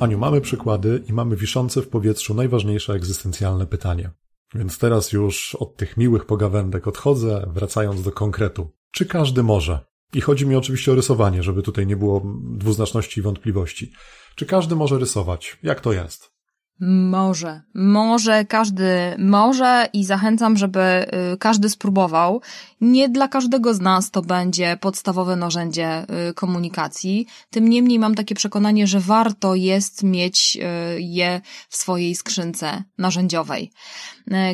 Aniu, 0.00 0.18
mamy 0.18 0.40
przykłady 0.40 1.02
i 1.08 1.12
mamy 1.12 1.36
wiszące 1.36 1.82
w 1.82 1.88
powietrzu 1.88 2.34
najważniejsze 2.34 2.92
egzystencjalne 2.92 3.66
pytanie. 3.66 4.10
Więc 4.54 4.78
teraz 4.78 5.12
już 5.12 5.54
od 5.54 5.76
tych 5.76 5.96
miłych 5.96 6.26
pogawędek 6.26 6.88
odchodzę, 6.88 7.50
wracając 7.52 8.02
do 8.02 8.12
konkretu. 8.12 8.70
Czy 8.90 9.06
każdy 9.06 9.42
może? 9.42 9.80
I 10.14 10.20
chodzi 10.20 10.46
mi 10.46 10.56
oczywiście 10.56 10.92
o 10.92 10.94
rysowanie, 10.94 11.42
żeby 11.42 11.62
tutaj 11.62 11.86
nie 11.86 11.96
było 11.96 12.22
dwuznaczności 12.42 13.20
i 13.20 13.22
wątpliwości. 13.22 13.92
Czy 14.34 14.46
każdy 14.46 14.76
może 14.76 14.98
rysować? 14.98 15.58
Jak 15.62 15.80
to 15.80 15.92
jest? 15.92 16.34
Może, 16.80 17.62
może 17.74 18.44
każdy 18.44 19.14
może 19.18 19.88
i 19.92 20.04
zachęcam, 20.04 20.56
żeby 20.56 20.80
y, 21.34 21.36
każdy 21.38 21.68
spróbował. 21.70 22.40
Nie 22.80 23.08
dla 23.08 23.28
każdego 23.28 23.74
z 23.74 23.80
nas 23.80 24.10
to 24.10 24.22
będzie 24.22 24.78
podstawowe 24.80 25.36
narzędzie 25.36 26.06
y, 26.30 26.34
komunikacji. 26.34 27.26
Tym 27.50 27.68
niemniej 27.68 27.98
mam 27.98 28.14
takie 28.14 28.34
przekonanie, 28.34 28.86
że 28.86 29.00
warto 29.00 29.54
jest 29.54 30.02
mieć 30.02 30.58
y, 30.96 31.00
je 31.00 31.40
w 31.68 31.76
swojej 31.76 32.14
skrzynce 32.14 32.82
narzędziowej. 32.98 33.70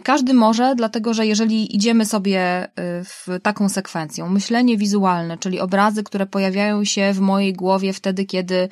Każdy 0.03 0.35
może, 0.35 0.75
dlatego 0.77 1.15
że 1.15 1.27
jeżeli 1.27 1.77
idziemy 1.77 2.07
sobie 2.07 2.69
w 3.05 3.41
taką 3.43 3.69
sekwencją, 3.69 4.29
myślenie 4.29 4.77
wizualne, 4.77 5.39
czyli 5.39 5.61
obrazy, 5.61 6.03
które 6.03 6.27
pojawiają 6.27 6.85
się 6.85 7.13
w 7.13 7.21
mojej 7.21 7.53
głowie 7.53 7.93
wtedy, 7.93 8.25
kiedy 8.25 8.69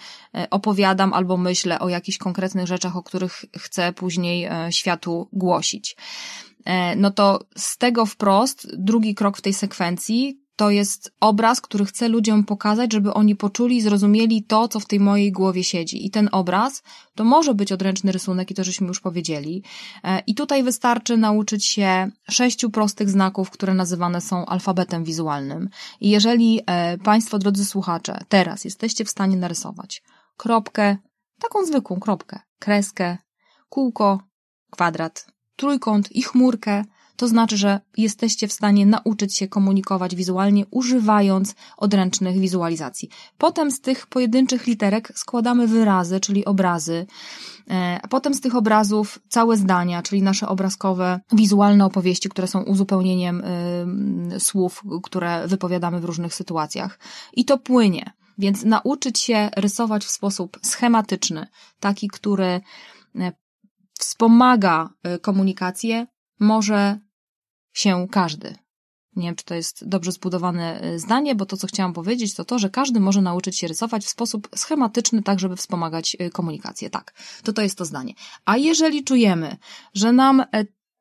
opowiadam 0.50 1.12
albo 1.12 1.36
myślę 1.36 1.78
o 1.78 1.88
jakichś 1.88 2.18
konkretnych 2.18 2.66
rzeczach, 2.66 2.96
o 2.96 3.02
których 3.02 3.44
chcę 3.58 3.92
później 3.92 4.44
e, 4.44 4.72
światu 4.72 5.28
głosić. 5.32 5.96
E, 6.64 6.96
no 6.96 7.10
to 7.10 7.40
z 7.56 7.78
tego 7.78 8.06
wprost, 8.06 8.66
drugi 8.78 9.14
krok 9.14 9.36
w 9.36 9.42
tej 9.42 9.54
sekwencji 9.54 10.47
to 10.58 10.70
jest 10.70 11.12
obraz, 11.20 11.60
który 11.60 11.84
chcę 11.84 12.08
ludziom 12.08 12.44
pokazać, 12.44 12.92
żeby 12.92 13.14
oni 13.14 13.36
poczuli 13.36 13.76
i 13.76 13.80
zrozumieli 13.80 14.42
to, 14.42 14.68
co 14.68 14.80
w 14.80 14.86
tej 14.86 15.00
mojej 15.00 15.32
głowie 15.32 15.64
siedzi. 15.64 16.06
I 16.06 16.10
ten 16.10 16.28
obraz 16.32 16.82
to 17.14 17.24
może 17.24 17.54
być 17.54 17.72
odręczny 17.72 18.12
rysunek, 18.12 18.50
i 18.50 18.54
to 18.54 18.64
żeśmy 18.64 18.86
już 18.86 19.00
powiedzieli. 19.00 19.62
E, 20.04 20.22
I 20.26 20.34
tutaj 20.34 20.62
wystarczy 20.62 21.16
nauczyć 21.16 21.66
się 21.66 22.10
sześciu 22.30 22.70
prostych 22.70 23.10
znaków, 23.10 23.50
które 23.50 23.74
nazywane 23.74 24.20
są 24.20 24.46
alfabetem 24.46 25.04
wizualnym. 25.04 25.68
I 26.00 26.10
jeżeli 26.10 26.60
Państwo, 27.04 27.38
drodzy 27.38 27.64
słuchacze, 27.64 28.20
teraz 28.28 28.64
jesteście 28.64 29.04
w 29.04 29.10
stanie 29.10 29.36
narysować 29.36 30.02
kropkę, 30.36 30.96
taką 31.40 31.64
zwykłą 31.64 32.00
kropkę, 32.00 32.40
kreskę, 32.58 33.18
kółko, 33.68 34.20
kwadrat, 34.70 35.26
trójkąt 35.56 36.12
i 36.12 36.22
chmurkę, 36.22 36.84
to 37.18 37.28
znaczy, 37.28 37.56
że 37.56 37.80
jesteście 37.96 38.48
w 38.48 38.52
stanie 38.52 38.86
nauczyć 38.86 39.36
się 39.36 39.48
komunikować 39.48 40.14
wizualnie, 40.16 40.66
używając 40.70 41.54
odręcznych 41.76 42.38
wizualizacji. 42.38 43.08
Potem 43.38 43.70
z 43.70 43.80
tych 43.80 44.06
pojedynczych 44.06 44.66
literek 44.66 45.12
składamy 45.14 45.66
wyrazy, 45.66 46.20
czyli 46.20 46.44
obrazy, 46.44 47.06
e, 47.70 48.00
potem 48.10 48.34
z 48.34 48.40
tych 48.40 48.54
obrazów 48.54 49.18
całe 49.28 49.56
zdania, 49.56 50.02
czyli 50.02 50.22
nasze 50.22 50.48
obrazkowe, 50.48 51.20
wizualne 51.32 51.84
opowieści, 51.84 52.28
które 52.28 52.46
są 52.46 52.62
uzupełnieniem 52.62 53.42
y, 54.34 54.40
słów, 54.40 54.82
które 55.02 55.48
wypowiadamy 55.48 56.00
w 56.00 56.04
różnych 56.04 56.34
sytuacjach. 56.34 56.98
I 57.32 57.44
to 57.44 57.58
płynie. 57.58 58.12
Więc 58.38 58.64
nauczyć 58.64 59.18
się 59.18 59.50
rysować 59.56 60.04
w 60.04 60.10
sposób 60.10 60.58
schematyczny, 60.62 61.46
taki, 61.80 62.08
który 62.08 62.60
e, 63.16 63.32
wspomaga 63.98 64.88
komunikację, 65.22 66.06
może 66.40 66.98
się 67.72 68.06
każdy. 68.10 68.54
Nie 69.16 69.26
wiem, 69.26 69.34
czy 69.36 69.44
to 69.44 69.54
jest 69.54 69.88
dobrze 69.88 70.12
zbudowane 70.12 70.84
y, 70.84 70.98
zdanie, 70.98 71.34
bo 71.34 71.46
to, 71.46 71.56
co 71.56 71.66
chciałam 71.66 71.92
powiedzieć, 71.92 72.34
to 72.34 72.44
to, 72.44 72.58
że 72.58 72.70
każdy 72.70 73.00
może 73.00 73.22
nauczyć 73.22 73.58
się 73.58 73.68
rysować 73.68 74.04
w 74.04 74.08
sposób 74.08 74.48
schematyczny, 74.56 75.22
tak, 75.22 75.40
żeby 75.40 75.56
wspomagać 75.56 76.16
y, 76.20 76.30
komunikację. 76.30 76.90
Tak, 76.90 77.14
to 77.42 77.52
to 77.52 77.62
jest 77.62 77.78
to 77.78 77.84
zdanie. 77.84 78.14
A 78.44 78.56
jeżeli 78.56 79.04
czujemy, 79.04 79.56
że 79.94 80.12
nam 80.12 80.40
e, 80.40 80.46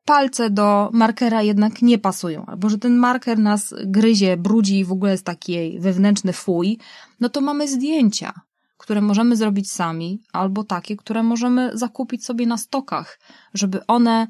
palce 0.05 0.49
do 0.49 0.89
markera 0.93 1.41
jednak 1.41 1.81
nie 1.81 1.97
pasują, 1.97 2.45
albo 2.45 2.69
że 2.69 2.77
ten 2.77 2.97
marker 2.97 3.39
nas 3.39 3.73
gryzie, 3.85 4.37
brudzi 4.37 4.79
i 4.79 4.85
w 4.85 4.91
ogóle 4.91 5.11
jest 5.11 5.25
taki 5.25 5.79
wewnętrzny 5.79 6.33
fuj, 6.33 6.77
no 7.19 7.29
to 7.29 7.41
mamy 7.41 7.67
zdjęcia 7.67 8.33
które 8.77 9.01
możemy 9.01 9.35
zrobić 9.35 9.71
sami, 9.71 10.21
albo 10.33 10.63
takie, 10.63 10.95
które 10.95 11.23
możemy 11.23 11.71
zakupić 11.73 12.25
sobie 12.25 12.47
na 12.47 12.57
stokach, 12.57 13.19
żeby 13.53 13.85
one 13.85 14.27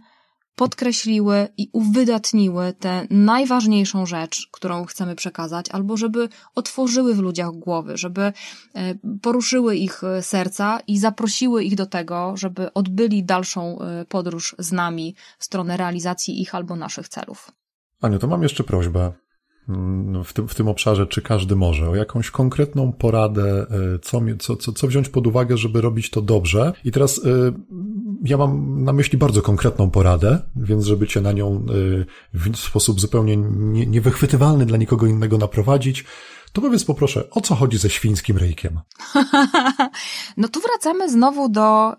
podkreśliły 0.57 1.47
i 1.57 1.69
uwydatniły 1.73 2.73
tę 2.73 3.07
najważniejszą 3.09 4.05
rzecz, 4.05 4.47
którą 4.51 4.85
chcemy 4.85 5.15
przekazać, 5.15 5.69
albo 5.69 5.97
żeby 5.97 6.29
otworzyły 6.55 7.15
w 7.15 7.19
ludziach 7.19 7.51
głowy, 7.51 7.97
żeby 7.97 8.21
e, 8.21 8.33
poruszyły 9.21 9.75
ich 9.75 10.03
e, 10.03 10.21
serca 10.21 10.79
i 10.87 10.99
zaprosiły 10.99 11.63
ich 11.63 11.75
do 11.75 11.85
tego, 11.85 12.33
żeby 12.37 12.73
odbyli 12.73 13.23
dalszą 13.23 13.79
e, 13.79 14.05
podróż 14.05 14.55
z 14.59 14.71
nami 14.71 15.15
w 15.39 15.45
stronę 15.45 15.77
realizacji 15.77 16.41
ich 16.41 16.55
albo 16.55 16.75
naszych 16.75 17.07
celów. 17.09 17.51
Aniu, 18.01 18.19
to 18.19 18.27
mam 18.27 18.43
jeszcze 18.43 18.63
prośbę. 18.63 19.11
Mm, 19.69 20.23
w 20.23 20.33
tym, 20.33 20.47
w 20.47 20.55
tym 20.55 20.67
obszarze, 20.67 21.07
czy 21.07 21.21
każdy 21.21 21.55
może, 21.55 21.89
o 21.89 21.95
jakąś 21.95 22.31
konkretną 22.31 22.91
poradę, 22.91 23.65
e, 23.95 23.99
co, 23.99 24.21
co, 24.39 24.55
co, 24.55 24.71
co 24.71 24.87
wziąć 24.87 25.09
pod 25.09 25.27
uwagę, 25.27 25.57
żeby 25.57 25.81
robić 25.81 26.09
to 26.09 26.21
dobrze. 26.21 26.73
I 26.85 26.91
teraz 26.91 27.21
e, 27.25 27.51
ja 28.23 28.37
mam 28.37 28.83
na 28.83 28.93
myśli 28.93 29.17
bardzo 29.17 29.41
konkretną 29.41 29.89
poradę, 29.89 30.41
więc 30.55 30.85
żeby 30.85 31.07
cię 31.07 31.21
na 31.21 31.31
nią 31.31 31.65
e, 32.33 32.39
w 32.51 32.57
sposób 32.57 33.01
zupełnie 33.01 33.37
nie, 33.37 33.85
niewychwytywalny 33.85 34.65
dla 34.65 34.77
nikogo 34.77 35.07
innego 35.07 35.37
naprowadzić, 35.37 36.05
to 36.53 36.61
powiedz 36.61 36.83
poproszę, 36.83 37.29
o 37.29 37.41
co 37.41 37.55
chodzi 37.55 37.77
ze 37.77 37.89
świńskim 37.89 38.37
ryjkiem? 38.37 38.79
no 40.37 40.47
tu 40.47 40.59
wracamy 40.61 41.09
znowu 41.09 41.49
do 41.49 41.93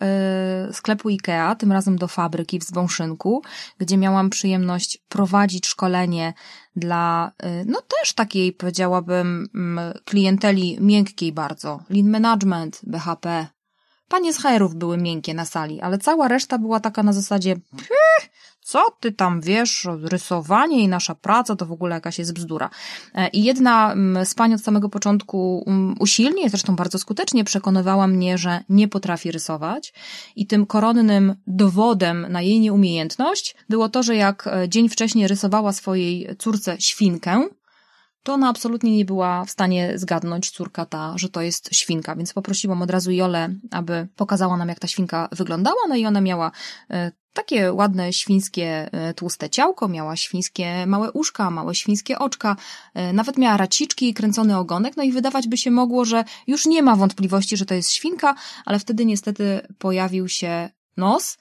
y, 0.70 0.72
sklepu 0.72 1.08
IKEA, 1.08 1.56
tym 1.58 1.72
razem 1.72 1.98
do 1.98 2.08
fabryki 2.08 2.58
w 2.58 2.64
Zwąszynku, 2.64 3.42
gdzie 3.78 3.96
miałam 3.96 4.30
przyjemność 4.30 4.98
prowadzić 5.08 5.66
szkolenie 5.66 6.34
dla, 6.78 7.32
y, 7.44 7.64
no 7.66 7.80
też 7.80 8.12
takiej, 8.12 8.52
powiedziałabym, 8.52 9.48
y, 9.96 10.04
klienteli 10.04 10.78
miękkiej 10.80 11.32
bardzo. 11.32 11.80
Lean 11.90 12.10
Management, 12.10 12.80
BHP. 12.82 13.46
Panie 14.08 14.32
z 14.32 14.38
HR-ów 14.38 14.74
były 14.74 14.98
miękkie 14.98 15.34
na 15.34 15.44
sali, 15.44 15.80
ale 15.80 15.98
cała 15.98 16.28
reszta 16.28 16.58
była 16.58 16.80
taka 16.80 17.02
na 17.02 17.12
zasadzie, 17.12 17.56
co 18.68 18.90
ty 19.00 19.12
tam 19.12 19.40
wiesz, 19.40 19.88
rysowanie 20.02 20.80
i 20.80 20.88
nasza 20.88 21.14
praca 21.14 21.56
to 21.56 21.66
w 21.66 21.72
ogóle 21.72 21.94
jakaś 21.94 22.18
jest 22.18 22.32
bzdura. 22.32 22.70
E, 23.14 23.28
I 23.28 23.44
jedna 23.44 23.92
mm, 23.92 24.26
z 24.26 24.34
pań 24.34 24.54
od 24.54 24.60
samego 24.60 24.88
początku 24.88 25.64
mm, 25.66 25.94
usilnie, 26.00 26.50
zresztą 26.50 26.76
bardzo 26.76 26.98
skutecznie 26.98 27.44
przekonywała 27.44 28.06
mnie, 28.06 28.38
że 28.38 28.60
nie 28.68 28.88
potrafi 28.88 29.32
rysować 29.32 29.92
i 30.36 30.46
tym 30.46 30.66
koronnym 30.66 31.34
dowodem 31.46 32.26
na 32.30 32.42
jej 32.42 32.60
nieumiejętność 32.60 33.56
było 33.68 33.88
to, 33.88 34.02
że 34.02 34.16
jak 34.16 34.46
e, 34.46 34.68
dzień 34.68 34.88
wcześniej 34.88 35.28
rysowała 35.28 35.72
swojej 35.72 36.28
córce 36.38 36.76
świnkę, 36.80 37.48
to 38.28 38.34
ona 38.34 38.48
absolutnie 38.48 38.96
nie 38.96 39.04
była 39.04 39.44
w 39.44 39.50
stanie 39.50 39.92
zgadnąć, 39.98 40.50
córka 40.50 40.86
ta, 40.86 41.12
że 41.16 41.28
to 41.28 41.42
jest 41.42 41.74
świnka, 41.74 42.16
więc 42.16 42.32
poprosiłam 42.32 42.82
od 42.82 42.90
razu 42.90 43.10
Jolę, 43.10 43.54
aby 43.70 44.08
pokazała 44.16 44.56
nam, 44.56 44.68
jak 44.68 44.78
ta 44.78 44.88
świnka 44.88 45.28
wyglądała, 45.32 45.80
no 45.88 45.96
i 45.96 46.06
ona 46.06 46.20
miała 46.20 46.50
e, 46.90 47.12
takie 47.32 47.72
ładne 47.72 48.12
świńskie 48.12 48.88
e, 48.92 49.14
tłuste 49.14 49.50
ciałko, 49.50 49.88
miała 49.88 50.16
świńskie 50.16 50.86
małe 50.86 51.12
uszka, 51.12 51.50
małe 51.50 51.74
świńskie 51.74 52.18
oczka, 52.18 52.56
e, 52.94 53.12
nawet 53.12 53.38
miała 53.38 53.56
raciczki 53.56 54.08
i 54.08 54.14
kręcony 54.14 54.56
ogonek, 54.56 54.96
no 54.96 55.02
i 55.02 55.12
wydawać 55.12 55.48
by 55.48 55.56
się 55.56 55.70
mogło, 55.70 56.04
że 56.04 56.24
już 56.46 56.66
nie 56.66 56.82
ma 56.82 56.96
wątpliwości, 56.96 57.56
że 57.56 57.66
to 57.66 57.74
jest 57.74 57.90
świnka, 57.90 58.34
ale 58.64 58.78
wtedy 58.78 59.04
niestety 59.04 59.60
pojawił 59.78 60.28
się 60.28 60.70
nos, 60.96 61.38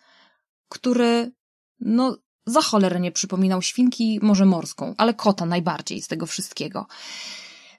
który 0.70 1.32
no 1.80 2.18
za 2.48 2.62
cholerę 2.62 3.00
nie 3.00 3.12
przypominał 3.12 3.62
świnki, 3.62 4.20
może 4.22 4.46
morską, 4.46 4.96
ale 4.98 5.14
kota 5.14 5.46
najbardziej 5.46 6.02
z 6.02 6.08
tego 6.08 6.26
wszystkiego. 6.26 6.86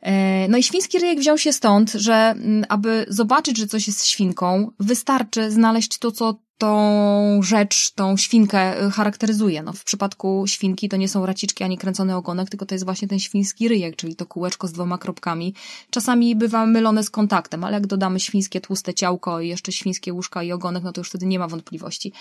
E, 0.03 0.49
no 0.49 0.59
i 0.59 0.62
świński 0.62 0.99
ryjek 0.99 1.18
wziął 1.18 1.38
się 1.38 1.53
stąd, 1.53 1.92
że 1.92 2.14
mm, 2.14 2.64
aby 2.68 3.07
zobaczyć, 3.09 3.59
że 3.59 3.66
coś 3.66 3.86
jest 3.86 4.07
świnką, 4.07 4.70
wystarczy 4.80 5.51
znaleźć 5.51 5.99
to, 5.99 6.12
co 6.12 6.38
tą 6.59 7.42
rzecz, 7.42 7.90
tą 7.90 8.16
świnkę 8.16 8.86
y, 8.86 8.90
charakteryzuje. 8.90 9.62
No, 9.62 9.72
w 9.72 9.84
przypadku 9.84 10.44
świnki 10.46 10.88
to 10.88 10.96
nie 10.96 11.09
są 11.09 11.26
raciczki 11.26 11.64
ani 11.64 11.78
kręcony 11.78 12.16
ogonek, 12.16 12.51
tylko 12.51 12.66
to 12.66 12.74
jest 12.74 12.84
właśnie 12.84 13.09
ten 13.09 13.18
świński 13.18 13.68
ryjek, 13.68 13.96
czyli 13.96 14.16
to 14.16 14.26
kółeczko 14.26 14.68
z 14.68 14.72
dwoma 14.72 14.99
kropkami. 14.99 15.55
Czasami 15.90 16.36
bywa 16.36 16.66
mylone 16.66 17.05
z 17.05 17.11
kontaktem, 17.11 17.64
ale 17.64 17.74
jak 17.74 17.86
dodamy 17.86 18.20
świńskie 18.20 18.61
tłuste 18.61 18.94
ciałko 18.94 19.40
i 19.40 19.49
jeszcze 19.49 19.72
świńskie 19.72 20.12
łóżka 20.12 20.42
i 20.42 20.53
ogonek, 20.53 20.82
no 20.82 20.92
to 20.92 21.01
już 21.01 21.09
wtedy 21.09 21.26
nie 21.26 21.38
ma 21.38 21.49
wątpliwości. 21.49 22.12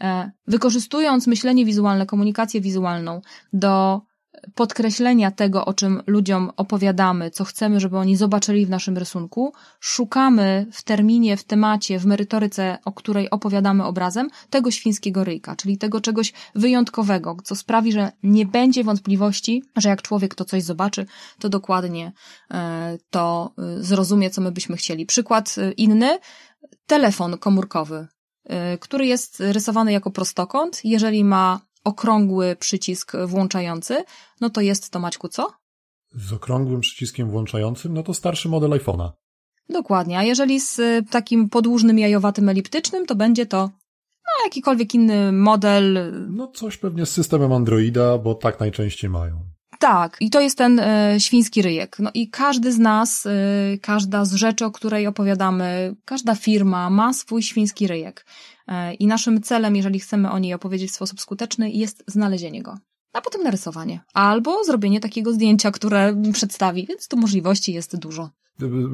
E, 0.00 0.30
wykorzystując 0.46 1.26
myślenie 1.26 1.64
wizualne, 1.64 2.06
komunikację 2.06 2.60
wizualną 2.60 3.20
do 3.52 4.00
podkreślenia 4.54 5.30
tego, 5.30 5.64
o 5.64 5.74
czym 5.74 6.02
ludziom 6.06 6.50
opowiadamy, 6.56 7.30
co 7.30 7.44
chcemy, 7.44 7.80
żeby 7.80 7.98
oni 7.98 8.16
zobaczyli 8.16 8.66
w 8.66 8.70
naszym 8.70 8.98
rysunku, 8.98 9.52
szukamy 9.80 10.66
w 10.72 10.82
terminie, 10.82 11.36
w 11.36 11.44
temacie, 11.44 11.98
w 11.98 12.06
merytoryce, 12.06 12.78
o 12.84 12.92
której 12.92 13.30
opowiadamy 13.30 13.84
obrazem, 13.84 14.28
tego 14.50 14.70
świńskiego 14.70 15.24
ryjka, 15.24 15.56
czyli 15.56 15.78
tego 15.78 16.00
czegoś 16.00 16.32
wyjątkowego, 16.54 17.36
co 17.44 17.56
sprawi, 17.56 17.92
że 17.92 18.12
nie 18.22 18.46
będzie 18.46 18.84
wątpliwości, 18.84 19.62
że 19.76 19.88
jak 19.88 20.02
człowiek 20.02 20.34
to 20.34 20.44
coś 20.44 20.62
zobaczy, 20.62 21.06
to 21.38 21.48
dokładnie 21.48 22.12
e, 22.50 22.98
to 23.10 23.54
e, 23.58 23.82
zrozumie, 23.82 24.30
co 24.30 24.40
my 24.40 24.52
byśmy 24.52 24.76
chcieli. 24.76 25.06
Przykład 25.06 25.54
e, 25.58 25.72
inny, 25.72 26.18
telefon 26.86 27.38
komórkowy, 27.38 28.06
który 28.80 29.06
jest 29.06 29.40
rysowany 29.40 29.92
jako 29.92 30.10
prostokąt. 30.10 30.80
Jeżeli 30.84 31.24
ma 31.24 31.60
okrągły 31.86 32.56
przycisk 32.56 33.12
włączający, 33.26 34.04
no 34.40 34.50
to 34.50 34.60
jest 34.60 34.90
to 34.90 34.98
Maćku 34.98 35.28
co? 35.28 35.66
z 36.16 36.32
okrągłym 36.32 36.80
przyciskiem 36.80 37.30
włączającym, 37.30 37.94
no 37.94 38.02
to 38.02 38.14
starszy 38.14 38.48
model 38.48 38.70
iPhone'a. 38.70 39.10
Dokładnie, 39.68 40.18
a 40.18 40.22
jeżeli 40.22 40.60
z 40.60 40.78
y, 40.78 41.04
takim 41.10 41.48
podłużnym 41.48 41.98
jajowatym 41.98 42.48
eliptycznym, 42.48 43.06
to 43.06 43.14
będzie 43.14 43.46
to 43.46 43.70
no, 44.26 44.44
jakikolwiek 44.44 44.94
inny 44.94 45.32
model. 45.32 46.12
No 46.30 46.46
coś 46.46 46.76
pewnie 46.76 47.06
z 47.06 47.10
systemem 47.10 47.52
Androida, 47.52 48.18
bo 48.18 48.34
tak 48.34 48.60
najczęściej 48.60 49.10
mają. 49.10 49.40
Tak, 49.78 50.16
i 50.20 50.30
to 50.30 50.40
jest 50.40 50.58
ten 50.58 50.78
y, 50.78 51.20
świński 51.20 51.62
ryjek. 51.62 51.96
No 51.98 52.10
i 52.14 52.30
każdy 52.30 52.72
z 52.72 52.78
nas, 52.78 53.26
y, 53.26 53.78
każda 53.82 54.24
z 54.24 54.34
rzeczy, 54.34 54.64
o 54.64 54.70
której 54.70 55.06
opowiadamy, 55.06 55.94
każda 56.04 56.34
firma 56.34 56.90
ma 56.90 57.12
swój 57.12 57.42
świński 57.42 57.86
ryjek. 57.86 58.26
Y, 58.68 58.94
I 58.94 59.06
naszym 59.06 59.42
celem, 59.42 59.76
jeżeli 59.76 60.00
chcemy 60.00 60.30
o 60.30 60.38
niej 60.38 60.54
opowiedzieć 60.54 60.90
w 60.90 60.94
sposób 60.94 61.20
skuteczny, 61.20 61.70
jest 61.70 62.04
znalezienie 62.06 62.62
go. 62.62 62.78
A 63.12 63.20
potem 63.20 63.42
narysowanie. 63.42 64.00
Albo 64.14 64.64
zrobienie 64.64 65.00
takiego 65.00 65.32
zdjęcia, 65.32 65.70
które 65.70 66.22
przedstawi, 66.32 66.86
więc 66.86 67.08
tu 67.08 67.16
możliwości 67.16 67.72
jest 67.72 67.96
dużo. 67.98 68.30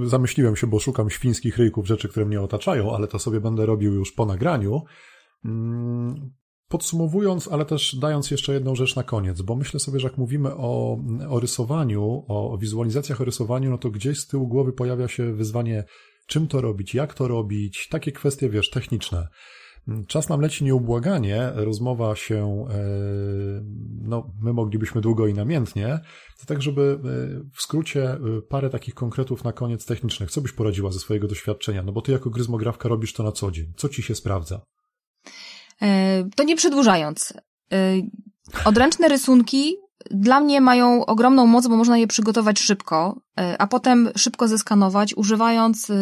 Zamyśliłem 0.04 0.56
się, 0.56 0.66
bo 0.66 0.80
szukam 0.80 1.10
świńskich 1.10 1.58
ryjków, 1.58 1.86
rzeczy, 1.86 2.08
które 2.08 2.26
mnie 2.26 2.40
otaczają, 2.40 2.96
ale 2.96 3.08
to 3.08 3.18
sobie 3.18 3.40
będę 3.40 3.66
robił 3.66 3.94
już 3.94 4.12
po 4.12 4.26
nagraniu. 4.26 4.82
Mm, 5.44 6.30
podsumowując, 6.68 7.48
ale 7.48 7.64
też 7.64 7.96
dając 7.96 8.30
jeszcze 8.30 8.54
jedną 8.54 8.74
rzecz 8.74 8.96
na 8.96 9.02
koniec, 9.02 9.42
bo 9.42 9.56
myślę 9.56 9.80
sobie, 9.80 10.00
że 10.00 10.08
jak 10.08 10.18
mówimy 10.18 10.54
o, 10.54 10.98
o 11.28 11.40
rysowaniu, 11.40 12.24
o 12.28 12.58
wizualizacjach 12.58 13.20
o 13.20 13.24
rysowaniu, 13.24 13.70
no 13.70 13.78
to 13.78 13.90
gdzieś 13.90 14.20
z 14.20 14.26
tyłu 14.26 14.48
głowy 14.48 14.72
pojawia 14.72 15.08
się 15.08 15.34
wyzwanie, 15.34 15.84
czym 16.26 16.48
to 16.48 16.60
robić, 16.60 16.94
jak 16.94 17.14
to 17.14 17.28
robić, 17.28 17.88
takie 17.88 18.12
kwestie, 18.12 18.48
wiesz, 18.48 18.70
techniczne. 18.70 19.28
Czas 20.06 20.28
nam 20.28 20.40
leci 20.40 20.64
nieubłaganie, 20.64 21.50
rozmowa 21.54 22.16
się, 22.16 22.66
e, 22.70 22.76
no, 24.02 24.30
my 24.42 24.52
moglibyśmy 24.52 25.00
długo 25.00 25.26
i 25.26 25.34
namiętnie, 25.34 26.00
to 26.40 26.46
tak, 26.46 26.62
żeby 26.62 26.98
e, 27.04 27.50
w 27.54 27.62
skrócie 27.62 28.10
e, 28.10 28.18
parę 28.48 28.70
takich 28.70 28.94
konkretów 28.94 29.44
na 29.44 29.52
koniec 29.52 29.86
technicznych. 29.86 30.30
Co 30.30 30.40
byś 30.40 30.52
poradziła 30.52 30.92
ze 30.92 30.98
swojego 30.98 31.28
doświadczenia? 31.28 31.82
No 31.82 31.92
bo 31.92 32.02
ty 32.02 32.12
jako 32.12 32.30
gryzmografka 32.30 32.88
robisz 32.88 33.12
to 33.12 33.22
na 33.22 33.32
co 33.32 33.50
dzień. 33.50 33.72
Co 33.76 33.88
ci 33.88 34.02
się 34.02 34.14
sprawdza? 34.14 34.60
To 36.36 36.44
nie 36.44 36.56
przedłużając. 36.56 37.34
Odręczne 38.64 39.08
rysunki 39.08 39.76
dla 40.10 40.40
mnie 40.40 40.60
mają 40.60 41.06
ogromną 41.06 41.46
moc, 41.46 41.68
bo 41.68 41.76
można 41.76 41.98
je 41.98 42.06
przygotować 42.06 42.60
szybko, 42.60 43.16
e, 43.40 43.56
a 43.58 43.66
potem 43.66 44.08
szybko 44.16 44.48
zeskanować, 44.48 45.14
używając 45.16 45.90
e, 45.90 45.94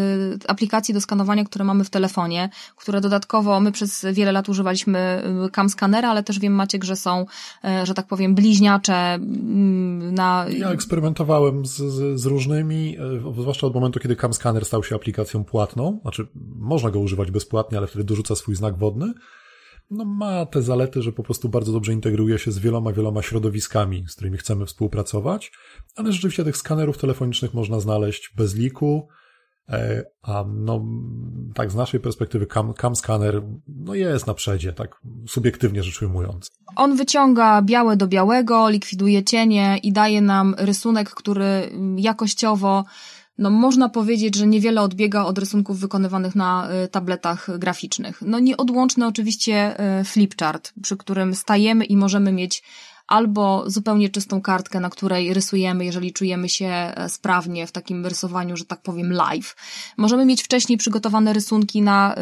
aplikacji 0.49 0.95
do 0.95 1.01
skanowania, 1.01 1.45
które 1.45 1.65
mamy 1.65 1.85
w 1.85 1.91
telefonie, 1.91 2.51
które 2.77 3.01
dodatkowo 3.01 3.61
my 3.61 3.73
przez 3.73 4.07
wiele 4.13 4.33
lat 4.33 4.49
używaliśmy 4.49 4.99
e, 4.99 5.23
cam 5.55 5.69
skanera, 5.69 6.11
ale 6.11 6.23
też 6.23 6.39
wiem 6.39 6.53
Maciek, 6.53 6.85
że 6.85 6.97
są, 6.97 7.27
że 7.85 7.95
tak 7.95 8.07
powiem, 8.07 8.35
bliźniacze 8.35 9.15
mm, 9.15 10.15
na... 10.15 10.47
Ja 10.59 10.71
eksperymentowałem 10.71 11.67
z, 11.67 11.77
z, 11.77 12.21
z 12.21 12.27
różnymi, 12.27 12.97
zwłaszcza 13.41 13.67
od 13.67 13.75
momentu, 13.75 14.01
kiedy 14.01 14.17
cam 14.17 14.33
scanner 14.33 14.65
stał 14.65 14.85
się 14.85 14.95
aplikacją 14.95 15.45
płatną, 15.45 15.99
znaczy 16.03 16.27
można 16.59 16.91
go 16.91 17.01
używać 17.01 17.31
bezpłatnie, 17.31 17.79
ale 17.79 17.87
wtedy 17.87 18.05
dorzuca 18.05 18.35
swój 18.35 18.55
znak 18.55 18.79
wodny, 18.79 19.13
no 19.91 20.05
ma 20.05 20.47
te 20.47 20.63
zalety, 20.63 21.03
że 21.03 21.13
po 21.13 21.23
prostu 21.23 21.49
bardzo 21.49 21.73
dobrze 21.73 21.93
integruje 21.93 22.39
się 22.39 22.53
z 22.53 22.59
wieloma, 22.59 22.93
wieloma 22.93 23.23
środowiskami, 23.23 24.05
z 24.09 24.15
którymi 24.15 24.39
chcemy 24.39 24.67
współpracować, 24.67 25.53
ale 25.97 26.13
rzeczywiście 26.13 26.45
tych 26.45 26.57
skanerów 26.57 26.99
telefonicznych 26.99 27.55
można 27.55 27.81
znaleźć 27.81 28.33
bez 28.37 28.55
liku, 28.55 29.09
e, 29.69 30.05
a 30.23 30.45
no, 30.49 30.85
tak 31.55 31.71
z 31.71 31.75
naszej 31.75 32.01
perspektywy 32.01 32.47
cam, 32.47 32.75
cam 32.75 32.97
scanner 32.97 33.43
no 33.69 33.95
jest 33.95 34.27
na 34.27 34.35
przedzie, 34.35 34.73
tak 34.73 35.01
subiektywnie 35.29 35.83
rzecz 35.83 36.03
ujmując. 36.03 36.51
On 36.77 36.97
wyciąga 36.97 37.63
białe 37.63 37.97
do 37.97 38.07
białego, 38.07 38.69
likwiduje 38.69 39.25
cienie 39.25 39.79
i 39.83 39.93
daje 39.93 40.21
nam 40.21 40.55
rysunek, 40.59 41.11
który 41.11 41.73
jakościowo 41.97 42.85
no 43.41 43.51
można 43.51 43.89
powiedzieć, 43.89 44.37
że 44.37 44.47
niewiele 44.47 44.83
odbiega 44.83 45.25
od 45.25 45.39
rysunków 45.39 45.81
wykonywanych 45.81 46.35
na 46.35 46.69
y, 46.85 46.89
tabletach 46.89 47.59
graficznych. 47.59 48.23
No 48.23 48.39
nieodłączny 48.39 49.07
oczywiście 49.07 49.77
y, 50.01 50.05
flipchart, 50.05 50.73
przy 50.83 50.97
którym 50.97 51.35
stajemy 51.35 51.85
i 51.85 51.97
możemy 51.97 52.33
mieć 52.33 52.63
albo 53.11 53.65
zupełnie 53.67 54.09
czystą 54.09 54.43
kartkę, 54.43 54.81
na 54.81 54.91
której 54.91 55.35
rysujemy, 55.35 55.85
jeżeli 55.85 56.13
czujemy 56.13 56.49
się 56.49 56.67
e, 56.67 57.09
sprawnie 57.09 57.67
w 57.67 57.73
takim 57.73 58.07
rysowaniu, 58.07 58.57
że 58.57 58.65
tak 58.65 58.83
powiem, 58.83 59.13
live. 59.13 59.57
Możemy 59.97 60.25
mieć 60.25 60.43
wcześniej 60.43 60.79
przygotowane 60.79 61.33
rysunki 61.33 61.83
na 61.83 62.15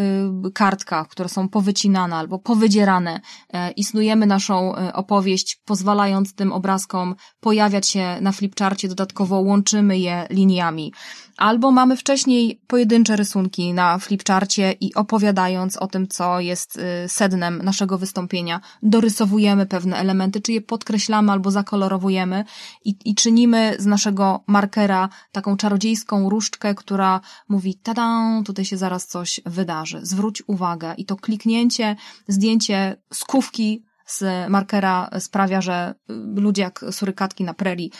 y, 0.47 0.53
kartkach, 0.53 1.09
które 1.09 1.29
są 1.29 1.49
powycinane 1.49 2.17
albo 2.17 2.39
powydzierane 2.39 3.21
e, 3.53 3.71
i 3.71 3.85
snujemy 3.85 4.27
naszą 4.27 4.77
e, 4.77 4.93
opowieść, 4.93 5.61
pozwalając 5.65 6.35
tym 6.35 6.53
obrazkom 6.53 7.15
pojawiać 7.41 7.89
się 7.89 8.19
na 8.21 8.33
flipcharcie, 8.33 8.89
dodatkowo 8.89 9.41
łączymy 9.41 9.99
je 9.99 10.27
liniami. 10.31 10.93
Albo 11.39 11.71
mamy 11.71 11.97
wcześniej 11.97 12.61
pojedyncze 12.67 13.17
rysunki 13.17 13.73
na 13.73 13.99
flipcharcie 13.99 14.73
i 14.81 14.95
opowiadając 14.95 15.77
o 15.77 15.87
tym, 15.87 16.09
co 16.09 16.41
jest 16.41 16.77
y, 16.77 17.09
sednem 17.09 17.63
naszego 17.63 17.99
wystąpienia, 17.99 18.61
dorysowujemy 18.83 19.67
pewne 19.67 19.97
elementy, 19.97 20.41
czy 20.41 20.53
je 20.53 20.61
podkreślamy 20.61 21.33
albo 21.33 21.51
zakolorowujemy 21.51 22.45
i, 22.85 22.95
i 23.05 23.15
czynimy 23.15 23.77
z 23.79 23.87
naszego 23.87 24.45
markera 24.47 25.09
taką 25.33 25.57
czarodziejską 25.57 26.31
różdżkę, 26.31 26.75
która 26.75 27.21
mówi 27.49 27.75
tada, 27.75 28.43
tutaj 28.45 28.65
się 28.65 28.77
zaraz 28.77 29.07
coś 29.07 29.41
wydarzy. 29.47 30.01
Zwróć 30.03 30.43
uwagę 30.47 30.95
i 30.97 31.05
to 31.05 31.17
kliknięcie, 31.17 31.97
zdjęcie 32.29 32.97
skówki 33.13 33.88
z 34.09 34.49
markera 34.49 35.11
sprawia, 35.19 35.61
że 35.61 35.95
y, 36.11 36.15
ludzie 36.41 36.63
jak 36.63 36.85
surykatki 36.91 37.45
na 37.45 37.55
prerii 37.55 37.93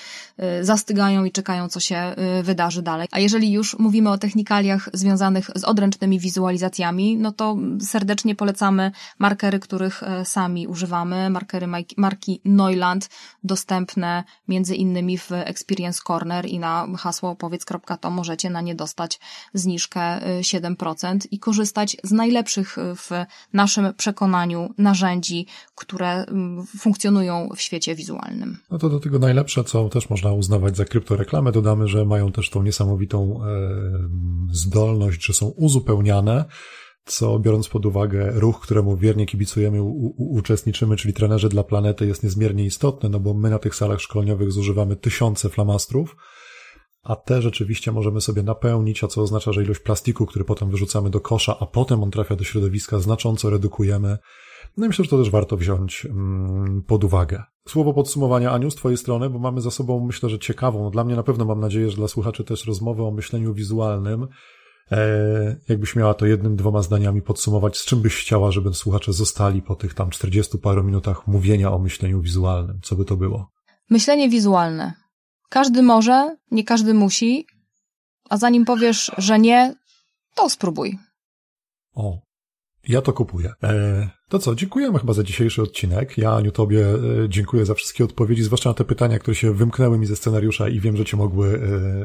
y, 0.61 0.65
zastygają 0.65 1.25
i 1.25 1.33
czekają, 1.33 1.69
co 1.69 1.81
się 1.81 2.15
y, 2.41 2.43
wydarzy 2.43 2.83
dalej. 2.83 3.09
A 3.11 3.19
jeżeli 3.19 3.53
już 3.53 3.79
mówimy 3.79 4.11
o 4.11 4.19
technikaliach 4.19 4.89
związanych 4.93 5.51
z 5.55 5.65
odręcznymi 5.65 6.21
wizualizacjami, 6.21 7.17
no 7.17 7.33
to 7.33 7.57
serdecznie 7.81 8.35
polecamy 8.35 8.93
markery, 9.19 9.59
których 9.59 10.03
sami 10.25 10.67
używamy, 10.67 11.31
markery 11.31 11.67
marki 11.97 12.41
Neuland, 12.45 13.09
dostępne 13.45 14.25
między 14.49 14.75
innymi 14.75 15.19
w 15.19 15.33
Experience 15.33 16.01
Corner 16.07 16.47
i 16.47 16.59
na 16.59 16.87
hasło 16.99 17.37
powiedz.to 17.37 18.11
możecie 18.11 18.51
na 18.51 18.61
nie 18.61 18.75
dostać 18.75 19.21
zniżkę 19.55 20.21
7% 20.41 21.19
i 21.31 21.39
korzystać 21.39 21.97
z 22.05 22.13
najlepszych 22.13 22.77
w 22.97 23.11
naszym 23.53 23.95
przekonaniu 23.95 24.75
narzędzi, 24.79 25.47
które 25.75 25.98
które 25.99 26.25
mm, 26.25 26.67
funkcjonują 26.67 27.49
w 27.57 27.61
świecie 27.61 27.95
wizualnym. 27.95 28.57
No 28.71 28.79
to 28.79 28.89
do 28.89 29.01
tego 29.01 29.19
najlepsze, 29.19 29.65
co 29.65 29.89
też 29.89 30.11
można 30.11 30.33
uznawać 30.33 30.77
za 30.77 30.85
kryptoreklamę, 30.85 31.53
dodamy, 31.53 31.89
że 31.89 32.05
mają 32.05 32.33
też 32.33 32.51
tą 32.51 32.63
niesamowitą 32.63 33.41
e, 33.45 33.49
zdolność, 34.53 35.27
że 35.27 35.33
są 35.33 35.47
uzupełniane 35.47 36.45
co 37.05 37.39
biorąc 37.39 37.69
pod 37.69 37.87
uwagę 37.87 38.31
ruch, 38.35 38.61
któremu 38.61 38.97
wiernie 38.97 39.27
kibicujemy, 39.27 39.83
u, 39.83 39.89
u, 39.89 40.37
uczestniczymy, 40.37 40.97
czyli 40.97 41.15
trenerzy 41.15 41.49
dla 41.49 41.65
planety, 41.65 42.07
jest 42.07 42.23
niezmiernie 42.23 42.65
istotny, 42.65 43.09
no 43.09 43.21
bo 43.21 43.35
my 43.35 43.51
na 43.51 43.59
tych 43.59 43.75
salach 43.75 44.01
szkoleniowych 44.01 44.53
zużywamy 44.53 44.97
tysiące 44.97 45.49
flamastrów, 45.49 46.17
a 47.03 47.17
te 47.17 47.43
rzeczywiście 47.43 47.93
możemy 47.93 48.21
sobie 48.21 48.43
napełnić, 48.43 49.05
a 49.05 49.09
co 49.09 49.23
oznacza, 49.23 49.53
że 49.53 49.63
ilość 49.63 49.81
plastiku, 49.81 50.27
który 50.27 50.45
potem 50.45 50.71
wyrzucamy 50.71 51.11
do 51.11 51.21
kosza, 51.21 51.57
a 51.61 51.67
potem 51.67 52.03
on 52.03 52.11
trafia 52.11 52.37
do 52.37 52.45
środowiska, 52.45 52.99
znacząco 52.99 53.51
redukujemy. 53.51 54.19
No 54.79 54.85
i 54.85 54.89
myślę, 54.89 55.05
że 55.05 55.11
to 55.11 55.19
też 55.19 55.31
warto 55.31 55.57
wziąć 55.57 56.07
mm, 56.07 56.83
pod 56.87 57.05
uwagę. 57.05 57.43
Słowo 57.69 57.95
podsumowania, 57.95 58.51
Aniu, 58.51 58.71
z 58.71 58.75
Twojej 58.75 58.99
strony, 58.99 59.31
bo 59.31 59.39
mamy 59.39 59.61
za 59.61 59.71
sobą, 59.71 60.07
myślę, 60.07 60.29
że 60.29 60.39
ciekawą, 60.39 60.83
no 60.83 60.91
dla 60.91 61.05
mnie 61.05 61.17
na 61.17 61.23
pewno 61.23 61.45
mam 61.45 61.61
nadzieję, 61.61 61.91
że 61.91 61.97
dla 61.97 62.09
słuchaczy 62.09 62.45
też 62.45 62.67
rozmowę 62.67 63.05
o 63.05 63.11
myśleniu 63.11 63.55
wizualnym. 63.55 64.29
E, 64.93 65.57
jakbyś 65.69 65.97
miała 65.97 66.15
to 66.15 66.27
jednym, 66.27 66.57
dwoma 66.57 66.83
zdaniami 66.83 67.23
podsumować, 67.23 67.77
z 67.77 67.85
czym 67.85 68.03
byś 68.03 68.17
chciała, 68.17 68.51
żeby 68.51 68.75
słuchacze 68.75 69.13
zostali 69.13 69.63
po 69.63 69.77
tych 69.77 69.95
tam 69.95 70.11
40 70.11 70.59
paru 70.59 70.85
minutach 70.85 71.27
mówienia 71.27 71.73
o 71.73 71.79
myśleniu 71.79 72.21
wizualnym? 72.21 72.81
Co 72.83 72.97
by 72.97 73.05
to 73.05 73.17
było? 73.17 73.51
Myślenie 73.91 74.29
wizualne. 74.29 74.95
Każdy 75.49 75.83
może, 75.83 76.37
nie 76.51 76.65
każdy 76.65 76.95
musi, 76.95 77.47
a 78.31 78.37
zanim 78.37 78.65
powiesz, 78.65 79.13
że 79.19 79.39
nie, 79.39 79.75
to 80.35 80.51
spróbuj. 80.51 80.99
O, 81.95 82.28
ja 82.89 83.03
to 83.03 83.13
kupuję. 83.13 83.53
E, 83.63 84.09
to 84.29 84.39
co, 84.39 84.55
dziękujemy 84.55 84.99
chyba 84.99 85.13
za 85.13 85.23
dzisiejszy 85.23 85.63
odcinek. 85.63 86.19
Ja, 86.19 86.33
Aniu, 86.33 86.53
Tobie 86.53 86.87
e, 86.89 86.97
dziękuję 87.29 87.67
za 87.67 87.75
wszystkie 87.75 88.05
odpowiedzi, 88.05 88.43
zwłaszcza 88.43 88.71
na 88.71 88.75
te 88.75 88.85
pytania, 88.85 89.19
które 89.19 89.35
się 89.35 89.55
wymknęły 89.55 89.99
mi 89.99 90.07
ze 90.07 90.17
scenariusza 90.17 90.69
i 90.69 90.81
wiem, 90.81 90.97
że 90.97 91.05
Cię 91.05 91.17
mogły 91.17 91.61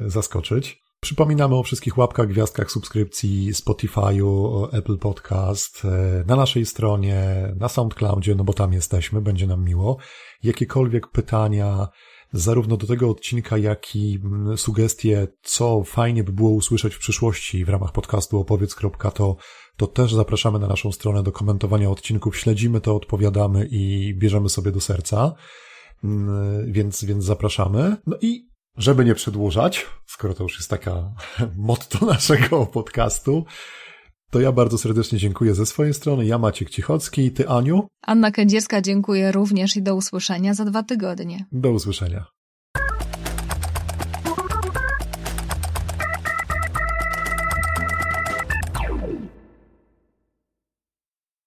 e, 0.06 0.10
zaskoczyć. 0.10 0.84
Przypominamy 1.00 1.56
o 1.56 1.64
wszystkich 1.64 1.98
łapkach, 1.98 2.28
gwiazdkach, 2.28 2.72
subskrypcji 2.72 3.54
Spotify'u, 3.54 4.68
Apple 4.72 4.98
Podcast, 4.98 5.86
e, 5.86 6.24
na 6.28 6.36
naszej 6.36 6.66
stronie, 6.66 7.24
na 7.60 7.70
SoundCloudzie, 7.70 8.36
no 8.36 8.44
bo 8.44 8.54
tam 8.54 8.74
jesteśmy, 8.74 9.22
będzie 9.22 9.48
nam 9.48 9.66
miło. 9.66 9.98
Jakiekolwiek 10.44 11.08
pytania, 11.08 11.88
zarówno 12.34 12.78
do 12.78 12.88
tego 12.88 13.10
odcinka, 13.10 13.58
jak 13.58 13.96
i 13.96 14.20
mm, 14.24 14.58
sugestie, 14.58 15.28
co 15.42 15.84
fajnie 15.84 16.24
by 16.24 16.32
było 16.32 16.50
usłyszeć 16.50 16.96
w 16.96 17.00
przyszłości 17.00 17.66
w 17.66 17.70
ramach 17.70 17.92
podcastu 17.92 18.40
opowiedz.to, 18.40 19.36
to 19.78 19.88
też 19.88 20.14
zapraszamy 20.14 20.60
na 20.60 20.68
naszą 20.68 20.92
stronę 20.92 21.24
do 21.24 21.32
komentowania 21.32 21.90
odcinków. 21.90 22.38
Śledzimy 22.38 22.82
to, 22.82 22.96
odpowiadamy 22.96 23.68
i 23.72 24.14
bierzemy 24.18 24.50
sobie 24.50 24.72
do 24.72 24.82
serca. 24.82 25.34
Mm, 26.04 26.72
więc, 26.72 27.06
więc 27.06 27.24
zapraszamy. 27.24 27.98
No 28.08 28.18
i 28.22 28.48
Żeby 28.78 29.06
nie 29.06 29.16
przedłużać, 29.16 29.86
skoro 30.06 30.34
to 30.34 30.44
już 30.44 30.58
jest 30.58 30.70
taka 30.70 31.14
motto 31.56 32.06
naszego 32.06 32.66
podcastu, 32.66 33.46
to 34.34 34.40
ja 34.40 34.52
bardzo 34.52 34.78
serdecznie 34.78 35.20
dziękuję 35.20 35.56
ze 35.56 35.66
swojej 35.66 35.94
strony. 35.94 36.26
Ja 36.26 36.38
Maciek 36.38 36.70
Cichocki, 36.70 37.32
ty 37.32 37.50
Aniu. 37.50 37.88
Anna 38.02 38.32
Kędzierska 38.32 38.82
dziękuję 38.82 39.32
również 39.32 39.78
i 39.78 39.84
do 39.84 39.96
usłyszenia 39.96 40.54
za 40.54 40.66
dwa 40.66 40.84
tygodnie. 40.84 41.46
Do 41.52 41.72
usłyszenia. 41.72 42.33